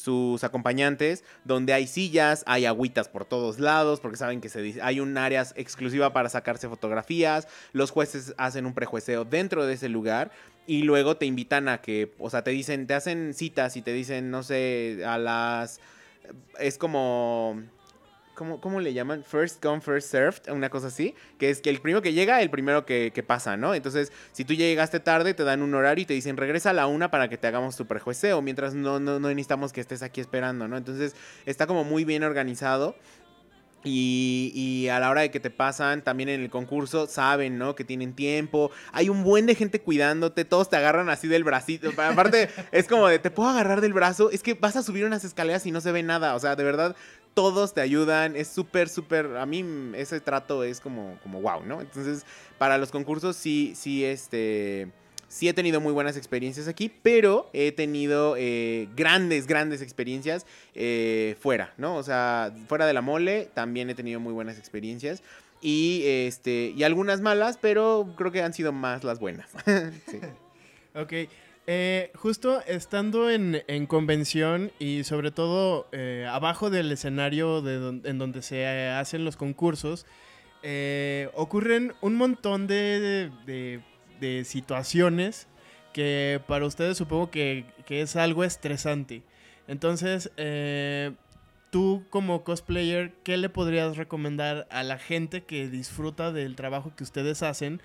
sus 0.00 0.42
acompañantes, 0.44 1.24
donde 1.44 1.72
hay 1.72 1.86
sillas, 1.86 2.42
hay 2.46 2.64
agüitas 2.64 3.08
por 3.08 3.24
todos 3.24 3.58
lados, 3.58 4.00
porque 4.00 4.16
saben 4.16 4.40
que 4.40 4.48
se 4.48 4.80
hay 4.82 5.00
un 5.00 5.16
área 5.18 5.46
exclusiva 5.56 6.12
para 6.12 6.28
sacarse 6.28 6.68
fotografías, 6.68 7.48
los 7.72 7.90
jueces 7.90 8.34
hacen 8.38 8.66
un 8.66 8.74
prejueceo 8.74 9.24
dentro 9.24 9.66
de 9.66 9.74
ese 9.74 9.88
lugar 9.88 10.30
y 10.66 10.82
luego 10.82 11.16
te 11.16 11.26
invitan 11.26 11.68
a 11.68 11.80
que, 11.82 12.12
o 12.18 12.30
sea, 12.30 12.42
te 12.42 12.50
dicen, 12.50 12.86
te 12.86 12.94
hacen 12.94 13.34
citas 13.34 13.76
y 13.76 13.82
te 13.82 13.92
dicen, 13.92 14.30
no 14.30 14.42
sé, 14.42 15.02
a 15.06 15.18
las 15.18 15.80
es 16.58 16.78
como 16.78 17.62
¿Cómo, 18.34 18.60
¿Cómo 18.60 18.80
le 18.80 18.94
llaman? 18.94 19.22
First 19.22 19.62
come, 19.62 19.80
first 19.80 20.10
served, 20.10 20.50
una 20.50 20.70
cosa 20.70 20.86
así. 20.86 21.14
Que 21.38 21.50
es 21.50 21.60
que 21.60 21.70
el 21.70 21.80
primero 21.80 22.00
que 22.00 22.12
llega, 22.12 22.40
el 22.40 22.50
primero 22.50 22.86
que, 22.86 23.24
pasa, 23.26 23.56
¿no? 23.56 23.74
Entonces, 23.74 24.12
si 24.32 24.44
tú 24.44 24.54
llegaste 24.54 24.98
tarde, 25.00 25.34
te 25.34 25.44
dan 25.44 25.62
un 25.62 25.74
horario 25.74 26.02
y 26.02 26.06
te 26.06 26.14
dicen 26.14 26.36
regresa 26.36 26.70
a 26.70 26.72
la 26.72 26.86
una 26.86 27.10
para 27.10 27.28
que 27.28 27.36
te 27.36 27.46
hagamos 27.46 27.76
tu 27.76 27.86
prejueceo. 27.86 28.40
Mientras 28.40 28.74
no, 28.74 28.98
no, 28.98 29.20
no 29.20 29.28
necesitamos 29.28 29.72
que 29.72 29.80
estés 29.80 30.02
aquí 30.02 30.20
esperando, 30.20 30.68
¿no? 30.68 30.76
Entonces, 30.76 31.14
está 31.44 31.66
como 31.66 31.84
muy 31.84 32.04
bien 32.04 32.22
organizado. 32.22 32.96
Y, 33.82 34.52
y, 34.54 34.88
a 34.88 35.00
la 35.00 35.08
hora 35.08 35.22
de 35.22 35.30
que 35.30 35.40
te 35.40 35.48
pasan, 35.48 36.02
también 36.02 36.28
en 36.28 36.42
el 36.42 36.50
concurso, 36.50 37.06
saben, 37.06 37.56
¿no? 37.56 37.74
Que 37.74 37.84
tienen 37.84 38.12
tiempo. 38.12 38.70
Hay 38.92 39.08
un 39.08 39.24
buen 39.24 39.46
de 39.46 39.54
gente 39.54 39.80
cuidándote. 39.80 40.44
Todos 40.44 40.68
te 40.68 40.76
agarran 40.76 41.08
así 41.08 41.28
del 41.28 41.44
bracito. 41.44 41.90
Aparte, 41.96 42.50
es 42.72 42.86
como 42.86 43.08
de, 43.08 43.18
¿te 43.18 43.30
puedo 43.30 43.48
agarrar 43.48 43.80
del 43.80 43.94
brazo? 43.94 44.30
Es 44.30 44.42
que 44.42 44.52
vas 44.52 44.76
a 44.76 44.82
subir 44.82 45.06
unas 45.06 45.24
escaleras 45.24 45.64
y 45.64 45.70
no 45.70 45.80
se 45.80 45.92
ve 45.92 46.02
nada. 46.02 46.34
O 46.34 46.40
sea, 46.40 46.56
de 46.56 46.64
verdad, 46.64 46.94
todos 47.34 47.74
te 47.74 47.80
ayudan. 47.80 48.36
Es 48.36 48.48
súper, 48.48 48.88
súper. 48.88 49.36
A 49.36 49.46
mí 49.46 49.64
ese 49.94 50.20
trato 50.20 50.64
es 50.64 50.80
como, 50.80 51.18
como 51.22 51.40
wow, 51.40 51.64
¿no? 51.64 51.80
Entonces, 51.80 52.24
para 52.58 52.78
los 52.78 52.90
concursos, 52.90 53.36
sí, 53.36 53.72
sí, 53.76 54.04
este 54.04 54.88
sí 55.30 55.48
he 55.48 55.54
tenido 55.54 55.80
muy 55.80 55.92
buenas 55.92 56.16
experiencias 56.16 56.66
aquí, 56.66 56.92
pero 57.02 57.48
he 57.52 57.70
tenido 57.70 58.34
eh, 58.36 58.88
grandes, 58.96 59.46
grandes 59.46 59.80
experiencias 59.80 60.44
eh, 60.74 61.36
fuera, 61.38 61.72
¿no? 61.78 61.96
O 61.96 62.02
sea, 62.02 62.52
fuera 62.66 62.84
de 62.84 62.92
la 62.92 63.00
mole 63.00 63.48
también 63.54 63.88
he 63.90 63.94
tenido 63.94 64.18
muy 64.18 64.32
buenas 64.32 64.58
experiencias. 64.58 65.22
Y, 65.62 66.02
este, 66.04 66.72
y 66.76 66.82
algunas 66.82 67.20
malas, 67.20 67.58
pero 67.60 68.12
creo 68.16 68.32
que 68.32 68.42
han 68.42 68.52
sido 68.52 68.72
más 68.72 69.04
las 69.04 69.20
buenas. 69.20 69.50
sí. 70.10 70.20
Ok. 70.94 71.30
Eh, 71.72 72.10
justo 72.16 72.60
estando 72.66 73.30
en, 73.30 73.62
en, 73.68 73.86
convención 73.86 74.72
y 74.80 75.04
sobre 75.04 75.30
todo 75.30 75.86
eh, 75.92 76.26
abajo 76.28 76.68
del 76.68 76.90
escenario 76.90 77.62
de 77.62 78.00
en 78.02 78.18
donde 78.18 78.42
se 78.42 78.66
hacen 78.66 79.24
los 79.24 79.36
concursos, 79.36 80.04
eh, 80.64 81.30
ocurren 81.32 81.92
un 82.00 82.16
montón 82.16 82.66
de, 82.66 83.30
de, 83.46 83.80
de, 84.18 84.44
situaciones 84.44 85.46
que 85.92 86.40
para 86.48 86.66
ustedes 86.66 86.98
supongo 86.98 87.30
que, 87.30 87.64
que 87.86 88.00
es 88.00 88.16
algo 88.16 88.42
estresante. 88.42 89.22
Entonces, 89.68 90.32
eh, 90.38 91.12
tú 91.70 92.02
como 92.10 92.42
cosplayer, 92.42 93.12
¿qué 93.22 93.36
le 93.36 93.48
podrías 93.48 93.96
recomendar 93.96 94.66
a 94.72 94.82
la 94.82 94.98
gente 94.98 95.44
que 95.44 95.68
disfruta 95.68 96.32
del 96.32 96.56
trabajo 96.56 96.96
que 96.96 97.04
ustedes 97.04 97.44
hacen? 97.44 97.80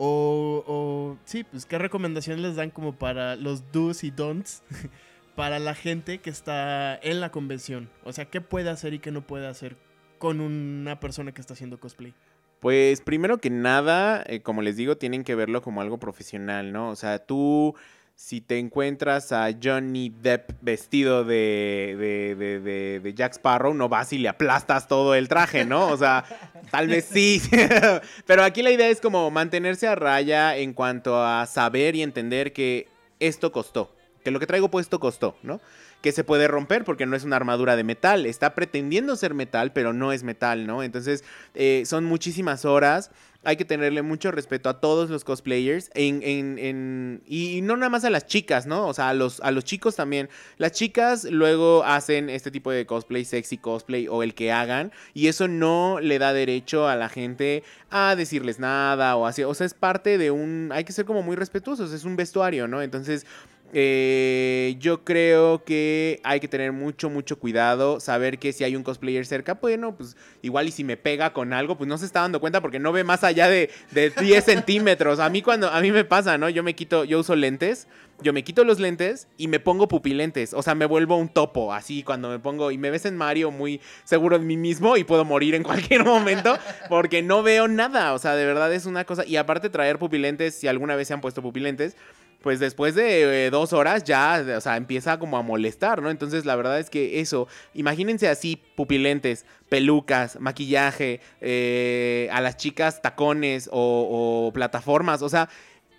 O, 0.00 0.62
o, 0.66 1.18
sí, 1.24 1.42
pues 1.42 1.66
qué 1.66 1.76
recomendaciones 1.76 2.40
les 2.40 2.54
dan 2.54 2.70
como 2.70 2.92
para 2.96 3.34
los 3.34 3.72
do's 3.72 4.04
y 4.04 4.12
don'ts 4.12 4.62
para 5.34 5.58
la 5.58 5.74
gente 5.74 6.18
que 6.18 6.30
está 6.30 6.96
en 7.02 7.20
la 7.20 7.30
convención. 7.32 7.90
O 8.04 8.12
sea, 8.12 8.26
¿qué 8.26 8.40
puede 8.40 8.70
hacer 8.70 8.94
y 8.94 9.00
qué 9.00 9.10
no 9.10 9.26
puede 9.26 9.48
hacer 9.48 9.76
con 10.18 10.40
una 10.40 11.00
persona 11.00 11.32
que 11.32 11.40
está 11.40 11.54
haciendo 11.54 11.80
cosplay? 11.80 12.14
Pues 12.60 13.00
primero 13.00 13.38
que 13.38 13.50
nada, 13.50 14.22
eh, 14.26 14.40
como 14.40 14.62
les 14.62 14.76
digo, 14.76 14.96
tienen 14.96 15.24
que 15.24 15.34
verlo 15.34 15.62
como 15.62 15.80
algo 15.80 15.98
profesional, 15.98 16.72
¿no? 16.72 16.90
O 16.90 16.96
sea, 16.96 17.18
tú 17.18 17.74
si 18.18 18.40
te 18.40 18.58
encuentras 18.58 19.30
a 19.30 19.48
Johnny 19.62 20.08
Depp 20.10 20.50
vestido 20.60 21.22
de, 21.22 21.94
de, 21.96 22.34
de, 22.60 22.98
de, 22.98 23.14
Jack 23.14 23.34
Sparrow, 23.34 23.72
no 23.74 23.88
vas 23.88 24.12
y 24.12 24.18
le 24.18 24.28
aplastas 24.28 24.88
todo 24.88 25.14
el 25.14 25.28
traje, 25.28 25.64
¿no? 25.64 25.86
O 25.86 25.96
sea, 25.96 26.24
tal 26.72 26.88
vez 26.88 27.04
sí. 27.04 27.40
Pero 28.26 28.42
aquí 28.42 28.62
la 28.62 28.72
idea 28.72 28.88
es 28.88 29.00
como 29.00 29.30
mantenerse 29.30 29.86
a 29.86 29.94
raya 29.94 30.56
en 30.56 30.72
cuanto 30.72 31.24
a 31.24 31.46
saber 31.46 31.94
y 31.94 32.02
entender 32.02 32.52
que 32.52 32.88
esto 33.20 33.52
costó. 33.52 33.94
Que 34.24 34.32
lo 34.32 34.40
que 34.40 34.48
traigo 34.48 34.68
puesto 34.68 34.98
costó, 34.98 35.36
¿no? 35.44 35.60
que 36.00 36.12
se 36.12 36.24
puede 36.24 36.46
romper 36.46 36.84
porque 36.84 37.06
no 37.06 37.16
es 37.16 37.24
una 37.24 37.36
armadura 37.36 37.76
de 37.76 37.84
metal. 37.84 38.26
Está 38.26 38.54
pretendiendo 38.54 39.16
ser 39.16 39.34
metal, 39.34 39.72
pero 39.72 39.92
no 39.92 40.12
es 40.12 40.22
metal, 40.22 40.66
¿no? 40.66 40.82
Entonces, 40.82 41.24
eh, 41.54 41.82
son 41.86 42.04
muchísimas 42.04 42.64
horas. 42.64 43.10
Hay 43.44 43.56
que 43.56 43.64
tenerle 43.64 44.02
mucho 44.02 44.30
respeto 44.30 44.68
a 44.68 44.80
todos 44.80 45.10
los 45.10 45.24
cosplayers. 45.24 45.90
En, 45.94 46.22
en, 46.22 46.58
en, 46.58 47.22
y 47.26 47.60
no 47.62 47.76
nada 47.76 47.88
más 47.88 48.04
a 48.04 48.10
las 48.10 48.26
chicas, 48.26 48.66
¿no? 48.66 48.86
O 48.88 48.94
sea, 48.94 49.10
a 49.10 49.14
los, 49.14 49.40
a 49.40 49.50
los 49.52 49.64
chicos 49.64 49.96
también. 49.96 50.28
Las 50.56 50.72
chicas 50.72 51.24
luego 51.24 51.84
hacen 51.84 52.30
este 52.30 52.50
tipo 52.50 52.70
de 52.70 52.84
cosplay, 52.84 53.24
sexy 53.24 53.56
cosplay 53.56 54.08
o 54.08 54.22
el 54.22 54.34
que 54.34 54.50
hagan. 54.50 54.92
Y 55.14 55.28
eso 55.28 55.46
no 55.46 56.00
le 56.00 56.18
da 56.18 56.32
derecho 56.32 56.88
a 56.88 56.96
la 56.96 57.08
gente 57.08 57.62
a 57.90 58.16
decirles 58.16 58.58
nada 58.58 59.16
o 59.16 59.24
así. 59.24 59.44
O 59.44 59.54
sea, 59.54 59.66
es 59.66 59.74
parte 59.74 60.18
de 60.18 60.30
un... 60.30 60.70
Hay 60.72 60.84
que 60.84 60.92
ser 60.92 61.04
como 61.04 61.22
muy 61.22 61.36
respetuosos. 61.36 61.92
Es 61.92 62.04
un 62.04 62.16
vestuario, 62.16 62.66
¿no? 62.66 62.82
Entonces... 62.82 63.24
Eh, 63.72 64.76
yo 64.78 65.04
creo 65.04 65.62
que 65.64 66.20
hay 66.24 66.40
que 66.40 66.48
tener 66.48 66.72
mucho, 66.72 67.10
mucho 67.10 67.38
cuidado. 67.38 68.00
Saber 68.00 68.38
que 68.38 68.52
si 68.52 68.64
hay 68.64 68.76
un 68.76 68.82
cosplayer 68.82 69.26
cerca, 69.26 69.54
bueno, 69.54 69.94
pues 69.94 70.16
igual 70.42 70.68
y 70.68 70.70
si 70.72 70.84
me 70.84 70.96
pega 70.96 71.32
con 71.32 71.52
algo, 71.52 71.76
pues 71.76 71.88
no 71.88 71.98
se 71.98 72.06
está 72.06 72.20
dando 72.20 72.40
cuenta 72.40 72.60
porque 72.60 72.78
no 72.78 72.92
ve 72.92 73.04
más 73.04 73.24
allá 73.24 73.48
de, 73.48 73.70
de 73.90 74.10
10 74.10 74.44
centímetros. 74.44 75.18
A 75.18 75.28
mí 75.28 75.42
cuando, 75.42 75.68
a 75.68 75.80
mí 75.80 75.92
me 75.92 76.04
pasa, 76.04 76.38
¿no? 76.38 76.48
Yo 76.48 76.62
me 76.62 76.74
quito, 76.74 77.04
yo 77.04 77.20
uso 77.20 77.36
lentes, 77.36 77.88
yo 78.20 78.32
me 78.32 78.42
quito 78.42 78.64
los 78.64 78.80
lentes 78.80 79.28
y 79.36 79.48
me 79.48 79.60
pongo 79.60 79.86
pupilentes. 79.86 80.54
O 80.54 80.62
sea, 80.62 80.74
me 80.74 80.86
vuelvo 80.86 81.16
un 81.16 81.28
topo, 81.28 81.72
así 81.72 82.02
cuando 82.02 82.30
me 82.30 82.38
pongo 82.38 82.70
y 82.70 82.78
me 82.78 82.90
ves 82.90 83.04
en 83.04 83.16
Mario 83.16 83.50
muy 83.50 83.80
seguro 84.04 84.38
de 84.38 84.44
mí 84.44 84.56
mismo 84.56 84.96
y 84.96 85.04
puedo 85.04 85.24
morir 85.24 85.54
en 85.54 85.62
cualquier 85.64 86.04
momento 86.04 86.56
porque 86.88 87.22
no 87.22 87.42
veo 87.42 87.68
nada. 87.68 88.14
O 88.14 88.18
sea, 88.18 88.34
de 88.34 88.46
verdad 88.46 88.72
es 88.72 88.86
una 88.86 89.04
cosa. 89.04 89.26
Y 89.26 89.36
aparte 89.36 89.68
traer 89.68 89.98
pupilentes, 89.98 90.54
si 90.54 90.68
alguna 90.68 90.96
vez 90.96 91.08
se 91.08 91.14
han 91.14 91.20
puesto 91.20 91.42
pupilentes, 91.42 91.96
pues 92.42 92.60
después 92.60 92.94
de 92.94 93.46
eh, 93.46 93.50
dos 93.50 93.72
horas 93.72 94.04
ya, 94.04 94.44
o 94.56 94.60
sea, 94.60 94.76
empieza 94.76 95.18
como 95.18 95.36
a 95.38 95.42
molestar, 95.42 96.02
¿no? 96.02 96.10
Entonces 96.10 96.44
la 96.44 96.56
verdad 96.56 96.78
es 96.78 96.90
que 96.90 97.20
eso, 97.20 97.48
imagínense 97.74 98.28
así, 98.28 98.62
pupilentes, 98.76 99.44
pelucas, 99.68 100.40
maquillaje, 100.40 101.20
eh, 101.40 102.28
a 102.32 102.40
las 102.40 102.56
chicas 102.56 103.02
tacones 103.02 103.68
o, 103.72 104.46
o 104.48 104.52
plataformas, 104.52 105.22
o 105.22 105.28
sea, 105.28 105.48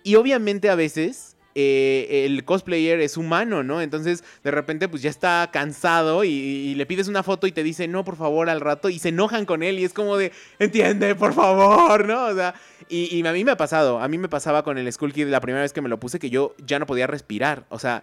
y 0.02 0.14
obviamente 0.14 0.70
a 0.70 0.74
veces 0.74 1.36
eh, 1.54 2.24
el 2.26 2.44
cosplayer 2.44 3.00
es 3.00 3.16
humano, 3.16 3.62
¿no? 3.62 3.82
Entonces, 3.82 4.24
de 4.44 4.50
repente, 4.50 4.88
pues 4.88 5.02
ya 5.02 5.10
está 5.10 5.48
cansado 5.52 6.24
y, 6.24 6.74
le 6.74 6.86
pides 6.86 7.08
una 7.08 7.22
foto 7.22 7.46
y 7.46 7.52
te 7.52 7.62
dice, 7.62 7.88
no, 7.88 8.04
por 8.04 8.16
favor, 8.16 8.48
al 8.48 8.60
rato, 8.60 8.88
y 8.88 8.98
se 8.98 9.08
enojan 9.08 9.44
con 9.44 9.62
él 9.62 9.78
y 9.78 9.84
es 9.84 9.92
como 9.92 10.16
de, 10.16 10.32
entiende, 10.58 11.14
por 11.14 11.34
favor, 11.34 12.06
¿no? 12.06 12.26
O 12.26 12.34
sea, 12.34 12.54
y, 12.88 13.14
y 13.16 13.26
a 13.26 13.32
mí 13.32 13.44
me 13.44 13.52
ha 13.52 13.56
pasado, 13.56 14.00
a 14.00 14.08
mí 14.08 14.18
me 14.18 14.28
pasaba 14.28 14.62
con 14.62 14.78
el 14.78 14.90
Skull 14.92 15.12
Kid 15.12 15.28
la 15.28 15.40
primera 15.40 15.62
vez 15.62 15.72
que 15.72 15.80
me 15.80 15.88
lo 15.88 15.98
puse 15.98 16.18
que 16.18 16.30
yo 16.30 16.54
ya 16.64 16.78
no 16.78 16.86
podía 16.86 17.06
respirar, 17.06 17.64
o 17.68 17.78
sea... 17.78 18.02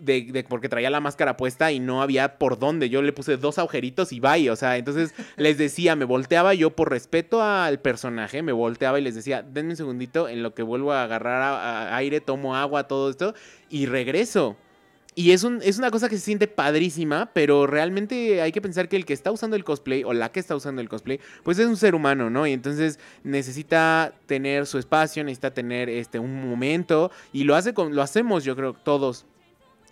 De, 0.00 0.22
de, 0.22 0.44
porque 0.44 0.68
traía 0.68 0.88
la 0.88 1.00
máscara 1.00 1.36
puesta 1.36 1.72
y 1.72 1.80
no 1.80 2.00
había 2.00 2.38
por 2.38 2.58
dónde. 2.58 2.88
Yo 2.88 3.02
le 3.02 3.12
puse 3.12 3.36
dos 3.36 3.58
agujeritos 3.58 4.12
y 4.12 4.20
bye. 4.20 4.50
O 4.50 4.56
sea, 4.56 4.76
entonces 4.76 5.14
les 5.36 5.58
decía, 5.58 5.96
me 5.96 6.04
volteaba 6.04 6.54
yo 6.54 6.70
por 6.70 6.90
respeto 6.90 7.42
al 7.42 7.80
personaje, 7.80 8.42
me 8.42 8.52
volteaba 8.52 9.00
y 9.00 9.02
les 9.02 9.14
decía, 9.14 9.42
denme 9.42 9.70
un 9.70 9.76
segundito 9.76 10.28
en 10.28 10.42
lo 10.42 10.54
que 10.54 10.62
vuelvo 10.62 10.92
a 10.92 11.02
agarrar 11.02 11.42
a, 11.42 11.88
a 11.88 11.96
aire, 11.96 12.20
tomo 12.20 12.54
agua, 12.56 12.86
todo 12.86 13.10
esto 13.10 13.34
y 13.68 13.86
regreso. 13.86 14.56
Y 15.16 15.30
es, 15.30 15.44
un, 15.44 15.60
es 15.62 15.78
una 15.78 15.92
cosa 15.92 16.08
que 16.08 16.16
se 16.16 16.24
siente 16.24 16.48
padrísima, 16.48 17.30
pero 17.32 17.68
realmente 17.68 18.42
hay 18.42 18.50
que 18.50 18.60
pensar 18.60 18.88
que 18.88 18.96
el 18.96 19.04
que 19.04 19.12
está 19.12 19.30
usando 19.30 19.54
el 19.54 19.62
cosplay 19.62 20.02
o 20.02 20.12
la 20.12 20.32
que 20.32 20.40
está 20.40 20.56
usando 20.56 20.80
el 20.80 20.88
cosplay, 20.88 21.20
pues 21.44 21.58
es 21.60 21.66
un 21.66 21.76
ser 21.76 21.94
humano, 21.94 22.30
¿no? 22.30 22.46
Y 22.48 22.52
entonces 22.52 22.98
necesita 23.22 24.12
tener 24.26 24.66
su 24.66 24.78
espacio, 24.78 25.22
necesita 25.22 25.54
tener 25.54 25.88
este, 25.88 26.18
un 26.18 26.48
momento 26.48 27.12
y 27.32 27.44
lo, 27.44 27.54
hace 27.54 27.74
con, 27.74 27.94
lo 27.94 28.02
hacemos, 28.02 28.42
yo 28.42 28.56
creo, 28.56 28.72
todos 28.72 29.24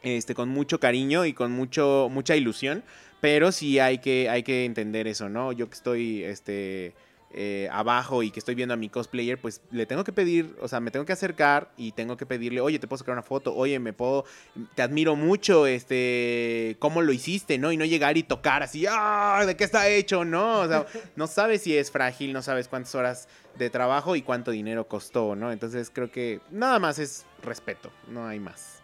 este, 0.02 0.34
con 0.34 0.48
mucho 0.48 0.80
cariño 0.80 1.24
y 1.24 1.32
con 1.32 1.52
mucho, 1.52 2.08
mucha 2.10 2.36
ilusión, 2.36 2.82
pero 3.20 3.52
sí 3.52 3.78
hay 3.78 3.98
que, 3.98 4.28
hay 4.28 4.42
que 4.42 4.64
entender 4.64 5.06
eso, 5.06 5.28
¿no? 5.28 5.52
Yo 5.52 5.68
que 5.68 5.74
estoy 5.74 6.24
este, 6.24 6.94
eh, 7.34 7.66
abajo 7.72 8.22
y 8.22 8.30
que 8.30 8.38
estoy 8.38 8.54
viendo 8.54 8.74
a 8.74 8.76
mi 8.76 8.90
cosplayer, 8.90 9.40
pues 9.40 9.62
le 9.70 9.86
tengo 9.86 10.04
que 10.04 10.12
pedir, 10.12 10.54
o 10.60 10.68
sea, 10.68 10.80
me 10.80 10.90
tengo 10.90 11.06
que 11.06 11.14
acercar 11.14 11.70
y 11.78 11.92
tengo 11.92 12.18
que 12.18 12.26
pedirle, 12.26 12.60
oye, 12.60 12.78
te 12.78 12.86
puedo 12.86 12.98
sacar 12.98 13.14
una 13.14 13.22
foto, 13.22 13.54
oye, 13.54 13.78
me 13.78 13.94
puedo, 13.94 14.26
te 14.74 14.82
admiro 14.82 15.16
mucho, 15.16 15.66
este, 15.66 16.76
cómo 16.78 17.00
lo 17.00 17.10
hiciste, 17.10 17.56
¿no? 17.56 17.72
Y 17.72 17.78
no 17.78 17.86
llegar 17.86 18.18
y 18.18 18.22
tocar 18.22 18.62
así, 18.62 18.84
¡ah! 18.86 19.44
¿De 19.46 19.56
qué 19.56 19.64
está 19.64 19.88
hecho? 19.88 20.26
¿No? 20.26 20.60
O 20.60 20.68
sea, 20.68 20.84
no 21.16 21.26
sabes 21.26 21.62
si 21.62 21.74
es 21.74 21.90
frágil, 21.90 22.34
no 22.34 22.42
sabes 22.42 22.68
cuántas 22.68 22.94
horas 22.94 23.28
de 23.58 23.70
trabajo 23.70 24.14
y 24.14 24.20
cuánto 24.20 24.50
dinero 24.50 24.86
costó, 24.86 25.34
¿no? 25.34 25.52
Entonces 25.52 25.90
creo 25.90 26.10
que 26.10 26.40
nada 26.50 26.78
más 26.80 26.98
es 26.98 27.24
respeto, 27.42 27.90
no 28.08 28.26
hay 28.26 28.40
más. 28.40 28.81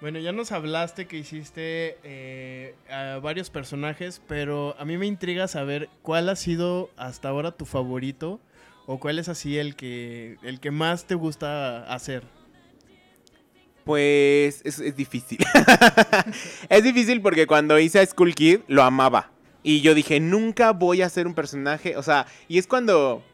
Bueno, 0.00 0.20
ya 0.20 0.30
nos 0.30 0.52
hablaste 0.52 1.08
que 1.08 1.18
hiciste 1.18 1.98
eh, 2.04 2.74
varios 3.20 3.50
personajes, 3.50 4.22
pero 4.28 4.76
a 4.78 4.84
mí 4.84 4.96
me 4.96 5.06
intriga 5.06 5.48
saber 5.48 5.88
cuál 6.02 6.28
ha 6.28 6.36
sido 6.36 6.90
hasta 6.96 7.28
ahora 7.28 7.50
tu 7.50 7.64
favorito 7.64 8.40
o 8.86 9.00
cuál 9.00 9.18
es 9.18 9.28
así 9.28 9.58
el 9.58 9.74
que, 9.74 10.36
el 10.42 10.60
que 10.60 10.70
más 10.70 11.06
te 11.06 11.16
gusta 11.16 11.82
hacer. 11.92 12.22
Pues 13.84 14.62
es, 14.64 14.78
es 14.78 14.94
difícil. 14.94 15.38
es 16.68 16.84
difícil 16.84 17.20
porque 17.20 17.48
cuando 17.48 17.76
hice 17.80 17.98
a 17.98 18.06
Skull 18.06 18.36
Kid 18.36 18.60
lo 18.68 18.84
amaba. 18.84 19.32
Y 19.64 19.80
yo 19.80 19.94
dije, 19.94 20.20
nunca 20.20 20.72
voy 20.72 21.02
a 21.02 21.08
ser 21.08 21.26
un 21.26 21.34
personaje. 21.34 21.96
O 21.96 22.04
sea, 22.04 22.26
y 22.46 22.58
es 22.58 22.68
cuando 22.68 23.24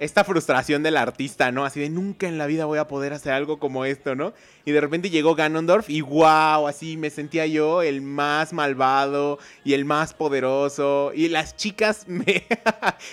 esta 0.00 0.24
frustración 0.24 0.82
del 0.82 0.96
artista, 0.96 1.52
¿no? 1.52 1.66
Así 1.66 1.78
de 1.78 1.90
nunca 1.90 2.26
en 2.26 2.38
la 2.38 2.46
vida 2.46 2.64
voy 2.64 2.78
a 2.78 2.88
poder 2.88 3.12
hacer 3.12 3.34
algo 3.34 3.58
como 3.58 3.84
esto, 3.84 4.14
¿no? 4.14 4.32
Y 4.64 4.72
de 4.72 4.80
repente 4.80 5.10
llegó 5.10 5.34
Ganondorf 5.34 5.90
y 5.90 6.00
wow, 6.00 6.66
así 6.66 6.96
me 6.96 7.10
sentía 7.10 7.46
yo 7.46 7.82
el 7.82 8.00
más 8.00 8.54
malvado 8.54 9.38
y 9.62 9.74
el 9.74 9.84
más 9.84 10.14
poderoso. 10.14 11.12
Y 11.14 11.28
las 11.28 11.54
chicas 11.54 12.04
me... 12.08 12.46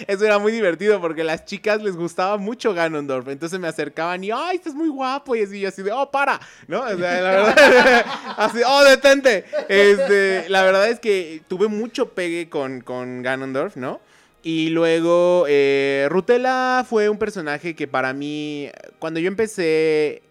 Eso 0.08 0.26
era 0.26 0.40
muy 0.40 0.54
divertido 0.54 1.02
porque 1.02 1.26
las 1.26 1.44
chicas 1.44 1.84
les 1.84 1.98
gustaba 1.98 2.38
mucho 2.38 2.74
Ganondorf. 2.74 3.28
Entonces 3.28 3.60
me 3.60 3.68
acercaban 3.68 4.24
y, 4.24 4.32
ay, 4.32 4.56
estás 4.56 4.74
muy 4.74 4.88
guapo. 4.88 5.36
Y 5.36 5.44
así, 5.44 5.60
yo 5.60 5.68
así 5.68 5.84
de, 5.84 5.92
oh, 5.92 6.10
para, 6.10 6.40
¿no? 6.68 6.84
O 6.84 6.98
sea, 6.98 7.22
la 7.22 7.32
verdad, 7.32 8.06
así, 8.38 8.60
oh, 8.66 8.84
detente. 8.86 9.44
Este, 9.68 10.48
la 10.48 10.64
verdad 10.64 10.88
es 10.88 11.02
que 11.02 11.42
tuve 11.50 11.68
mucho 11.68 12.10
pegue 12.10 12.48
con, 12.48 12.80
con 12.80 13.24
Ganondorf, 13.24 13.76
¿no? 13.76 14.00
Y 14.48 14.70
luego, 14.70 15.44
eh, 15.50 16.08
Rutella 16.10 16.86
fue 16.88 17.10
un 17.10 17.18
personaje 17.18 17.76
que 17.76 17.86
para 17.86 18.14
mí, 18.14 18.70
cuando 18.98 19.20
yo 19.20 19.28
empecé, 19.28 20.22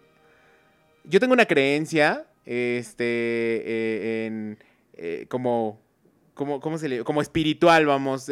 yo 1.03 1.19
tengo 1.19 1.33
una 1.35 1.45
creencia, 1.45 2.25
este, 2.43 3.03
eh, 3.05 4.25
en, 4.25 4.57
eh, 4.93 5.27
como, 5.29 5.79
como, 6.33 6.59
¿cómo 6.59 6.79
se 6.79 6.89
le, 6.89 7.03
como 7.03 7.21
espiritual, 7.21 7.85
vamos. 7.85 8.25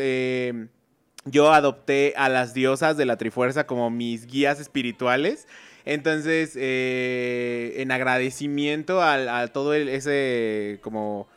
yo 1.25 1.53
adopté 1.53 2.15
a 2.17 2.29
las 2.29 2.55
diosas 2.55 2.97
de 2.97 3.05
la 3.05 3.17
Trifuerza 3.17 3.67
como 3.67 3.91
mis 3.91 4.25
guías 4.25 4.59
espirituales. 4.59 5.47
Entonces, 5.85 6.55
en 6.55 7.91
agradecimiento 7.91 9.03
a, 9.03 9.47
todo 9.49 9.75
el- 9.75 9.89
ese 9.89 10.79
como 10.81 11.27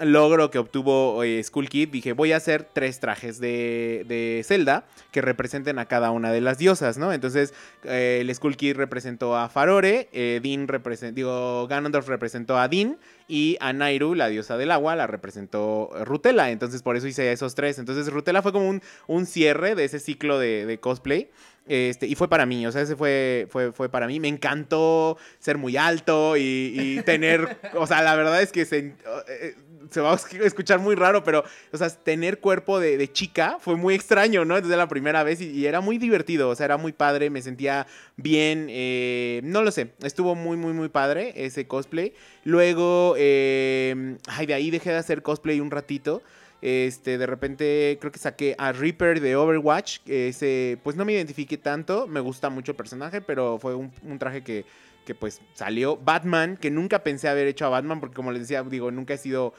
logro 0.00 0.50
que 0.50 0.58
obtuvo 0.58 1.22
eh, 1.22 1.42
Skull 1.42 1.68
Kid, 1.68 1.88
dije, 1.90 2.12
voy 2.12 2.32
a 2.32 2.36
hacer 2.36 2.66
tres 2.72 3.00
trajes 3.00 3.40
de, 3.40 4.04
de 4.08 4.42
Zelda 4.44 4.86
que 5.10 5.20
representen 5.20 5.78
a 5.78 5.86
cada 5.86 6.10
una 6.10 6.32
de 6.32 6.40
las 6.40 6.58
diosas, 6.58 6.98
¿no? 6.98 7.12
Entonces, 7.12 7.54
eh, 7.84 8.18
el 8.20 8.34
Skull 8.34 8.56
Kid 8.56 8.76
representó 8.76 9.36
a 9.36 9.48
Farore, 9.48 10.08
eh, 10.12 10.40
Din 10.42 10.68
representó, 10.68 11.14
digo, 11.14 11.66
Ganondorf 11.68 12.08
representó 12.08 12.58
a 12.58 12.68
Din 12.68 12.96
y 13.28 13.56
a 13.60 13.72
Nairu, 13.72 14.14
la 14.14 14.28
diosa 14.28 14.56
del 14.56 14.70
agua, 14.70 14.96
la 14.96 15.06
representó 15.06 15.90
Rutella. 16.04 16.50
Entonces, 16.50 16.82
por 16.82 16.96
eso 16.96 17.06
hice 17.06 17.30
esos 17.32 17.54
tres. 17.54 17.78
Entonces, 17.78 18.12
Rutella 18.12 18.42
fue 18.42 18.52
como 18.52 18.68
un, 18.68 18.82
un 19.06 19.26
cierre 19.26 19.74
de 19.74 19.84
ese 19.84 20.00
ciclo 20.00 20.38
de, 20.38 20.66
de 20.66 20.78
cosplay. 20.78 21.30
Este, 21.68 22.06
y 22.06 22.16
fue 22.16 22.28
para 22.28 22.46
mí, 22.46 22.66
o 22.66 22.72
sea, 22.72 22.82
ese 22.82 22.96
fue, 22.96 23.46
fue, 23.48 23.70
fue 23.70 23.88
para 23.88 24.08
mí. 24.08 24.18
Me 24.18 24.26
encantó 24.26 25.16
ser 25.38 25.56
muy 25.56 25.76
alto 25.76 26.36
y, 26.36 26.74
y 26.74 27.02
tener, 27.02 27.58
o 27.74 27.86
sea, 27.86 28.02
la 28.02 28.16
verdad 28.16 28.42
es 28.42 28.50
que 28.50 28.64
se, 28.64 28.94
eh, 29.28 29.54
se 29.90 30.00
va 30.00 30.12
a 30.12 30.14
escuchar 30.44 30.78
muy 30.78 30.94
raro, 30.94 31.24
pero, 31.24 31.44
o 31.72 31.76
sea, 31.76 31.90
tener 31.90 32.40
cuerpo 32.40 32.78
de, 32.80 33.10
chica 33.12 33.58
fue 33.60 33.76
muy 33.76 33.94
extraño, 33.94 34.44
¿no? 34.44 34.60
Desde 34.60 34.76
la 34.76 34.88
primera 34.88 35.22
vez 35.22 35.40
y, 35.40 35.66
era 35.66 35.80
muy 35.80 35.98
divertido, 35.98 36.48
o 36.48 36.54
sea, 36.54 36.66
era 36.66 36.76
muy 36.76 36.92
padre, 36.92 37.30
me 37.30 37.42
sentía 37.42 37.86
bien, 38.16 38.66
eh, 38.70 39.40
no 39.44 39.62
lo 39.62 39.70
sé, 39.70 39.92
estuvo 40.02 40.34
muy, 40.34 40.56
muy, 40.56 40.72
muy 40.72 40.88
padre 40.88 41.32
ese 41.36 41.66
cosplay. 41.66 42.14
Luego, 42.44 43.14
eh, 43.18 44.16
ay, 44.28 44.46
de 44.46 44.54
ahí 44.54 44.70
dejé 44.70 44.90
de 44.90 44.96
hacer 44.96 45.22
cosplay 45.22 45.60
un 45.60 45.70
ratito. 45.70 46.22
Este, 46.62 47.16
de 47.16 47.26
repente 47.26 47.96
creo 48.00 48.12
que 48.12 48.18
saqué 48.18 48.54
a 48.58 48.72
Reaper 48.72 49.20
de 49.20 49.36
Overwatch. 49.36 50.00
Ese, 50.06 50.78
pues 50.82 50.96
no 50.96 51.04
me 51.04 51.12
identifiqué 51.12 51.56
tanto. 51.56 52.06
Me 52.06 52.20
gusta 52.20 52.50
mucho 52.50 52.72
el 52.72 52.76
personaje, 52.76 53.20
pero 53.20 53.58
fue 53.58 53.74
un, 53.74 53.92
un 54.02 54.18
traje 54.18 54.42
que, 54.42 54.64
que 55.04 55.14
pues 55.14 55.40
salió. 55.54 55.96
Batman, 55.96 56.56
que 56.56 56.70
nunca 56.70 57.02
pensé 57.02 57.28
haber 57.28 57.46
hecho 57.46 57.66
a 57.66 57.70
Batman, 57.70 58.00
porque 58.00 58.14
como 58.14 58.32
les 58.32 58.42
decía, 58.42 58.62
digo, 58.62 58.90
nunca 58.90 59.14
he 59.14 59.18
sido 59.18 59.54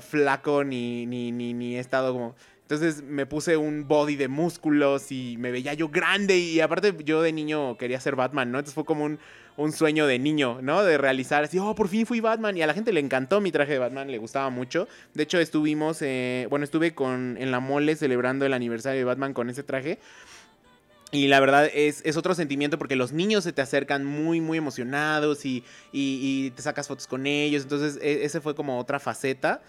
flaco 0.00 0.64
ni, 0.64 1.06
ni, 1.06 1.32
ni, 1.32 1.54
ni 1.54 1.76
he 1.76 1.80
estado 1.80 2.12
como... 2.12 2.34
Entonces 2.62 3.04
me 3.04 3.26
puse 3.26 3.56
un 3.56 3.86
body 3.86 4.16
de 4.16 4.26
músculos 4.26 5.12
y 5.12 5.36
me 5.38 5.52
veía 5.52 5.74
yo 5.74 5.88
grande 5.88 6.36
y 6.36 6.60
aparte 6.60 6.92
yo 7.04 7.22
de 7.22 7.32
niño 7.32 7.78
quería 7.78 8.00
ser 8.00 8.16
Batman, 8.16 8.50
¿no? 8.50 8.58
Entonces 8.58 8.74
fue 8.74 8.84
como 8.84 9.04
un, 9.04 9.20
un 9.56 9.70
sueño 9.70 10.06
de 10.08 10.18
niño, 10.18 10.58
¿no? 10.62 10.82
De 10.82 10.98
realizar 10.98 11.44
así, 11.44 11.60
oh, 11.60 11.76
por 11.76 11.86
fin 11.86 12.06
fui 12.06 12.20
Batman 12.20 12.56
y 12.56 12.62
a 12.62 12.66
la 12.66 12.74
gente 12.74 12.92
le 12.92 12.98
encantó 12.98 13.40
mi 13.40 13.52
traje 13.52 13.74
de 13.74 13.78
Batman, 13.78 14.10
le 14.10 14.18
gustaba 14.18 14.50
mucho. 14.50 14.88
De 15.14 15.22
hecho 15.22 15.38
estuvimos, 15.38 16.02
eh, 16.02 16.48
bueno, 16.50 16.64
estuve 16.64 16.92
con, 16.92 17.36
en 17.38 17.52
la 17.52 17.60
mole 17.60 17.94
celebrando 17.94 18.44
el 18.44 18.52
aniversario 18.52 18.98
de 18.98 19.04
Batman 19.04 19.32
con 19.32 19.48
ese 19.48 19.62
traje. 19.62 20.00
Y 21.16 21.28
la 21.28 21.40
verdad 21.40 21.70
es, 21.72 22.02
es 22.04 22.18
otro 22.18 22.34
sentimiento 22.34 22.76
porque 22.76 22.94
los 22.94 23.12
niños 23.12 23.42
se 23.44 23.52
te 23.54 23.62
acercan 23.62 24.04
muy, 24.04 24.42
muy 24.42 24.58
emocionados 24.58 25.46
y, 25.46 25.64
y- 25.92 26.50
te 26.50 26.60
sacas 26.60 26.88
fotos 26.88 27.06
con 27.06 27.26
ellos. 27.26 27.62
Entonces, 27.62 27.98
e- 28.02 28.24
ese 28.24 28.42
fue 28.42 28.54
como 28.54 28.78
otra 28.78 29.00
faceta. 29.00 29.62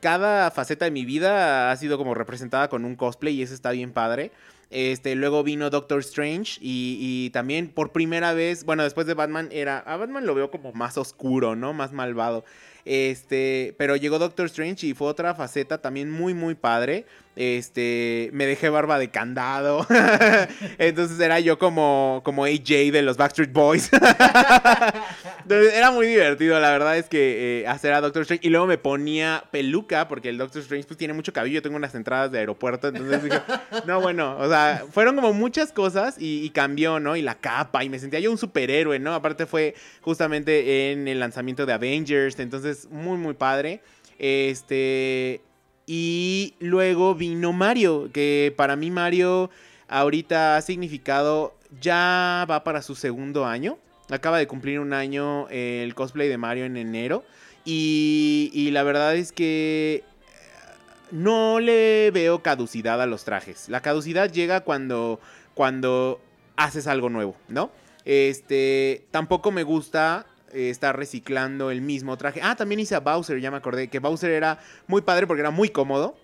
Cada 0.00 0.50
faceta 0.50 0.84
de 0.84 0.90
mi 0.90 1.04
vida 1.04 1.70
ha 1.70 1.76
sido 1.76 1.96
como 1.96 2.14
representada 2.14 2.68
con 2.68 2.84
un 2.84 2.96
cosplay 2.96 3.34
y 3.36 3.42
eso 3.42 3.54
está 3.54 3.70
bien 3.70 3.92
padre. 3.92 4.32
Este, 4.70 5.14
luego 5.14 5.44
vino 5.44 5.70
Doctor 5.70 6.00
Strange 6.00 6.58
y, 6.60 6.98
y 7.00 7.30
también 7.30 7.68
por 7.68 7.92
primera 7.92 8.32
vez, 8.34 8.64
bueno, 8.64 8.82
después 8.82 9.06
de 9.06 9.14
Batman 9.14 9.48
era, 9.52 9.78
a 9.78 9.96
Batman 9.96 10.26
lo 10.26 10.34
veo 10.34 10.50
como 10.50 10.72
más 10.72 10.98
oscuro, 10.98 11.54
¿no? 11.54 11.72
Más 11.72 11.92
malvado. 11.92 12.44
Este, 12.84 13.74
pero 13.78 13.96
llegó 13.96 14.18
Doctor 14.18 14.46
Strange 14.46 14.86
y 14.86 14.94
fue 14.94 15.08
otra 15.08 15.34
faceta 15.34 15.78
también 15.78 16.10
muy, 16.10 16.34
muy 16.34 16.54
padre. 16.54 17.06
Este, 17.36 18.30
me 18.32 18.46
dejé 18.46 18.68
barba 18.68 18.98
de 18.98 19.08
candado. 19.10 19.84
Entonces 20.78 21.18
era 21.18 21.40
yo 21.40 21.58
como, 21.58 22.20
como 22.24 22.44
AJ 22.44 22.92
de 22.92 23.02
los 23.02 23.16
Backstreet 23.16 23.52
Boys. 23.52 23.90
Entonces, 25.42 25.74
era 25.74 25.90
muy 25.90 26.06
divertido, 26.06 26.58
la 26.60 26.70
verdad 26.70 26.96
es 26.96 27.06
que 27.06 27.62
eh, 27.62 27.66
hacer 27.66 27.92
a 27.92 28.00
Doctor 28.00 28.22
Strange. 28.22 28.46
Y 28.46 28.50
luego 28.50 28.66
me 28.66 28.78
ponía 28.78 29.44
peluca, 29.50 30.06
porque 30.06 30.28
el 30.28 30.38
Doctor 30.38 30.62
Strange 30.62 30.86
pues 30.86 30.96
tiene 30.96 31.12
mucho 31.12 31.32
cabello. 31.32 31.60
Tengo 31.60 31.76
unas 31.76 31.94
entradas 31.94 32.30
de 32.30 32.38
aeropuerto, 32.38 32.88
entonces 32.88 33.22
dije, 33.22 33.40
no, 33.86 34.00
bueno, 34.00 34.36
o 34.38 34.48
sea, 34.48 34.84
fueron 34.92 35.16
como 35.16 35.32
muchas 35.32 35.72
cosas 35.72 36.16
y 36.18 36.48
cambió, 36.50 37.00
¿no? 37.00 37.16
Y 37.16 37.22
la 37.22 37.34
capa, 37.34 37.82
y 37.82 37.88
me 37.88 37.98
sentía 37.98 38.20
yo 38.20 38.30
un 38.30 38.38
superhéroe, 38.38 38.98
¿no? 39.00 39.12
Aparte 39.12 39.46
fue 39.46 39.74
justamente 40.02 40.92
en 40.92 41.08
el 41.08 41.18
lanzamiento 41.18 41.66
de 41.66 41.72
Avengers, 41.72 42.38
entonces 42.38 42.73
muy, 42.90 43.16
muy 43.18 43.34
padre. 43.34 43.80
Este. 44.18 45.40
Y 45.86 46.54
luego 46.60 47.14
vino 47.14 47.52
Mario, 47.52 48.08
que 48.12 48.54
para 48.56 48.74
mí 48.74 48.90
Mario 48.90 49.50
ahorita 49.88 50.56
ha 50.56 50.62
significado, 50.62 51.54
ya 51.80 52.46
va 52.50 52.64
para 52.64 52.82
su 52.82 52.94
segundo 52.94 53.44
año. 53.44 53.78
Acaba 54.10 54.38
de 54.38 54.46
cumplir 54.46 54.80
un 54.80 54.92
año 54.92 55.48
el 55.50 55.94
cosplay 55.94 56.28
de 56.28 56.38
Mario 56.38 56.64
en 56.64 56.76
enero. 56.76 57.24
Y, 57.64 58.50
y 58.52 58.70
la 58.70 58.82
verdad 58.82 59.16
es 59.16 59.32
que 59.32 60.04
eh, 60.04 60.04
no 61.10 61.60
le 61.60 62.10
veo 62.10 62.42
caducidad 62.42 63.00
a 63.00 63.06
los 63.06 63.24
trajes. 63.24 63.68
La 63.68 63.80
caducidad 63.80 64.30
llega 64.30 64.60
cuando, 64.60 65.20
cuando 65.54 66.20
haces 66.56 66.86
algo 66.86 67.08
nuevo, 67.08 67.36
¿no? 67.48 67.70
Este, 68.04 69.06
tampoco 69.10 69.50
me 69.50 69.62
gusta 69.62 70.26
eh, 70.54 70.70
estar 70.70 70.96
reciclando 70.96 71.70
el 71.70 71.80
mismo 71.80 72.16
traje. 72.16 72.40
Ah, 72.42 72.54
también 72.56 72.80
hice 72.80 72.94
a 72.94 73.00
Bowser, 73.00 73.40
ya 73.40 73.50
me 73.50 73.56
acordé, 73.56 73.88
que 73.88 73.98
Bowser 73.98 74.30
era 74.30 74.60
muy 74.86 75.02
padre 75.02 75.26
porque 75.26 75.40
era 75.40 75.50
muy 75.50 75.68
cómodo. 75.68 76.16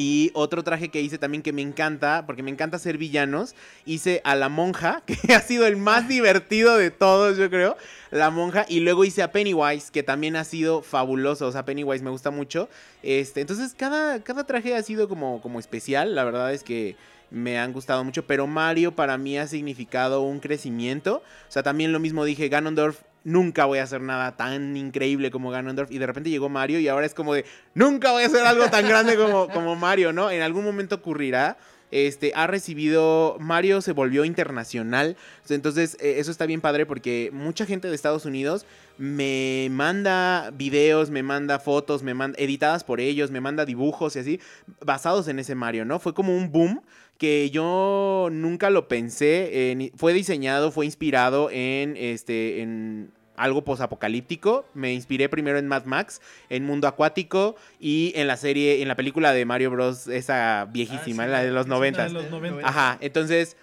Y 0.00 0.30
otro 0.34 0.62
traje 0.62 0.90
que 0.90 1.02
hice 1.02 1.18
también 1.18 1.42
que 1.42 1.52
me 1.52 1.60
encanta, 1.60 2.22
porque 2.24 2.44
me 2.44 2.52
encanta 2.52 2.78
ser 2.78 2.98
villanos, 2.98 3.56
hice 3.84 4.20
a 4.22 4.36
la 4.36 4.48
monja, 4.48 5.02
que 5.06 5.34
ha 5.34 5.40
sido 5.40 5.66
el 5.66 5.76
más 5.76 6.06
divertido 6.06 6.76
de 6.76 6.92
todos, 6.92 7.36
yo 7.36 7.50
creo. 7.50 7.76
La 8.12 8.30
monja. 8.30 8.64
Y 8.68 8.78
luego 8.78 9.04
hice 9.04 9.24
a 9.24 9.32
Pennywise, 9.32 9.90
que 9.90 10.04
también 10.04 10.36
ha 10.36 10.44
sido 10.44 10.82
fabuloso. 10.82 11.48
O 11.48 11.52
sea, 11.52 11.64
Pennywise 11.64 12.04
me 12.04 12.10
gusta 12.10 12.30
mucho. 12.30 12.68
Este, 13.02 13.40
entonces, 13.40 13.74
cada, 13.76 14.22
cada 14.22 14.44
traje 14.44 14.76
ha 14.76 14.82
sido 14.84 15.08
como, 15.08 15.40
como 15.40 15.58
especial. 15.58 16.14
La 16.14 16.22
verdad 16.22 16.54
es 16.54 16.62
que 16.62 16.94
me 17.32 17.58
han 17.58 17.72
gustado 17.72 18.04
mucho. 18.04 18.24
Pero 18.24 18.46
Mario 18.46 18.94
para 18.94 19.18
mí 19.18 19.36
ha 19.36 19.48
significado 19.48 20.22
un 20.22 20.38
crecimiento. 20.38 21.24
O 21.48 21.50
sea, 21.50 21.64
también 21.64 21.92
lo 21.92 21.98
mismo 21.98 22.24
dije, 22.24 22.48
Ganondorf 22.48 23.00
nunca 23.28 23.66
voy 23.66 23.78
a 23.78 23.82
hacer 23.84 24.00
nada 24.00 24.36
tan 24.36 24.76
increíble 24.76 25.30
como 25.30 25.50
Ganondorf. 25.50 25.90
Y 25.92 25.98
de 25.98 26.06
repente 26.06 26.30
llegó 26.30 26.48
Mario 26.48 26.80
y 26.80 26.88
ahora 26.88 27.06
es 27.06 27.14
como 27.14 27.34
de, 27.34 27.44
nunca 27.74 28.12
voy 28.12 28.22
a 28.24 28.26
hacer 28.26 28.44
algo 28.44 28.68
tan 28.70 28.88
grande 28.88 29.16
como, 29.16 29.48
como 29.52 29.76
Mario, 29.76 30.12
¿no? 30.12 30.30
En 30.30 30.42
algún 30.42 30.64
momento 30.64 30.96
ocurrirá. 30.96 31.56
Este, 31.90 32.32
ha 32.34 32.46
recibido, 32.46 33.38
Mario 33.40 33.80
se 33.80 33.92
volvió 33.92 34.26
internacional. 34.26 35.16
Entonces, 35.48 35.96
eh, 36.00 36.16
eso 36.18 36.30
está 36.30 36.44
bien 36.44 36.60
padre 36.60 36.84
porque 36.84 37.30
mucha 37.32 37.64
gente 37.64 37.88
de 37.88 37.94
Estados 37.94 38.26
Unidos 38.26 38.66
me 38.98 39.68
manda 39.70 40.50
videos, 40.54 41.08
me 41.08 41.22
manda 41.22 41.58
fotos, 41.58 42.02
me 42.02 42.12
manda 42.12 42.38
editadas 42.38 42.84
por 42.84 43.00
ellos, 43.00 43.30
me 43.30 43.40
manda 43.40 43.64
dibujos 43.64 44.16
y 44.16 44.18
así, 44.18 44.40
basados 44.84 45.28
en 45.28 45.38
ese 45.38 45.54
Mario, 45.54 45.86
¿no? 45.86 45.98
Fue 45.98 46.12
como 46.12 46.36
un 46.36 46.52
boom 46.52 46.82
que 47.16 47.48
yo 47.50 48.28
nunca 48.30 48.68
lo 48.70 48.86
pensé. 48.86 49.70
en- 49.70 49.90
fue 49.96 50.12
diseñado, 50.12 50.70
fue 50.70 50.84
inspirado 50.84 51.48
en 51.50 51.96
este. 51.96 52.60
en 52.60 53.10
algo 53.38 53.62
posapocalíptico. 53.64 54.66
Me 54.74 54.92
inspiré 54.92 55.28
primero 55.28 55.58
en 55.58 55.66
Mad 55.68 55.84
Max, 55.84 56.20
en 56.50 56.64
Mundo 56.64 56.88
Acuático 56.88 57.56
y 57.80 58.12
en 58.16 58.26
la 58.26 58.36
serie, 58.36 58.82
en 58.82 58.88
la 58.88 58.96
película 58.96 59.32
de 59.32 59.44
Mario 59.44 59.70
Bros. 59.70 60.06
esa 60.08 60.66
viejísima, 60.70 61.22
Ah, 61.24 61.26
sí, 61.26 61.32
la 61.32 61.42
de 61.44 61.50
los 61.50 61.66
noventas. 61.66 62.12
de 62.12 62.20
los 62.22 62.30
90. 62.30 62.68
Ajá, 62.68 62.98
entonces 63.00 63.56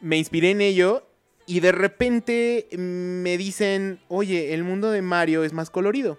me 0.00 0.16
inspiré 0.16 0.50
en 0.50 0.60
ello 0.60 1.06
y 1.46 1.60
de 1.60 1.72
repente 1.72 2.68
me 2.76 3.36
dicen, 3.36 3.98
oye, 4.08 4.54
el 4.54 4.62
mundo 4.64 4.90
de 4.90 5.02
Mario 5.02 5.44
es 5.44 5.52
más 5.52 5.70
colorido. 5.70 6.18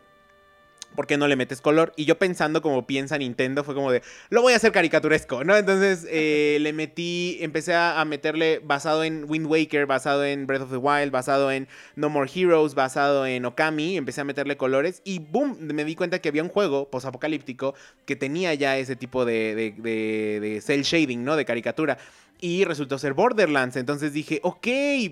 ¿Por 0.95 1.07
qué 1.07 1.17
no 1.17 1.27
le 1.27 1.35
metes 1.35 1.61
color? 1.61 1.93
Y 1.95 2.05
yo 2.05 2.17
pensando 2.17 2.61
como 2.61 2.85
piensa 2.85 3.17
Nintendo, 3.17 3.63
fue 3.63 3.75
como 3.75 3.91
de, 3.91 4.01
lo 4.29 4.41
voy 4.41 4.53
a 4.53 4.57
hacer 4.57 4.71
caricaturesco, 4.71 5.43
¿no? 5.43 5.55
Entonces 5.55 6.05
eh, 6.09 6.57
le 6.61 6.73
metí, 6.73 7.37
empecé 7.41 7.73
a, 7.75 8.03
meterle 8.05 8.59
basado 8.63 9.03
en 9.03 9.25
Wind 9.27 9.47
Waker, 9.47 9.85
basado 9.85 10.25
en 10.25 10.47
Breath 10.47 10.63
of 10.63 10.71
the 10.71 10.77
Wild, 10.77 11.11
basado 11.11 11.51
en 11.51 11.67
No 11.95 12.09
More 12.09 12.29
Heroes, 12.33 12.73
basado 12.73 13.25
en 13.25 13.45
Okami, 13.45 13.97
empecé 13.97 14.21
a 14.21 14.23
meterle 14.23 14.57
colores 14.57 15.01
y 15.05 15.19
boom, 15.19 15.57
me 15.59 15.85
di 15.85 15.95
cuenta 15.95 16.19
que 16.19 16.29
había 16.29 16.43
un 16.43 16.49
juego 16.49 16.89
posapocalíptico 16.89 17.75
que 18.05 18.15
tenía 18.15 18.53
ya 18.53 18.77
ese 18.77 18.95
tipo 18.95 19.25
de, 19.25 19.55
de, 19.55 19.75
de, 19.77 20.39
de 20.39 20.61
cel 20.61 20.83
shading, 20.83 21.23
¿no? 21.23 21.35
De 21.35 21.45
caricatura. 21.45 21.97
Y 22.39 22.65
resultó 22.65 22.97
ser 22.97 23.13
Borderlands. 23.13 23.75
Entonces 23.75 24.13
dije, 24.13 24.39
ok, 24.43 24.67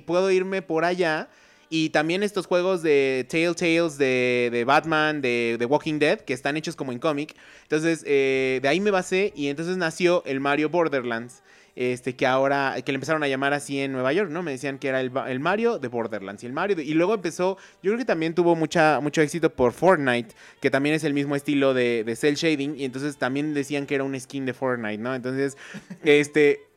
puedo 0.06 0.32
irme 0.32 0.64
por 0.64 0.84
allá 0.84 1.30
y 1.70 1.90
también 1.92 2.24
estos 2.24 2.48
juegos 2.48 2.82
de 2.82 3.26
Telltales, 3.30 3.98
de, 3.98 4.50
de 4.52 4.66
Batman, 4.66 5.22
de, 5.22 5.56
The 5.60 5.66
Walking 5.66 6.00
Dead, 6.00 6.20
que 6.20 6.34
están 6.34 6.58
hechos 6.58 6.76
como 6.76 6.92
en 6.92 7.00
cómic. 7.00 7.36
Entonces, 7.64 8.04
eh, 8.08 8.60
de 8.62 8.68
ahí 8.68 8.80
me 8.80 8.92
basé 8.92 9.32
y 9.36 9.48
entonces 9.48 9.78
nació 9.78 10.24
el 10.26 10.40
Mario 10.40 10.70
Borderlands. 10.70 11.44
Este, 11.76 12.14
que 12.14 12.26
ahora, 12.26 12.76
que 12.84 12.92
le 12.92 12.98
empezaron 12.98 13.24
a 13.24 13.30
llamar 13.30 13.54
así 13.54 13.80
en 13.80 13.94
Nueva 13.94 14.12
York, 14.12 14.30
¿no? 14.30 14.44
Me 14.44 14.52
decían 14.52 14.80
que 14.80 14.90
era 14.90 15.00
el, 15.00 15.14
el 15.28 15.40
Mario 15.40 15.80
de 15.80 15.88
Borderlands 15.88 16.44
y 16.44 16.46
el 16.46 16.52
Mario, 16.52 16.78
y 16.82 16.94
luego 16.94 17.14
empezó, 17.14 17.58
yo 17.82 17.92
creo 17.92 17.98
que 17.98 18.04
también 18.04 18.36
tuvo 18.36 18.54
mucha, 18.58 19.00
mucho 19.00 19.22
éxito 19.22 19.50
por 19.50 19.72
Fortnite, 19.72 20.36
que 20.60 20.70
también 20.70 20.96
es 20.96 21.06
el 21.06 21.14
mismo 21.14 21.38
estilo 21.38 21.74
de, 21.74 22.04
de 22.04 22.16
cel 22.18 22.36
shading, 22.36 22.78
y 22.78 22.84
entonces 22.84 23.16
también 23.16 23.54
decían 23.54 23.86
que 23.86 23.96
era 23.96 24.04
un 24.04 24.20
skin 24.20 24.46
de 24.46 24.54
Fortnite, 24.54 24.98
¿no? 24.98 25.16
Entonces, 25.16 25.56
este, 26.04 26.69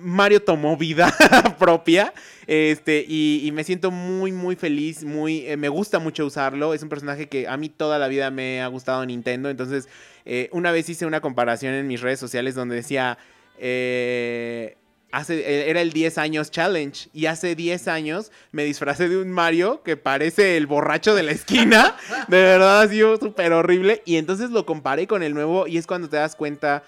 Mario 0.00 0.42
tomó 0.42 0.76
vida 0.76 1.14
propia. 1.58 2.12
Este, 2.46 3.04
y, 3.06 3.50
me 3.52 3.64
siento 3.64 3.90
muy, 3.90 4.32
muy 4.32 4.56
feliz. 4.56 5.04
Muy, 5.04 5.46
eh, 5.46 5.56
me 5.56 5.68
gusta 5.68 5.98
mucho 5.98 6.24
usarlo. 6.26 6.74
Es 6.74 6.82
un 6.82 6.88
personaje 6.88 7.28
que 7.28 7.46
a 7.48 7.56
mí 7.56 7.68
toda 7.68 7.98
la 7.98 8.08
vida 8.08 8.30
me 8.30 8.62
ha 8.62 8.66
gustado 8.68 9.04
Nintendo. 9.04 9.50
Entonces, 9.50 9.88
eh, 10.24 10.48
una 10.52 10.72
vez 10.72 10.88
hice 10.88 11.06
una 11.06 11.20
comparación 11.20 11.74
en 11.74 11.86
mis 11.86 12.00
redes 12.00 12.20
sociales 12.20 12.54
donde 12.54 12.76
decía. 12.76 13.18
Eh, 13.58 14.76
hace, 15.10 15.68
era 15.68 15.80
el 15.80 15.92
10 15.92 16.18
años 16.18 16.50
challenge. 16.50 17.08
Y 17.12 17.26
hace 17.26 17.54
10 17.54 17.88
años 17.88 18.32
me 18.52 18.64
disfracé 18.64 19.08
de 19.08 19.16
un 19.16 19.30
Mario 19.30 19.82
que 19.82 19.96
parece 19.96 20.56
el 20.56 20.66
borracho 20.66 21.14
de 21.14 21.22
la 21.22 21.32
esquina. 21.32 21.96
De 22.28 22.40
verdad 22.42 22.82
ha 22.82 22.88
sido 22.88 23.16
súper 23.16 23.52
horrible. 23.52 24.02
Y 24.04 24.16
entonces 24.16 24.50
lo 24.50 24.64
comparé 24.64 25.06
con 25.06 25.22
el 25.22 25.34
nuevo. 25.34 25.66
Y 25.66 25.76
es 25.76 25.86
cuando 25.86 26.08
te 26.08 26.16
das 26.16 26.36
cuenta, 26.36 26.82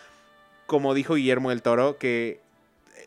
como 0.67 0.95
dijo 0.95 1.15
Guillermo 1.15 1.51
del 1.51 1.63
Toro, 1.63 1.99
que 1.99 2.41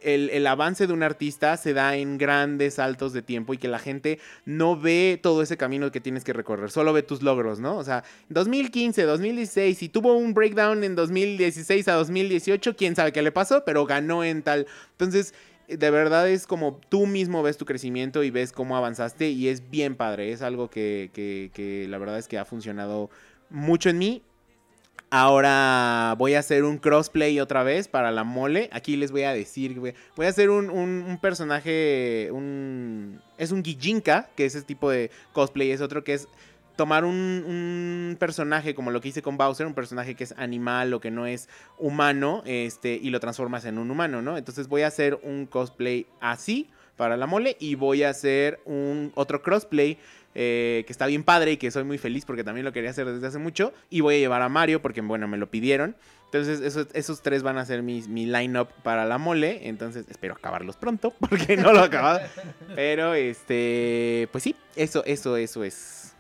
el, 0.04 0.48
avance 0.48 0.88
de 0.88 0.94
un 0.94 1.04
artista 1.04 1.58
se 1.58 1.74
da 1.74 1.96
en 1.96 2.18
grandes 2.18 2.76
saltos 2.76 3.14
de 3.14 3.22
tiempo 3.22 3.54
y 3.54 3.58
que 3.58 3.68
la 3.68 3.80
gente 3.80 4.20
no 4.46 4.80
ve 4.80 5.20
todo 5.22 5.42
ese 5.42 5.58
camino 5.58 5.92
que 5.92 6.02
tienes 6.02 6.24
que 6.24 6.34
recorrer, 6.34 6.72
solo 6.72 6.94
ve 6.94 7.04
tus 7.04 7.22
logros, 7.22 7.60
¿no? 7.60 7.78
O 7.78 7.84
sea, 7.84 8.04
2015, 8.30 9.04
2016, 9.04 9.78
si 9.78 9.90
tuvo 9.90 10.14
un 10.14 10.34
breakdown 10.34 10.84
en 10.84 10.96
2016 10.96 11.88
a 11.88 11.94
2018, 11.94 12.76
quién 12.76 12.96
sabe 12.96 13.12
qué 13.12 13.22
le 13.22 13.32
pasó, 13.32 13.64
pero 13.66 13.86
ganó 13.86 14.24
en 14.24 14.44
tal. 14.44 14.68
Entonces, 14.92 15.34
de 15.68 15.90
verdad 15.90 16.30
es 16.30 16.46
como 16.46 16.80
tú 16.90 17.06
mismo 17.08 17.42
ves 17.42 17.58
tu 17.58 17.66
crecimiento 17.66 18.24
y 18.24 18.32
ves 18.32 18.52
cómo 18.52 18.76
avanzaste 18.78 19.30
y 19.30 19.48
es 19.48 19.70
bien 19.70 19.96
padre, 19.96 20.32
es 20.32 20.42
algo 20.42 20.70
que, 20.70 21.10
que, 21.14 21.52
que 21.54 21.88
la 21.88 21.98
verdad 21.98 22.18
es 22.18 22.28
que 22.28 22.38
ha 22.38 22.46
funcionado 22.46 23.10
mucho 23.50 23.90
en 23.90 23.98
mí 23.98 24.24
Ahora 25.16 26.16
voy 26.18 26.34
a 26.34 26.40
hacer 26.40 26.64
un 26.64 26.80
crossplay 26.80 27.40
otra 27.40 27.62
vez 27.62 27.88
para 27.88 28.10
la 28.10 28.24
mole. 28.24 28.68
Aquí 28.72 28.96
les 28.96 29.12
voy 29.12 29.22
a 29.22 29.32
decir, 29.32 29.80
voy 29.80 30.26
a 30.26 30.30
hacer 30.30 30.50
un, 30.50 31.20
personaje, 31.22 32.30
un, 32.32 33.22
es 33.38 33.52
un 33.52 33.64
Gijinka, 33.64 34.32
que 34.36 34.46
es 34.46 34.56
ese 34.56 34.66
tipo 34.66 34.90
de 34.90 35.12
cosplay. 35.32 35.70
Es 35.70 35.82
otro 35.82 36.04
que 36.04 36.16
es 36.16 36.28
tomar 36.76 37.06
un, 37.06 38.18
personaje 38.20 38.74
como 38.74 38.90
lo 38.90 39.02
que 39.02 39.10
hice 39.10 39.22
con 39.22 39.38
Bowser, 39.38 39.68
un 39.68 39.76
personaje 39.76 40.16
que 40.16 40.24
es 40.24 40.34
animal 40.36 40.92
o 40.96 41.00
que 41.00 41.12
no 41.12 41.28
es 41.28 41.48
humano, 41.78 42.42
este, 42.48 42.96
y 42.96 43.12
lo 43.12 43.20
transformas 43.20 43.66
en 43.66 43.78
un 43.78 43.92
humano, 43.92 44.24
¿no? 44.24 44.36
Entonces 44.36 44.68
voy 44.68 44.82
a 44.82 44.88
hacer 44.88 45.20
un 45.22 45.46
cosplay 45.46 46.08
así 46.22 46.72
para 46.98 47.18
la 47.18 47.28
mole 47.28 47.56
y 47.60 47.76
voy 47.76 48.02
a 48.02 48.10
hacer 48.10 48.62
un 48.66 49.12
otro 49.14 49.44
crossplay 49.44 50.00
eh, 50.36 50.84
que 50.88 50.92
está 50.92 51.06
bien 51.06 51.24
padre 51.24 51.54
y 51.54 51.58
que 51.58 51.70
soy 51.70 51.84
muy 51.84 51.98
feliz 51.98 52.26
porque 52.26 52.44
también 52.44 52.66
lo 52.66 52.74
quería 52.74 52.90
hacer 52.90 53.06
desde 53.06 53.28
hace 53.28 53.40
mucho. 53.40 53.74
Y 53.90 54.02
voy 54.02 54.16
a 54.16 54.18
llevar 54.20 54.42
a 54.42 54.50
Mario 54.50 54.82
porque, 54.82 55.02
bueno, 55.02 55.28
me 55.28 55.38
lo 55.38 55.50
pidieron. 55.50 55.96
Entonces, 56.26 56.88
esos, 56.94 57.22
tres 57.22 57.44
van 57.44 57.60
a 57.60 57.66
ser 57.66 57.84
mi, 57.84 58.02
mi 58.04 58.26
line-up 58.26 58.70
para 58.82 59.06
la 59.06 59.20
mole. 59.20 59.68
Entonces, 59.68 60.06
espero 60.10 60.34
acabarlos 60.34 60.76
pronto 60.78 61.14
porque 61.20 61.56
no 61.58 61.72
lo 61.74 61.82
he 61.82 61.86
acabado. 61.86 62.22
Pero, 62.76 63.14
este, 63.14 64.28
pues 64.32 64.44
sí, 64.44 64.56
eso, 64.76 65.04
eso, 65.06 65.38
eso 65.38 65.64
es. 65.64 66.16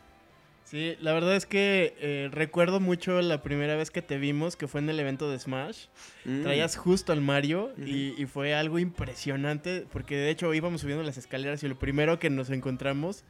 Sí, 0.65 0.95
la 1.01 1.13
verdad 1.13 1.35
es 1.35 1.45
que 1.45 1.95
eh, 1.99 2.29
recuerdo 2.31 2.79
mucho 2.79 3.21
la 3.21 3.43
primera 3.43 3.75
vez 3.75 3.91
que 3.91 4.01
te 4.01 4.17
vimos, 4.17 4.55
que 4.55 4.67
fue 4.67 4.81
en 4.81 4.89
el 4.89 4.99
evento 4.99 5.29
de 5.29 5.37
Smash. 5.37 5.85
Mm. 6.25 6.41
Traías 6.41 6.77
justo 6.77 7.13
al 7.13 7.21
Mario 7.21 7.71
y, 7.77 8.19
y, 8.19 8.25
fue 8.25 8.55
algo 8.55 8.79
impresionante, 8.79 9.85
porque 9.91 10.15
de 10.15 10.31
hecho 10.31 10.51
íbamos 10.51 10.81
subiendo 10.81 11.03
las 11.03 11.19
escaleras 11.19 11.61
y 11.61 11.67
lo 11.67 11.77
primero 11.77 12.17
que 12.17 12.31
nos 12.31 12.49
encontramos 12.49 13.23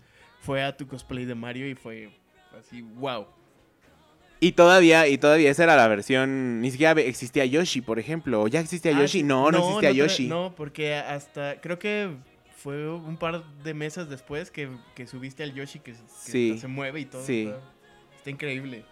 fue 0.43 0.61
a 0.61 0.75
tu 0.75 0.87
cosplay 0.87 1.25
de 1.25 1.35
Mario 1.35 1.67
y 1.67 1.73
fue 1.73 2.09
así, 2.59 2.81
wow. 2.81 3.25
Y 4.41 4.51
todavía, 4.51 5.07
y 5.07 5.17
todavía 5.17 5.49
esa 5.49 5.63
era 5.63 5.77
la 5.77 5.87
versión, 5.87 6.59
ni 6.59 6.69
siquiera 6.69 6.99
existía 7.01 7.45
Yoshi, 7.45 7.79
por 7.79 7.97
ejemplo. 7.97 8.41
¿O 8.41 8.47
ya 8.49 8.59
existía 8.59 8.91
ah, 8.95 8.99
Yoshi? 8.99 9.23
No, 9.23 9.49
no, 9.51 9.59
existía 9.59 9.91
Yoshi. 9.91 10.27
No, 10.27 10.53
porque 10.55 10.95
hasta, 10.95 11.61
creo 11.61 11.79
que 11.79 12.09
fue 12.57 12.91
un 12.91 13.15
par 13.15 13.41
de 13.63 13.73
meses 13.73 14.09
después 14.09 14.51
que, 14.51 14.69
subiste 15.07 15.43
al 15.43 15.53
Yoshi 15.53 15.79
que, 15.79 15.95
se 15.95 16.67
mueve 16.67 16.99
y 16.99 17.05
todo. 17.05 17.25
Sí. 17.25 17.49
está 18.17 18.29
increíble. 18.29 18.83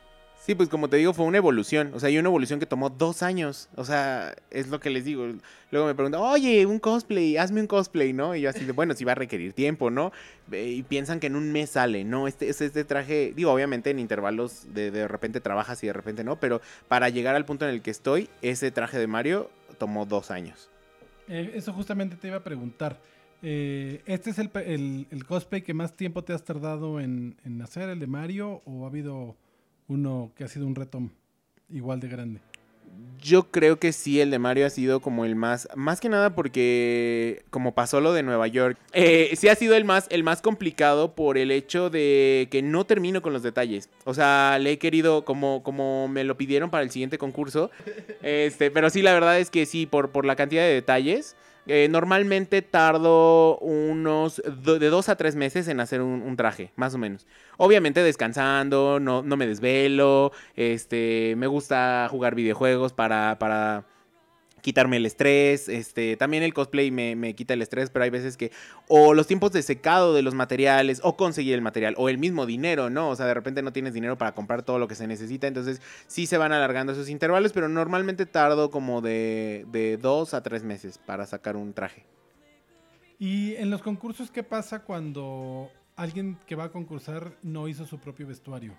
Sí, 0.44 0.56
pues 0.56 0.70
como 0.70 0.90
te 0.90 0.98
digo, 0.98 1.14
fue 1.14 1.26
una 1.26 1.38
evolución. 1.38 1.92
O 1.94 2.00
sea, 2.00 2.10
hay 2.10 2.18
una 2.18 2.30
evolución 2.30 2.60
que 2.60 2.66
tomó 2.66 2.90
dos 2.90 3.22
años. 3.22 3.70
O 3.76 3.86
sea, 3.86 4.34
es 4.50 4.70
lo 4.70 4.80
que 4.80 4.90
les 4.90 5.06
digo. 5.06 5.28
Luego 5.70 5.86
me 5.86 5.94
preguntan, 5.94 6.20
oye, 6.20 6.66
un 6.66 6.80
cosplay, 6.80 7.38
hazme 7.38 7.62
un 7.62 7.68
cosplay, 7.68 8.12
¿no? 8.12 8.36
Y 8.36 8.42
yo 8.42 8.50
así 8.50 8.66
de, 8.66 8.72
bueno, 8.72 8.96
sí 8.96 9.06
va 9.06 9.12
a 9.12 9.16
requerir 9.16 9.54
tiempo, 9.54 9.92
¿no? 9.92 10.12
Y 10.52 10.82
piensan 10.82 11.20
que 11.20 11.28
en 11.28 11.36
un 11.36 11.52
mes 11.52 11.70
sale, 11.70 12.04
¿no? 12.06 12.28
Este, 12.28 12.50
este 12.50 12.84
traje, 12.86 13.34
digo, 13.36 13.54
obviamente 13.54 13.92
en 13.92 14.00
intervalos 14.00 14.66
de, 14.74 14.90
de 14.90 15.08
repente 15.08 15.42
trabajas 15.42 15.84
y 15.84 15.88
de 15.88 15.94
repente 15.94 16.24
no, 16.24 16.38
pero 16.38 16.60
para 16.88 17.10
llegar 17.10 17.36
al 17.36 17.46
punto 17.46 17.66
en 17.66 17.72
el 17.76 17.84
que 17.84 17.92
estoy, 17.92 18.28
ese 18.42 18.72
traje 18.72 18.98
de 18.98 19.06
Mario 19.06 19.52
tomó 19.78 20.08
dos 20.08 20.32
años. 20.32 20.72
Eh, 21.28 21.52
eso 21.54 21.72
justamente 21.72 22.16
te 22.16 22.30
iba 22.30 22.38
a 22.38 22.44
preguntar. 22.44 23.00
Eh, 23.44 24.02
¿Este 24.08 24.32
es 24.32 24.40
el, 24.40 24.50
el, 25.12 25.26
cosplay 25.26 25.62
que 25.62 25.76
más 25.76 25.94
tiempo 25.94 26.24
te 26.24 26.34
has 26.34 26.44
tardado 26.44 27.00
en, 27.00 27.38
en 27.46 27.62
hacer, 27.62 27.90
el 27.90 28.00
de 28.00 28.08
Mario? 28.08 28.64
¿O 28.66 28.86
ha 28.86 28.88
habido 28.88 29.36
uno 29.92 30.32
que 30.36 30.44
ha 30.44 30.48
sido 30.48 30.66
un 30.66 30.76
reto 30.76 31.02
igual 31.70 32.00
de 32.00 32.08
grande? 32.08 32.40
Yo 33.22 33.52
creo 33.52 33.78
que 33.78 33.94
sí, 33.94 34.20
el 34.20 34.32
de 34.32 34.40
Mario 34.40 34.66
ha 34.66 34.70
sido 34.72 35.00
como 35.00 35.26
el 35.26 35.36
más, 35.36 35.68
más 35.76 36.00
que 36.00 36.10
nada 36.10 36.34
porque 36.34 37.44
como 37.52 37.74
pasó 37.76 38.02
lo 38.02 38.14
de 38.14 38.24
Nueva 38.24 38.48
York, 38.48 38.78
eh, 38.94 39.32
sí 39.38 39.48
ha 39.48 39.56
sido 39.56 39.76
el 39.76 39.86
más, 39.86 40.08
el 40.10 40.24
más 40.24 40.42
complicado 40.42 41.14
por 41.14 41.38
el 41.38 41.52
hecho 41.52 41.92
de 41.92 42.48
que 42.50 42.64
no 42.64 42.86
termino 42.86 43.22
con 43.22 43.32
los 43.32 43.44
detalles. 43.44 43.90
O 44.06 44.16
sea, 44.16 44.58
le 44.60 44.72
he 44.72 44.80
querido 44.80 45.24
como, 45.24 45.62
como 45.62 46.08
me 46.08 46.24
lo 46.24 46.36
pidieron 46.36 46.72
para 46.72 46.84
el 46.84 46.90
siguiente 46.90 47.20
concurso, 47.20 47.70
este, 48.24 48.72
pero 48.72 48.90
sí 48.90 49.04
la 49.04 49.14
verdad 49.14 49.40
es 49.40 49.52
que 49.52 49.68
sí 49.68 49.86
por, 49.86 50.10
por 50.10 50.26
la 50.26 50.36
cantidad 50.36 50.64
de 50.64 50.74
detalles. 50.74 51.36
Eh, 51.68 51.88
normalmente 51.90 52.62
tardo 52.64 53.58
unos 53.60 54.42
de 54.44 54.90
dos 54.90 55.10
a 55.10 55.16
tres 55.16 55.36
meses 55.36 55.68
en 55.68 55.80
hacer 55.80 56.02
un, 56.02 56.36
traje, 56.36 56.72
más 56.76 56.96
o 56.96 56.98
menos. 56.98 57.28
Obviamente 57.58 58.02
descansando, 58.04 59.00
no, 59.00 59.22
no 59.22 59.38
me 59.38 59.46
desvelo, 59.46 60.32
este, 60.56 61.36
me 61.38 61.48
gusta 61.48 62.08
jugar 62.10 62.34
videojuegos 62.34 62.94
para, 62.94 63.38
para 63.38 63.86
quitarme 64.62 64.98
el 64.98 65.06
estrés, 65.06 65.68
este, 65.70 66.16
también 66.18 66.44
el 66.44 66.54
cosplay 66.54 66.92
me, 66.92 67.34
quita 67.36 67.54
el 67.54 67.62
estrés, 67.62 67.90
pero 67.90 68.04
hay 68.04 68.10
veces 68.10 68.38
que 68.38 68.52
o 68.88 69.14
los 69.14 69.28
tiempos 69.28 69.52
de 69.52 69.62
secado 69.62 70.14
de 70.14 70.22
los 70.22 70.34
materiales, 70.34 71.02
o 71.04 71.18
conseguir 71.18 71.54
el 71.56 71.62
material, 71.62 71.96
o 71.98 72.10
el 72.10 72.18
mismo 72.18 72.46
dinero, 72.46 72.90
¿no? 72.90 73.10
O 73.10 73.16
sea, 73.16 73.26
de 73.26 73.34
repente 73.34 73.62
no 73.62 73.74
tienes 73.74 73.94
dinero 73.94 74.18
para 74.18 74.34
comprar 74.34 74.64
todo 74.64 74.80
lo 74.80 74.88
que 74.88 74.96
se 74.96 75.08
necesita, 75.08 75.48
entonces 75.48 75.82
sí 76.08 76.26
se 76.26 76.38
van 76.38 76.52
alargando 76.52 76.94
esos 76.94 77.10
intervalos, 77.10 77.54
pero 77.54 77.68
normalmente 77.68 78.26
tardo 78.26 78.70
como 78.72 79.02
de, 79.02 79.66
de 79.72 79.98
dos 79.98 80.34
a 80.34 80.42
tres 80.42 80.64
meses 80.64 80.98
para 80.98 81.26
sacar 81.26 81.56
un 81.56 81.74
traje. 81.74 82.06
¿Y 83.20 83.56
en 83.56 83.70
los 83.70 83.82
concursos 83.82 84.32
qué 84.32 84.44
pasa 84.44 84.80
cuando 84.80 85.70
alguien 85.96 86.38
que 86.48 86.56
va 86.56 86.66
a 86.66 86.72
concursar 86.72 87.38
no 87.44 87.68
hizo 87.68 87.86
su 87.86 88.00
propio 88.00 88.26
vestuario? 88.26 88.74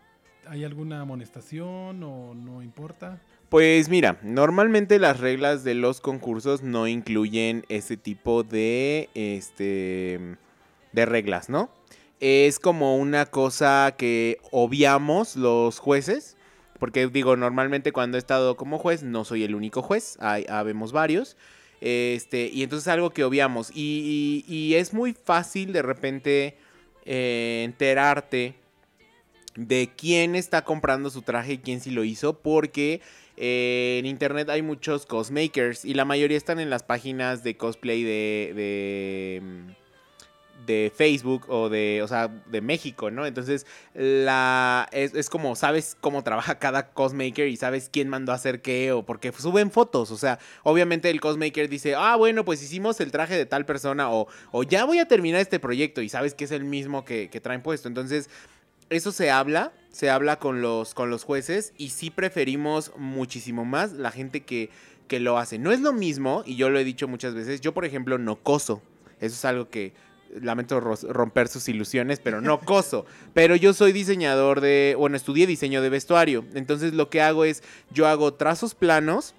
¿Hay 0.47 0.65
alguna 0.65 1.01
amonestación 1.01 2.03
o 2.03 2.35
no 2.35 2.63
importa? 2.63 3.21
Pues 3.49 3.89
mira, 3.89 4.19
normalmente 4.23 4.99
las 4.99 5.21
reglas 5.21 5.63
de 5.63 5.75
los 5.75 6.01
concursos 6.01 6.63
no 6.63 6.89
incluyen 6.89 7.65
ese 7.69 7.97
tipo 7.97 8.43
de 8.43 9.11
este 9.15 10.39
de 10.93 11.07
reglas, 11.07 11.49
¿no? 11.49 11.71
Es 12.21 12.59
como 12.59 12.97
una 12.97 13.27
cosa 13.27 13.95
que 13.99 14.39
obviamos 14.51 15.37
los 15.37 15.79
jueces, 15.79 16.37
porque 16.79 17.07
digo, 17.09 17.37
normalmente 17.37 17.93
cuando 17.93 18.17
he 18.17 18.21
estado 18.21 18.57
como 18.57 18.79
juez 18.79 19.03
no 19.03 19.25
soy 19.25 19.45
el 19.45 19.55
único 19.55 19.83
juez, 19.83 20.17
hay 20.21 20.47
habemos 20.49 20.93
varios. 20.93 21.37
Este, 21.83 22.49
y 22.53 22.63
entonces 22.63 22.87
es 22.87 22.93
algo 22.93 23.11
que 23.11 23.25
obviamos. 23.25 23.71
Y, 23.75 24.75
es 24.77 24.95
muy 24.95 25.13
fácil 25.13 25.73
de 25.73 25.83
repente 25.83 26.57
eh, 27.05 27.63
enterarte 27.65 28.62
de 29.57 29.91
quién 29.97 30.35
está 30.35 30.65
comprando 30.65 31.11
su 31.11 31.23
traje 31.23 31.55
y 31.55 31.59
quién 31.59 31.81
sí 31.81 31.91
lo 31.91 32.05
hizo, 32.05 32.39
porque 32.39 33.01
eh, 33.37 33.97
en 33.99 34.07
internet 34.07 34.49
hay 34.51 34.63
muchos 34.63 35.07
cosmakers 35.07 35.85
y 35.85 35.95
la 35.95 36.05
mayoría 36.05 36.37
están 36.37 36.61
en 36.61 36.71
las 36.71 36.83
páginas 36.83 37.43
de 37.43 37.57
cosplay 37.57 38.03
de, 38.03 38.53
de, 38.55 39.41
mm, 39.43 39.83
de 40.67 40.93
Facebook 40.95 41.47
o 41.49 41.69
de, 41.69 42.03
o 42.03 42.09
sea, 42.09 42.29
de 42.29 42.61
México, 42.61 43.11
¿no? 43.11 43.27
Entonces, 43.27 43.67
la, 43.95 44.89
es, 44.93 45.15
es 45.15 45.29
como, 45.29 45.57
sabes 45.57 45.97
cómo 46.01 46.23
trabaja 46.23 46.59
cada 46.59 46.91
cosmaker 46.91 47.49
y 47.49 47.57
sabes 47.57 47.89
quién 47.93 48.09
mandó 48.09 48.33
a 48.33 48.37
hacer 48.37 48.63
qué 48.63 48.93
o 48.93 49.05
porque 49.05 49.33
suben 49.33 49.71
fotos, 49.71 50.11
o 50.11 50.17
sea, 50.17 50.39
obviamente 50.63 51.11
el 51.11 51.21
cosmaker 51.21 51.69
dice, 51.69 51.95
ah, 51.95 52.17
bueno, 52.17 52.45
pues 52.45 52.63
hicimos 52.63 53.01
el 53.01 53.11
traje 53.11 53.37
de 53.37 53.47
tal 53.47 53.65
persona 53.67 54.11
o, 54.11 54.29
o 54.51 54.63
ya 54.63 54.85
voy 54.85 54.99
a 54.99 55.09
terminar 55.09 55.41
este 55.41 55.59
proyecto 55.59 56.01
y 56.03 56.09
sabes 56.09 56.35
que 56.35 56.45
es 56.45 56.53
el 56.53 56.65
mismo 56.65 57.05
que, 57.05 57.29
que 57.29 57.41
traen 57.41 57.63
puesto, 57.63 57.89
entonces 57.89 58.29
eso 58.93 59.13
se 59.13 59.31
habla, 59.31 59.73
se 59.91 60.11
habla 60.11 60.39
con 60.39 60.63
los, 60.63 60.95
con 60.95 61.11
los 61.11 61.25
jueces 61.25 61.73
y 61.77 61.91
sí 61.91 62.11
preferimos 62.11 62.93
muchísimo 62.97 63.65
más 63.65 63.93
la 63.93 64.11
gente 64.11 64.43
que, 64.43 64.71
que 65.09 65.21
lo 65.21 65.39
hace. 65.39 65.59
No 65.59 65.73
es 65.73 65.81
lo 65.81 65.93
mismo, 65.93 66.43
y 66.47 66.57
yo 66.57 66.71
lo 66.71 66.79
he 66.79 66.85
dicho 66.85 67.09
muchas 67.09 67.35
veces, 67.35 67.61
yo 67.61 67.75
por 67.75 67.85
ejemplo 67.85 68.19
no 68.19 68.37
coso. 68.37 68.83
Eso 69.21 69.35
es 69.35 69.45
algo 69.45 69.69
que 69.69 69.93
lamento 70.41 70.81
romper 70.81 71.49
sus 71.49 71.69
ilusiones, 71.69 72.21
pero 72.21 72.41
no 72.41 72.61
coso. 72.65 73.07
Pero 73.35 73.57
yo 73.57 73.73
soy 73.73 73.93
diseñador 73.93 74.61
de, 74.61 74.95
bueno, 74.99 75.17
estudié 75.17 75.47
diseño 75.47 75.83
de 75.83 75.91
vestuario. 75.91 76.45
Entonces 76.55 76.95
lo 76.95 77.11
que 77.11 77.21
hago 77.21 77.45
es, 77.45 77.63
yo 77.91 78.07
hago 78.07 78.35
trazos 78.35 78.75
planos 78.75 79.35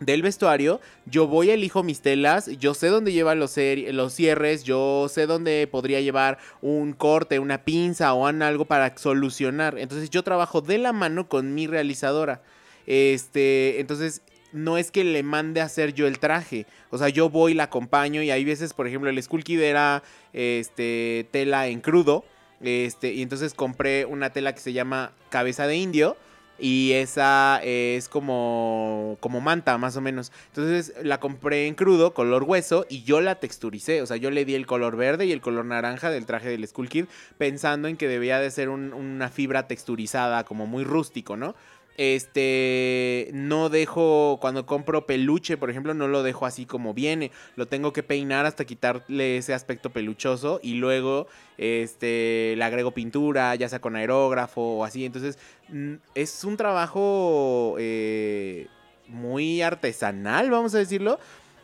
del 0.00 0.22
vestuario, 0.22 0.80
yo 1.06 1.26
voy, 1.26 1.50
elijo 1.50 1.82
mis 1.82 2.00
telas, 2.00 2.50
yo 2.58 2.74
sé 2.74 2.88
dónde 2.88 3.12
llevan 3.12 3.38
los, 3.38 3.56
los 3.56 4.12
cierres, 4.12 4.64
yo 4.64 5.06
sé 5.08 5.26
dónde 5.26 5.68
podría 5.70 6.00
llevar 6.00 6.38
un 6.62 6.92
corte, 6.92 7.38
una 7.38 7.64
pinza 7.64 8.12
o 8.14 8.26
algo 8.26 8.64
para 8.64 8.96
solucionar. 8.96 9.78
Entonces 9.78 10.10
yo 10.10 10.22
trabajo 10.22 10.60
de 10.60 10.78
la 10.78 10.92
mano 10.92 11.28
con 11.28 11.54
mi 11.54 11.66
realizadora. 11.66 12.42
Este, 12.86 13.80
entonces 13.80 14.22
no 14.52 14.78
es 14.78 14.90
que 14.90 15.04
le 15.04 15.22
mande 15.22 15.60
a 15.60 15.64
hacer 15.64 15.94
yo 15.94 16.06
el 16.06 16.18
traje. 16.18 16.66
O 16.90 16.98
sea, 16.98 17.08
yo 17.08 17.28
voy, 17.28 17.54
la 17.54 17.64
acompaño 17.64 18.22
y 18.22 18.30
hay 18.30 18.44
veces, 18.44 18.72
por 18.72 18.86
ejemplo, 18.86 19.10
el 19.10 19.22
Skull 19.22 19.44
Kid 19.44 19.60
era 19.60 20.02
este, 20.32 21.28
tela 21.30 21.66
en 21.68 21.80
crudo. 21.80 22.24
Este, 22.60 23.12
y 23.12 23.22
entonces 23.22 23.52
compré 23.52 24.04
una 24.04 24.30
tela 24.30 24.54
que 24.54 24.60
se 24.60 24.72
llama 24.72 25.12
cabeza 25.28 25.66
de 25.66 25.76
indio. 25.76 26.16
Y 26.58 26.92
esa 26.92 27.60
es 27.64 28.08
como, 28.08 29.16
como 29.20 29.40
manta, 29.40 29.76
más 29.76 29.96
o 29.96 30.00
menos. 30.00 30.30
Entonces 30.48 30.94
la 31.02 31.18
compré 31.18 31.66
en 31.66 31.74
crudo, 31.74 32.14
color 32.14 32.44
hueso, 32.44 32.86
y 32.88 33.02
yo 33.02 33.20
la 33.20 33.34
texturicé. 33.40 34.02
O 34.02 34.06
sea, 34.06 34.16
yo 34.16 34.30
le 34.30 34.44
di 34.44 34.54
el 34.54 34.66
color 34.66 34.96
verde 34.96 35.26
y 35.26 35.32
el 35.32 35.40
color 35.40 35.64
naranja 35.64 36.10
del 36.10 36.26
traje 36.26 36.48
del 36.48 36.66
Skull 36.66 36.88
Kid, 36.88 37.06
pensando 37.38 37.88
en 37.88 37.96
que 37.96 38.06
debía 38.08 38.38
de 38.38 38.50
ser 38.50 38.68
un- 38.68 38.92
una 38.92 39.30
fibra 39.30 39.66
texturizada, 39.66 40.44
como 40.44 40.66
muy 40.66 40.84
rústico, 40.84 41.36
¿no? 41.36 41.54
Este, 41.96 43.30
no 43.32 43.68
dejo, 43.68 44.38
cuando 44.40 44.66
compro 44.66 45.06
peluche, 45.06 45.56
por 45.56 45.70
ejemplo, 45.70 45.94
no 45.94 46.08
lo 46.08 46.22
dejo 46.22 46.46
así 46.46 46.66
como 46.66 46.94
viene. 46.94 47.30
Lo 47.56 47.66
tengo 47.66 47.92
que 47.92 48.02
peinar 48.02 48.46
hasta 48.46 48.64
quitarle 48.64 49.36
ese 49.36 49.54
aspecto 49.54 49.90
peluchoso 49.90 50.60
y 50.62 50.74
luego, 50.74 51.28
este, 51.56 52.54
le 52.56 52.64
agrego 52.64 52.90
pintura, 52.90 53.54
ya 53.54 53.68
sea 53.68 53.80
con 53.80 53.96
aerógrafo 53.96 54.78
o 54.78 54.84
así. 54.84 55.04
Entonces, 55.04 55.38
mm, 55.68 55.94
es 56.14 56.44
un 56.44 56.56
trabajo 56.56 57.76
eh, 57.78 58.66
muy 59.08 59.62
artesanal, 59.62 60.50
vamos 60.50 60.74
a 60.74 60.78
decirlo. 60.78 61.18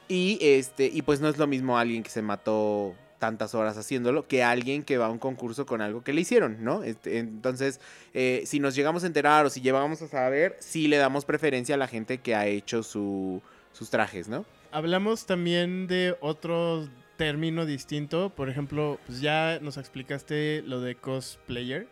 Y 0.09 0.39
este, 0.41 0.87
y 0.87 1.03
pues 1.03 1.21
no 1.21 1.29
es 1.29 1.39
lo 1.39 1.47
mismo 1.47 1.79
alguien 1.79 2.03
que 2.03 2.11
se 2.11 2.23
mató 2.23 2.95
tantas 3.21 3.55
horas 3.55 3.77
haciéndolo 3.79 4.27
que 4.27 4.43
alguien 4.43 4.83
que 4.83 4.99
va 4.99 5.07
a 5.07 5.11
un 5.11 5.19
concurso 5.21 5.65
con 5.67 5.81
algo 5.81 6.03
que 6.03 6.13
le 6.13 6.23
hicieron, 6.23 6.65
¿no? 6.65 6.83
Este, 6.83 7.19
entonces, 7.19 7.81
eh, 8.15 8.43
si 8.47 8.59
nos 8.59 8.75
llegamos 8.75 9.05
a 9.05 9.07
enterar 9.07 9.47
o 9.47 9.51
si 9.51 9.61
llevamos 9.61 10.03
a 10.03 10.09
saber, 10.09 10.57
sí 10.59 10.89
le 10.89 10.97
damos 10.97 11.25
preferencia 11.25 11.77
a 11.77 11.79
la 11.79 11.87
gente 11.87 12.19
que 12.19 12.35
ha 12.35 12.47
hecho 12.49 12.83
su- 12.83 13.41
sus 13.73 13.91
trajes, 13.91 14.29
¿no? 14.29 14.45
Hablamos 14.73 15.27
también 15.27 15.87
de 15.87 16.17
otro 16.21 16.89
término 17.17 17.67
distinto. 17.67 18.31
Por 18.31 18.49
ejemplo, 18.49 18.99
pues 19.07 19.21
ya 19.21 19.59
nos 19.61 19.77
explicaste 19.77 20.63
lo 20.67 20.81
de 20.81 20.95
cosplayer. 20.97 21.87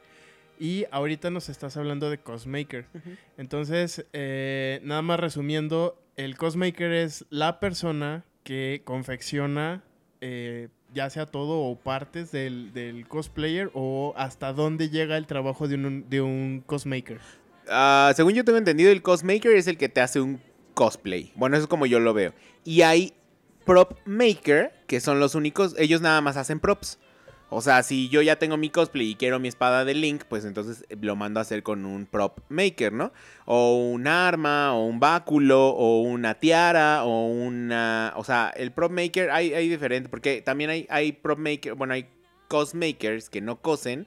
Y 0.61 0.87
ahorita 0.91 1.31
nos 1.31 1.49
estás 1.51 1.77
hablando 1.77 2.11
de 2.11 2.19
cosmaker. 2.19 2.87
Entonces, 3.37 4.07
eh, 4.13 4.81
nada 4.83 5.03
más 5.03 5.21
resumiendo, 5.21 6.01
el 6.17 6.37
cosmaker 6.37 6.91
es 6.93 7.25
la 7.31 7.61
persona 7.61 8.25
que 8.43 8.81
confecciona 8.85 9.85
eh, 10.21 10.69
ya 10.95 11.11
sea 11.11 11.27
todo 11.27 11.61
o 11.61 11.77
partes 11.77 12.33
del, 12.33 12.73
del 12.73 13.07
cosplayer 13.07 13.71
o 13.75 14.15
hasta 14.17 14.53
dónde 14.53 14.89
llega 14.89 15.17
el 15.17 15.27
trabajo 15.27 15.69
de 15.69 15.75
un, 15.75 16.09
de 16.09 16.21
un 16.21 16.63
cosmaker. 16.65 17.21
Ah, 17.69 18.13
según 18.17 18.33
yo 18.35 18.45
tengo 18.45 18.59
entendido, 18.59 18.91
el 18.91 19.03
cosmaker 19.03 19.53
es 19.53 19.67
el 19.67 19.77
que 19.77 19.89
te 19.89 20.01
hace 20.01 20.21
un 20.21 20.41
cosplay. 20.75 21.33
Bueno, 21.35 21.57
eso 21.57 21.65
es 21.65 21.69
como 21.69 21.87
yo 21.87 22.01
lo 22.01 22.15
veo. 22.15 22.33
Y 22.65 22.83
hay 22.83 23.13
prop 23.65 23.99
maker, 24.07 24.73
que 24.87 25.01
son 25.01 25.21
los 25.21 25.35
únicos, 25.35 25.75
ellos 25.79 26.01
nada 26.01 26.21
más 26.21 26.37
hacen 26.37 26.61
props. 26.61 26.99
O 27.51 27.63
sea, 27.63 27.83
si 27.83 28.09
yo 28.09 28.21
ya 28.21 28.37
tengo 28.37 28.57
mi 28.57 28.69
cosplay 28.69 29.11
y 29.11 29.15
quiero 29.15 29.39
mi 29.39 29.49
espada 29.49 29.85
de 29.85 29.95
Link, 29.95 30.25
pues 30.29 30.45
entonces 30.45 30.85
lo 31.01 31.17
mando 31.17 31.41
a 31.41 31.43
hacer 31.43 31.63
con 31.63 31.87
un 31.87 32.05
prop 32.05 32.41
maker, 32.51 32.93
¿no? 32.93 33.13
O 33.47 33.77
un 33.77 34.07
arma, 34.07 34.75
o 34.75 34.85
un 34.85 35.01
báculo, 35.01 35.69
o 35.69 36.03
una 36.03 36.35
tiara, 36.35 37.05
o 37.05 37.27
una... 37.27 38.13
O 38.17 38.25
sea, 38.25 38.53
el 38.55 38.73
prop 38.73 38.93
maker 38.93 39.31
hay, 39.31 39.55
hay 39.55 39.69
diferente, 39.69 40.09
porque 40.11 40.43
también 40.43 40.69
hay, 40.71 40.87
hay 40.91 41.13
prop 41.13 41.39
maker, 41.39 41.75
bueno, 41.75 41.95
hay 41.95 42.07
cosmakers 42.49 43.31
que 43.31 43.41
no 43.41 43.61
cosen 43.61 44.07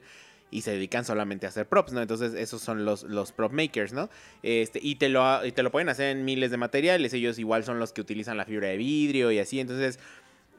y 0.52 0.60
se 0.60 0.72
dedican 0.72 1.04
solamente 1.04 1.46
a 1.46 1.48
hacer 1.48 1.66
props, 1.66 1.92
¿no? 1.92 2.02
Entonces 2.02 2.34
esos 2.34 2.60
son 2.60 2.84
los, 2.84 3.04
los 3.04 3.32
prop 3.32 3.52
makers, 3.52 3.94
¿no? 3.94 4.10
Este, 4.42 4.78
y, 4.82 4.96
te 4.96 5.08
lo, 5.08 5.44
y 5.46 5.52
te 5.52 5.62
lo 5.62 5.72
pueden 5.72 5.88
hacer 5.88 6.14
en 6.14 6.26
miles 6.26 6.50
de 6.50 6.58
materiales, 6.58 7.14
ellos 7.14 7.38
igual 7.38 7.64
son 7.64 7.78
los 7.78 7.94
que 7.94 8.02
utilizan 8.02 8.36
la 8.36 8.44
fibra 8.44 8.68
de 8.68 8.76
vidrio 8.76 9.32
y 9.32 9.38
así, 9.38 9.60
entonces 9.60 9.98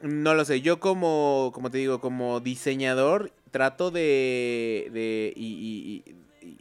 no 0.02 0.34
lo 0.34 0.44
sé, 0.44 0.60
yo 0.60 0.80
como, 0.80 1.50
como 1.54 1.70
te 1.70 1.78
digo, 1.78 2.00
como 2.00 2.40
diseñador 2.40 3.32
trato 3.50 3.90
de, 3.90 4.90
de 4.92 5.32
y, 5.36 6.02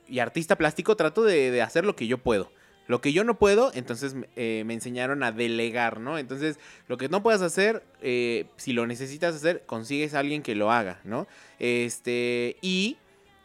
y- 0.09 0.19
artista 0.19 0.57
plástico 0.57 0.95
trato 0.95 1.23
de, 1.23 1.51
de 1.51 1.61
hacer 1.61 1.85
lo 1.85 1.95
que 1.95 2.07
yo 2.07 2.17
puedo. 2.19 2.51
Lo 2.87 2.99
que 3.01 3.13
yo 3.13 3.23
no 3.23 3.39
puedo, 3.39 3.71
entonces 3.73 4.15
eh, 4.35 4.63
me 4.65 4.73
enseñaron 4.73 5.23
a 5.23 5.31
delegar, 5.31 5.99
¿no? 5.99 6.17
Entonces, 6.17 6.59
lo 6.87 6.97
que 6.97 7.07
no 7.09 7.23
puedas 7.23 7.41
hacer, 7.41 7.81
eh, 8.01 8.45
si 8.57 8.73
lo 8.73 8.85
necesitas 8.85 9.35
hacer, 9.35 9.63
consigues 9.65 10.13
a 10.13 10.19
alguien 10.19 10.43
que 10.43 10.53
lo 10.53 10.69
haga, 10.71 10.99
¿no? 11.05 11.25
Este, 11.59 12.57
y 12.61 12.97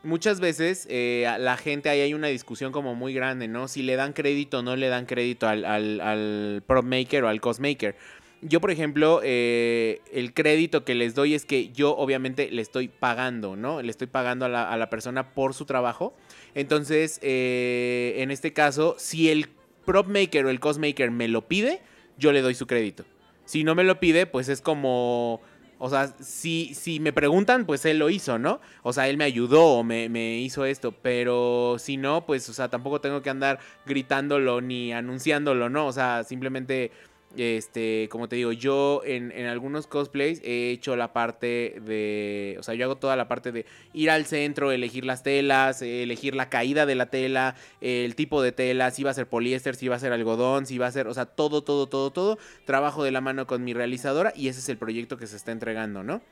muchas 0.02 0.40
veces 0.40 0.86
eh, 0.90 1.32
la 1.38 1.56
gente 1.56 1.88
ahí 1.88 2.00
hay 2.00 2.14
una 2.14 2.26
discusión 2.26 2.72
como 2.72 2.96
muy 2.96 3.14
grande, 3.14 3.46
¿no? 3.46 3.68
Si 3.68 3.82
le 3.82 3.94
dan 3.94 4.12
crédito 4.12 4.58
o 4.58 4.62
no 4.62 4.74
le 4.74 4.88
dan 4.88 5.06
crédito 5.06 5.46
al, 5.46 5.64
al, 5.64 6.00
al 6.00 6.62
prop 6.66 6.84
maker 6.84 7.24
o 7.24 7.28
al 7.28 7.40
cosmaker. 7.40 7.94
Yo, 8.40 8.60
por 8.60 8.70
ejemplo, 8.70 9.20
eh, 9.24 10.00
el 10.12 10.32
crédito 10.32 10.84
que 10.84 10.94
les 10.94 11.14
doy 11.14 11.34
es 11.34 11.44
que 11.44 11.70
yo 11.70 11.96
obviamente 11.96 12.50
le 12.52 12.62
estoy 12.62 12.86
pagando, 12.86 13.56
¿no? 13.56 13.82
Le 13.82 13.90
estoy 13.90 14.06
pagando 14.06 14.44
a 14.44 14.48
la, 14.48 14.70
a 14.70 14.76
la 14.76 14.90
persona 14.90 15.34
por 15.34 15.54
su 15.54 15.64
trabajo. 15.64 16.14
Entonces, 16.54 17.18
eh, 17.22 18.14
en 18.18 18.30
este 18.30 18.52
caso, 18.52 18.94
si 18.96 19.28
el 19.30 19.48
prop 19.84 20.06
maker 20.06 20.46
o 20.46 20.50
el 20.50 20.60
cosmaker 20.60 21.10
me 21.10 21.26
lo 21.26 21.48
pide, 21.48 21.80
yo 22.16 22.30
le 22.30 22.42
doy 22.42 22.54
su 22.54 22.66
crédito. 22.66 23.04
Si 23.44 23.64
no 23.64 23.74
me 23.74 23.82
lo 23.82 23.98
pide, 23.98 24.26
pues 24.26 24.48
es 24.48 24.60
como... 24.60 25.40
O 25.80 25.88
sea, 25.88 26.08
si, 26.20 26.74
si 26.74 26.98
me 26.98 27.12
preguntan, 27.12 27.64
pues 27.64 27.84
él 27.84 28.00
lo 28.00 28.10
hizo, 28.10 28.36
¿no? 28.36 28.60
O 28.82 28.92
sea, 28.92 29.08
él 29.08 29.16
me 29.16 29.22
ayudó 29.22 29.64
o 29.64 29.84
me, 29.84 30.08
me 30.08 30.38
hizo 30.38 30.64
esto. 30.64 30.92
Pero 30.92 31.76
si 31.78 31.96
no, 31.96 32.26
pues, 32.26 32.48
o 32.48 32.52
sea, 32.52 32.68
tampoco 32.68 33.00
tengo 33.00 33.22
que 33.22 33.30
andar 33.30 33.60
gritándolo 33.86 34.60
ni 34.60 34.92
anunciándolo, 34.92 35.70
¿no? 35.70 35.86
O 35.86 35.92
sea, 35.92 36.24
simplemente 36.24 36.90
este, 37.36 38.08
como 38.10 38.28
te 38.28 38.36
digo, 38.36 38.52
yo 38.52 39.02
en, 39.04 39.32
en 39.32 39.46
algunos 39.46 39.86
cosplays 39.86 40.40
he 40.42 40.70
hecho 40.70 40.96
la 40.96 41.12
parte 41.12 41.76
de, 41.84 42.56
o 42.58 42.62
sea, 42.62 42.74
yo 42.74 42.84
hago 42.86 42.96
toda 42.96 43.16
la 43.16 43.28
parte 43.28 43.52
de 43.52 43.66
ir 43.92 44.10
al 44.10 44.24
centro, 44.24 44.72
elegir 44.72 45.04
las 45.04 45.22
telas, 45.22 45.82
elegir 45.82 46.34
la 46.34 46.48
caída 46.48 46.86
de 46.86 46.94
la 46.94 47.06
tela, 47.06 47.54
el 47.80 48.14
tipo 48.14 48.42
de 48.42 48.52
tela, 48.52 48.90
si 48.90 49.02
va 49.02 49.10
a 49.10 49.14
ser 49.14 49.28
poliéster, 49.28 49.76
si 49.76 49.88
va 49.88 49.96
a 49.96 50.00
ser 50.00 50.12
algodón, 50.12 50.66
si 50.66 50.78
va 50.78 50.86
a 50.86 50.92
ser, 50.92 51.06
o 51.06 51.14
sea, 51.14 51.26
todo, 51.26 51.62
todo, 51.62 51.86
todo, 51.86 52.10
todo. 52.10 52.38
Trabajo 52.64 53.04
de 53.04 53.10
la 53.10 53.20
mano 53.20 53.46
con 53.46 53.62
mi 53.62 53.74
realizadora 53.74 54.32
y 54.34 54.48
ese 54.48 54.60
es 54.60 54.68
el 54.68 54.78
proyecto 54.78 55.18
que 55.18 55.26
se 55.26 55.36
está 55.36 55.52
entregando, 55.52 56.02
¿no? 56.02 56.22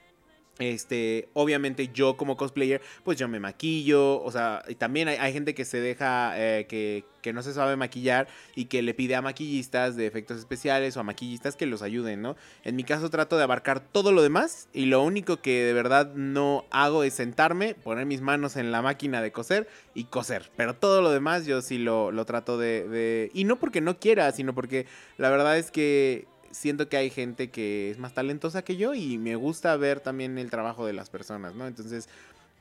Este, 0.58 1.28
obviamente 1.34 1.90
yo 1.92 2.16
como 2.16 2.36
cosplayer, 2.36 2.80
pues 3.04 3.18
yo 3.18 3.28
me 3.28 3.40
maquillo, 3.40 4.22
o 4.22 4.32
sea, 4.32 4.62
y 4.68 4.74
también 4.74 5.08
hay, 5.08 5.32
gente 5.32 5.54
que 5.54 5.66
se 5.66 5.80
deja, 5.80 6.32
eh, 6.36 6.66
que, 6.66 7.04
que 7.20 7.34
no 7.34 7.42
se 7.42 7.52
sabe 7.52 7.76
maquillar 7.76 8.26
y 8.54 8.66
que 8.66 8.80
le 8.80 8.94
pide 8.94 9.16
a 9.16 9.22
maquillistas 9.22 9.96
de 9.96 10.06
efectos 10.06 10.38
especiales 10.38 10.96
o 10.96 11.00
a 11.00 11.02
maquillistas 11.02 11.56
que 11.56 11.66
los 11.66 11.82
ayuden, 11.82 12.22
¿no? 12.22 12.36
En 12.64 12.74
mi 12.74 12.84
caso 12.84 13.10
trato 13.10 13.36
de 13.36 13.42
abarcar 13.42 13.80
todo 13.80 14.12
lo 14.12 14.22
demás 14.22 14.68
y 14.72 14.86
lo 14.86 15.02
único 15.02 15.42
que 15.42 15.62
de 15.62 15.74
verdad 15.74 16.14
no 16.14 16.64
hago 16.70 17.04
es 17.04 17.12
sentarme, 17.12 17.74
poner 17.74 18.06
mis 18.06 18.22
manos 18.22 18.56
en 18.56 18.72
la 18.72 18.80
máquina 18.80 19.20
de 19.20 19.32
coser 19.32 19.68
y 19.92 20.04
coser, 20.04 20.50
pero 20.56 20.74
todo 20.74 21.02
lo 21.02 21.10
demás 21.10 21.44
yo 21.44 21.60
sí 21.60 21.76
lo, 21.76 22.12
lo 22.12 22.24
trato 22.24 22.56
de, 22.56 22.88
de... 22.88 23.30
Y 23.34 23.44
no 23.44 23.56
porque 23.56 23.82
no 23.82 23.98
quiera, 23.98 24.32
sino 24.32 24.54
porque 24.54 24.86
la 25.18 25.28
verdad 25.28 25.58
es 25.58 25.70
que 25.70 26.26
siento 26.56 26.88
que 26.88 26.96
hay 26.96 27.10
gente 27.10 27.50
que 27.50 27.90
es 27.90 27.98
más 27.98 28.14
talentosa 28.14 28.62
que 28.62 28.76
yo 28.76 28.94
y 28.94 29.18
me 29.18 29.36
gusta 29.36 29.76
ver 29.76 30.00
también 30.00 30.38
el 30.38 30.50
trabajo 30.50 30.86
de 30.86 30.94
las 30.94 31.10
personas, 31.10 31.54
¿no? 31.54 31.66
Entonces, 31.66 32.08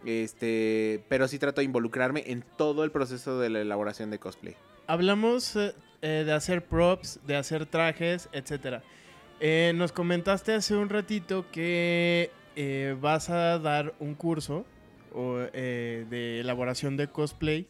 Este, 0.03 1.03
pero 1.09 1.27
sí 1.27 1.39
trato 1.39 1.61
de 1.61 1.65
involucrarme 1.65 2.25
en 2.27 2.43
todo 2.57 2.83
el 2.83 2.91
proceso 2.91 3.39
de 3.39 3.49
la 3.49 3.61
elaboración 3.61 4.11
de 4.11 4.19
cosplay. 4.19 4.55
Hablamos 4.85 5.55
eh, 5.55 5.73
eh, 6.03 6.23
de 6.25 6.31
hacer 6.31 6.63
props, 6.63 7.19
de 7.25 7.35
hacer 7.37 7.65
trajes, 7.65 8.29
etc. 8.31 8.83
nos 9.73 9.91
comentaste 9.93 10.53
hace 10.53 10.75
un 10.75 10.89
ratito 10.89 11.45
que 11.51 12.29
eh, 12.55 12.95
vas 13.01 13.31
a 13.31 13.57
dar 13.57 13.95
un 13.99 14.13
curso 14.13 14.65
de 15.15 16.39
elaboración 16.41 16.97
de 16.97 17.07
cosplay. 17.07 17.65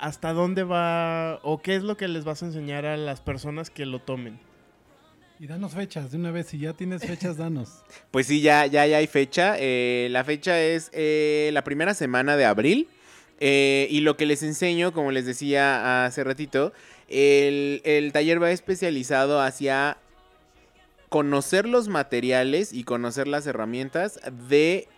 ¿Hasta 0.00 0.32
dónde 0.32 0.64
va 0.64 1.38
o 1.42 1.60
qué 1.62 1.76
es 1.76 1.82
lo 1.84 1.96
que 1.96 2.08
les 2.08 2.24
vas 2.24 2.42
a 2.42 2.46
enseñar 2.46 2.86
a 2.86 2.96
las 2.96 3.20
personas 3.20 3.70
que 3.70 3.84
lo 3.86 4.00
tomen? 4.00 4.49
Y 5.40 5.46
danos 5.46 5.72
fechas 5.72 6.10
de 6.10 6.18
una 6.18 6.30
vez, 6.32 6.48
si 6.48 6.58
ya 6.58 6.74
tienes 6.74 7.02
fechas, 7.02 7.38
danos. 7.38 7.82
Pues 8.10 8.26
sí, 8.26 8.42
ya, 8.42 8.66
ya, 8.66 8.86
ya 8.86 8.98
hay 8.98 9.06
fecha. 9.06 9.54
Eh, 9.58 10.08
la 10.10 10.22
fecha 10.22 10.60
es 10.60 10.90
eh, 10.92 11.48
la 11.54 11.64
primera 11.64 11.94
semana 11.94 12.36
de 12.36 12.44
abril. 12.44 12.88
Eh, 13.38 13.86
y 13.88 14.00
lo 14.00 14.18
que 14.18 14.26
les 14.26 14.42
enseño, 14.42 14.92
como 14.92 15.12
les 15.12 15.24
decía 15.24 16.04
hace 16.04 16.24
ratito, 16.24 16.74
el, 17.08 17.80
el 17.84 18.12
taller 18.12 18.42
va 18.42 18.50
especializado 18.50 19.40
hacia 19.40 19.96
conocer 21.08 21.66
los 21.66 21.88
materiales 21.88 22.74
y 22.74 22.84
conocer 22.84 23.26
las 23.26 23.46
herramientas 23.46 24.20
de 24.46 24.88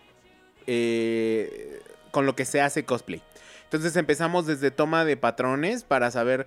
con 2.11 2.25
lo 2.25 2.35
que 2.35 2.43
se 2.43 2.59
hace 2.59 2.83
cosplay. 2.83 3.21
Entonces 3.63 3.95
empezamos 3.95 4.45
desde 4.45 4.71
toma 4.71 5.05
de 5.05 5.15
patrones 5.15 5.85
para 5.85 6.11
saber 6.11 6.45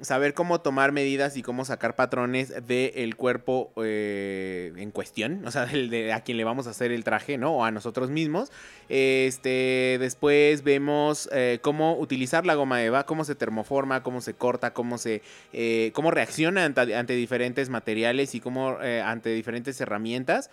saber 0.00 0.34
cómo 0.34 0.60
tomar 0.60 0.92
medidas 0.92 1.36
y 1.36 1.42
cómo 1.42 1.64
sacar 1.64 1.94
patrones 1.94 2.66
del 2.66 3.16
cuerpo 3.16 3.72
eh, 3.82 4.72
en 4.76 4.90
cuestión, 4.90 5.46
o 5.46 5.50
sea, 5.50 5.66
de, 5.66 6.12
a 6.12 6.20
quien 6.20 6.36
le 6.36 6.44
vamos 6.44 6.66
a 6.66 6.70
hacer 6.70 6.92
el 6.92 7.04
traje, 7.04 7.38
¿no? 7.38 7.52
O 7.52 7.64
a 7.64 7.70
nosotros 7.70 8.10
mismos. 8.10 8.50
Este, 8.88 9.96
después 10.00 10.62
vemos 10.64 11.28
eh, 11.32 11.58
cómo 11.62 11.96
utilizar 11.96 12.44
la 12.44 12.54
goma 12.54 12.82
eva, 12.82 13.06
cómo 13.06 13.24
se 13.24 13.34
termoforma, 13.34 14.02
cómo 14.02 14.20
se 14.20 14.34
corta, 14.34 14.72
cómo 14.72 14.98
se, 14.98 15.22
eh, 15.52 15.90
cómo 15.94 16.10
reacciona 16.10 16.64
ante, 16.64 17.14
diferentes 17.14 17.68
materiales 17.68 18.34
y 18.34 18.40
cómo 18.40 18.76
ante 18.80 19.30
diferentes 19.30 19.80
herramientas. 19.80 20.50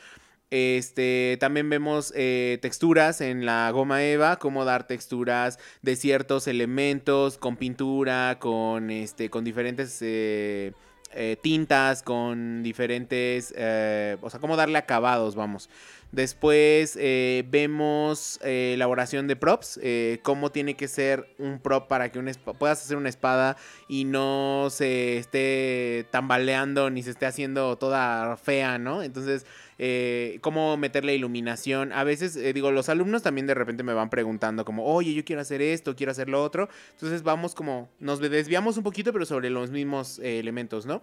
Este, 0.51 1.37
también 1.39 1.69
vemos 1.69 2.11
eh, 2.13 2.59
texturas 2.61 3.21
en 3.21 3.45
la 3.45 3.71
goma 3.71 4.03
eva, 4.03 4.35
cómo 4.35 4.65
dar 4.65 4.85
texturas 4.85 5.57
de 5.81 5.95
ciertos 5.95 6.45
elementos 6.45 7.37
con 7.37 7.55
pintura, 7.55 8.37
con, 8.37 8.91
este, 8.91 9.29
con 9.29 9.45
diferentes 9.45 9.99
eh, 10.01 10.73
eh, 11.13 11.37
tintas, 11.41 12.03
con 12.03 12.63
diferentes, 12.63 13.51
o 13.51 14.29
sea, 14.29 14.39
cómo 14.41 14.57
darle 14.57 14.77
acabados, 14.77 15.35
vamos. 15.35 15.69
Después 16.11 16.95
vemos 16.95 18.39
elaboración 18.43 19.27
de 19.27 19.35
props, 19.35 19.79
cómo 20.23 20.51
tiene 20.51 20.75
que 20.75 20.87
ser 20.87 21.33
un 21.37 21.59
prop 21.59 21.87
para 21.87 22.11
que 22.11 22.19
puedas 22.57 22.83
hacer 22.83 22.97
una 22.97 23.09
espada 23.09 23.57
y 23.87 24.03
no 24.03 24.67
se 24.69 25.17
esté 25.17 26.05
tambaleando 26.11 26.89
ni 26.89 27.03
se 27.03 27.11
esté 27.11 27.25
haciendo 27.25 27.77
toda 27.77 28.37
fea, 28.37 28.77
¿no? 28.77 29.03
Entonces 29.03 29.45
eh, 29.83 30.37
cómo 30.41 30.77
meterle 30.77 31.15
iluminación. 31.15 31.91
A 31.91 32.03
veces, 32.03 32.35
eh, 32.35 32.53
digo, 32.53 32.71
los 32.71 32.87
alumnos 32.87 33.23
también 33.23 33.47
de 33.47 33.55
repente 33.55 33.81
me 33.81 33.95
van 33.95 34.11
preguntando 34.11 34.63
como, 34.63 34.85
oye, 34.85 35.15
yo 35.15 35.25
quiero 35.25 35.41
hacer 35.41 35.59
esto, 35.59 35.95
quiero 35.95 36.11
hacer 36.11 36.29
lo 36.29 36.43
otro. 36.43 36.69
Entonces 36.91 37.23
vamos 37.23 37.55
como, 37.55 37.89
nos 37.99 38.19
desviamos 38.19 38.77
un 38.77 38.83
poquito, 38.83 39.11
pero 39.11 39.25
sobre 39.25 39.49
los 39.49 39.71
mismos 39.71 40.19
eh, 40.19 40.37
elementos, 40.37 40.85
¿no? 40.85 41.01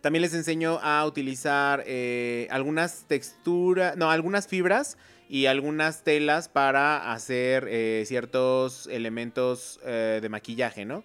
También 0.00 0.22
les 0.22 0.34
enseño 0.34 0.78
a 0.82 1.04
utilizar 1.06 1.84
algunas 2.50 3.04
texturas, 3.06 3.96
no, 3.96 4.10
algunas 4.10 4.46
fibras 4.46 4.96
y 5.28 5.46
algunas 5.46 6.04
telas 6.04 6.48
para 6.48 7.12
hacer 7.12 7.68
ciertos 8.06 8.86
elementos 8.86 9.80
de 9.84 10.28
maquillaje, 10.28 10.84
¿no? 10.84 11.04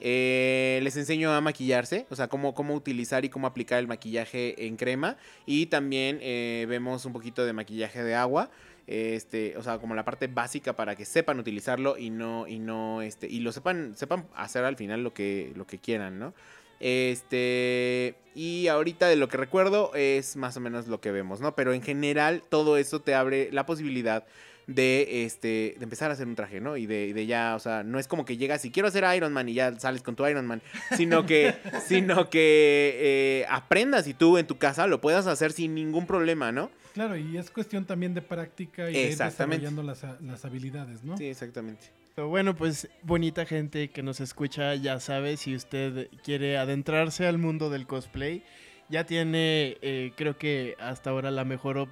Eh, 0.00 0.78
les 0.82 0.96
enseño 0.96 1.32
a 1.32 1.40
maquillarse, 1.40 2.06
o 2.08 2.16
sea, 2.16 2.28
cómo, 2.28 2.54
cómo 2.54 2.74
utilizar 2.74 3.24
y 3.24 3.28
cómo 3.28 3.46
aplicar 3.46 3.78
el 3.80 3.88
maquillaje 3.88 4.66
en 4.66 4.76
crema. 4.76 5.16
Y 5.46 5.66
también 5.66 6.18
eh, 6.22 6.66
vemos 6.68 7.04
un 7.04 7.12
poquito 7.12 7.44
de 7.44 7.52
maquillaje 7.52 8.02
de 8.02 8.14
agua. 8.14 8.50
Este, 8.86 9.54
o 9.58 9.62
sea, 9.62 9.78
como 9.78 9.94
la 9.94 10.04
parte 10.04 10.28
básica 10.28 10.74
para 10.74 10.96
que 10.96 11.04
sepan 11.04 11.38
utilizarlo 11.38 11.98
y 11.98 12.08
no, 12.08 12.46
y 12.46 12.58
no, 12.58 13.02
este, 13.02 13.26
y 13.28 13.40
lo 13.40 13.52
sepan, 13.52 13.94
sepan 13.96 14.26
hacer 14.34 14.64
al 14.64 14.76
final 14.76 15.02
lo 15.02 15.12
que, 15.12 15.52
lo 15.56 15.66
que 15.66 15.78
quieran, 15.78 16.18
¿no? 16.18 16.32
Este, 16.80 18.14
y 18.34 18.68
ahorita 18.68 19.08
de 19.08 19.16
lo 19.16 19.28
que 19.28 19.36
recuerdo 19.36 19.92
es 19.94 20.36
más 20.36 20.56
o 20.56 20.60
menos 20.60 20.86
lo 20.86 21.00
que 21.00 21.10
vemos, 21.10 21.40
¿no? 21.40 21.54
Pero 21.54 21.72
en 21.72 21.82
general 21.82 22.42
todo 22.48 22.76
eso 22.76 23.00
te 23.00 23.14
abre 23.14 23.50
la 23.52 23.66
posibilidad 23.66 24.24
de, 24.68 25.24
este, 25.24 25.74
de 25.78 25.82
empezar 25.82 26.10
a 26.10 26.12
hacer 26.12 26.26
un 26.26 26.36
traje, 26.36 26.60
¿no? 26.60 26.76
Y 26.76 26.86
de, 26.86 27.14
de, 27.14 27.26
ya, 27.26 27.56
o 27.56 27.58
sea, 27.58 27.82
no 27.82 27.98
es 27.98 28.06
como 28.06 28.24
que 28.24 28.36
llegas 28.36 28.64
y 28.64 28.70
quiero 28.70 28.88
hacer 28.88 29.04
Iron 29.16 29.32
Man 29.32 29.48
y 29.48 29.54
ya 29.54 29.78
sales 29.80 30.02
con 30.02 30.14
tu 30.14 30.26
Iron 30.26 30.46
Man, 30.46 30.62
sino 30.96 31.26
que, 31.26 31.54
sino 31.86 32.28
que 32.28 32.94
eh, 32.98 33.46
aprendas 33.48 34.06
y 34.06 34.14
tú 34.14 34.36
en 34.36 34.46
tu 34.46 34.58
casa 34.58 34.86
lo 34.86 35.00
puedas 35.00 35.26
hacer 35.26 35.52
sin 35.52 35.74
ningún 35.74 36.06
problema, 36.06 36.52
¿no? 36.52 36.70
Claro, 36.92 37.16
y 37.16 37.38
es 37.38 37.50
cuestión 37.50 37.86
también 37.86 38.12
de 38.12 38.22
práctica 38.22 38.90
y 38.90 38.92
de 38.92 39.02
ir 39.10 39.16
desarrollando 39.16 39.82
las, 39.82 40.04
las 40.20 40.44
habilidades, 40.44 41.02
¿no? 41.02 41.16
Sí, 41.16 41.26
exactamente. 41.26 41.86
Bueno, 42.26 42.56
pues 42.56 42.88
bonita 43.02 43.46
gente 43.46 43.90
que 43.90 44.02
nos 44.02 44.18
escucha, 44.20 44.74
ya 44.74 44.98
sabe, 44.98 45.36
si 45.36 45.54
usted 45.54 46.08
quiere 46.24 46.58
adentrarse 46.58 47.28
al 47.28 47.38
mundo 47.38 47.70
del 47.70 47.86
cosplay, 47.86 48.42
ya 48.88 49.04
tiene, 49.04 49.76
eh, 49.82 50.10
creo 50.16 50.36
que 50.36 50.74
hasta 50.80 51.10
ahora 51.10 51.30
la 51.30 51.44
mejor 51.44 51.88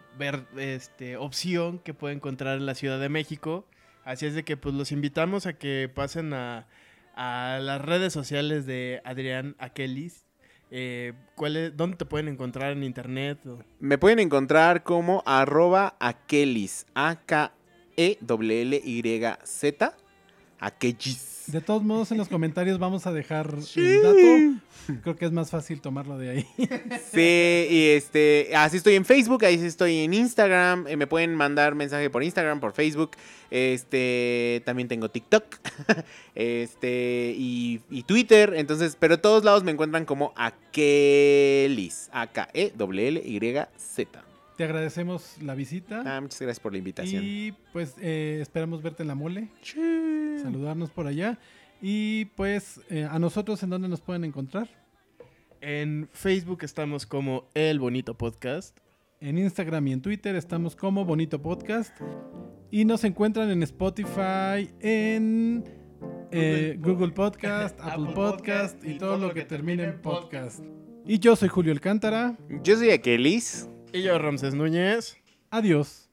este, 0.56 1.16
opción 1.16 1.78
que 1.78 1.94
puede 1.94 2.16
encontrar 2.16 2.58
en 2.58 2.66
la 2.66 2.74
Ciudad 2.74 2.98
de 2.98 3.08
México. 3.08 3.68
Así 4.04 4.26
es 4.26 4.34
de 4.34 4.42
que 4.44 4.56
pues 4.56 4.74
los 4.74 4.90
invitamos 4.90 5.46
a 5.46 5.52
que 5.52 5.88
pasen 5.94 6.34
a, 6.34 6.66
las 7.16 7.80
redes 7.80 8.12
sociales 8.12 8.66
de 8.66 9.00
Adrián 9.04 9.54
Akelis. 9.58 10.26
Eh, 10.72 11.12
¿Dónde 11.74 11.96
te 11.96 12.04
pueden 12.04 12.26
encontrar 12.26 12.72
en 12.72 12.82
internet? 12.82 13.38
Me 13.78 13.96
pueden 13.96 14.18
encontrar 14.18 14.82
como 14.82 15.22
arroba 15.24 15.96
Akelis, 16.00 16.84
A-K-E-L-L-Y-Z, 16.94 17.56
Akelis. 20.58 21.44
De 21.46 21.60
todos 21.60 21.82
modos, 21.82 22.10
en 22.10 22.18
los 22.18 22.28
comentarios 22.30 22.78
vamos 22.78 23.06
a 23.06 23.12
dejar 23.12 23.54
el 23.76 24.02
dato. 24.02 24.62
Creo 25.02 25.16
que 25.16 25.24
es 25.24 25.32
más 25.32 25.50
fácil 25.50 25.80
tomarlo 25.80 26.16
de 26.18 26.30
ahí. 26.30 26.46
Sí, 27.12 27.66
y 27.70 27.88
este, 27.90 28.50
así 28.54 28.76
estoy 28.76 28.94
en 28.94 29.04
Facebook, 29.04 29.44
ahí 29.44 29.54
estoy 29.54 29.98
en 29.98 30.14
Instagram. 30.14 30.86
Eh, 30.86 30.96
me 30.96 31.06
pueden 31.06 31.34
mandar 31.34 31.74
mensaje 31.74 32.10
por 32.10 32.22
Instagram, 32.22 32.60
por 32.60 32.72
Facebook. 32.72 33.12
Este, 33.50 34.62
también 34.64 34.88
tengo 34.88 35.08
TikTok. 35.10 35.44
Este, 36.34 37.34
y, 37.36 37.80
Twitter. 38.06 38.52
Entonces, 38.56 38.96
pero 39.00 39.18
todos 39.18 39.42
lados 39.42 39.64
me 39.64 39.70
encuentran 39.70 40.04
como 40.04 40.34
Akelis. 40.36 42.10
A-K-E-L-L-Y-Z. 42.12 42.76
Te 44.56 44.64
agradecemos 44.64 45.36
la 45.42 45.54
visita. 45.54 46.02
Ah, 46.06 46.20
muchas 46.20 46.40
gracias 46.40 46.60
por 46.60 46.72
la 46.72 46.78
invitación. 46.78 47.22
Y 47.24 47.52
pues 47.72 47.94
eh, 48.00 48.38
esperamos 48.40 48.82
verte 48.82 49.02
en 49.02 49.08
la 49.08 49.14
mole. 49.14 49.50
Saludarnos 50.42 50.90
por 50.90 51.06
allá. 51.06 51.38
Y 51.82 52.26
pues 52.36 52.80
eh, 52.88 53.06
a 53.10 53.18
nosotros, 53.18 53.62
¿en 53.62 53.70
dónde 53.70 53.88
nos 53.88 54.00
pueden 54.00 54.24
encontrar? 54.24 54.68
En 55.60 56.08
Facebook 56.12 56.60
estamos 56.62 57.04
como 57.04 57.48
El 57.54 57.78
Bonito 57.80 58.16
Podcast. 58.16 58.78
En 59.20 59.36
Instagram 59.36 59.88
y 59.88 59.92
en 59.92 60.00
Twitter 60.00 60.36
estamos 60.36 60.74
como 60.74 61.04
Bonito 61.04 61.42
Podcast. 61.42 61.94
Y 62.70 62.86
nos 62.86 63.04
encuentran 63.04 63.50
en 63.50 63.62
Spotify, 63.62 64.70
en 64.80 65.64
eh, 66.30 66.78
Google 66.80 67.12
Podcast, 67.12 67.78
Apple 67.82 68.14
Podcast 68.14 68.82
y 68.82 68.96
todo 68.96 69.18
lo 69.18 69.34
que 69.34 69.44
termine 69.44 69.84
en 69.84 70.00
podcast. 70.00 70.64
Y 71.04 71.18
yo 71.18 71.36
soy 71.36 71.48
Julio 71.48 71.72
Alcántara. 71.72 72.36
Yo 72.62 72.76
soy 72.76 72.90
Akelis. 72.90 73.68
Y 73.96 74.02
yo, 74.02 74.18
Ramses 74.18 74.54
Núñez. 74.54 75.16
Adiós. 75.50 76.05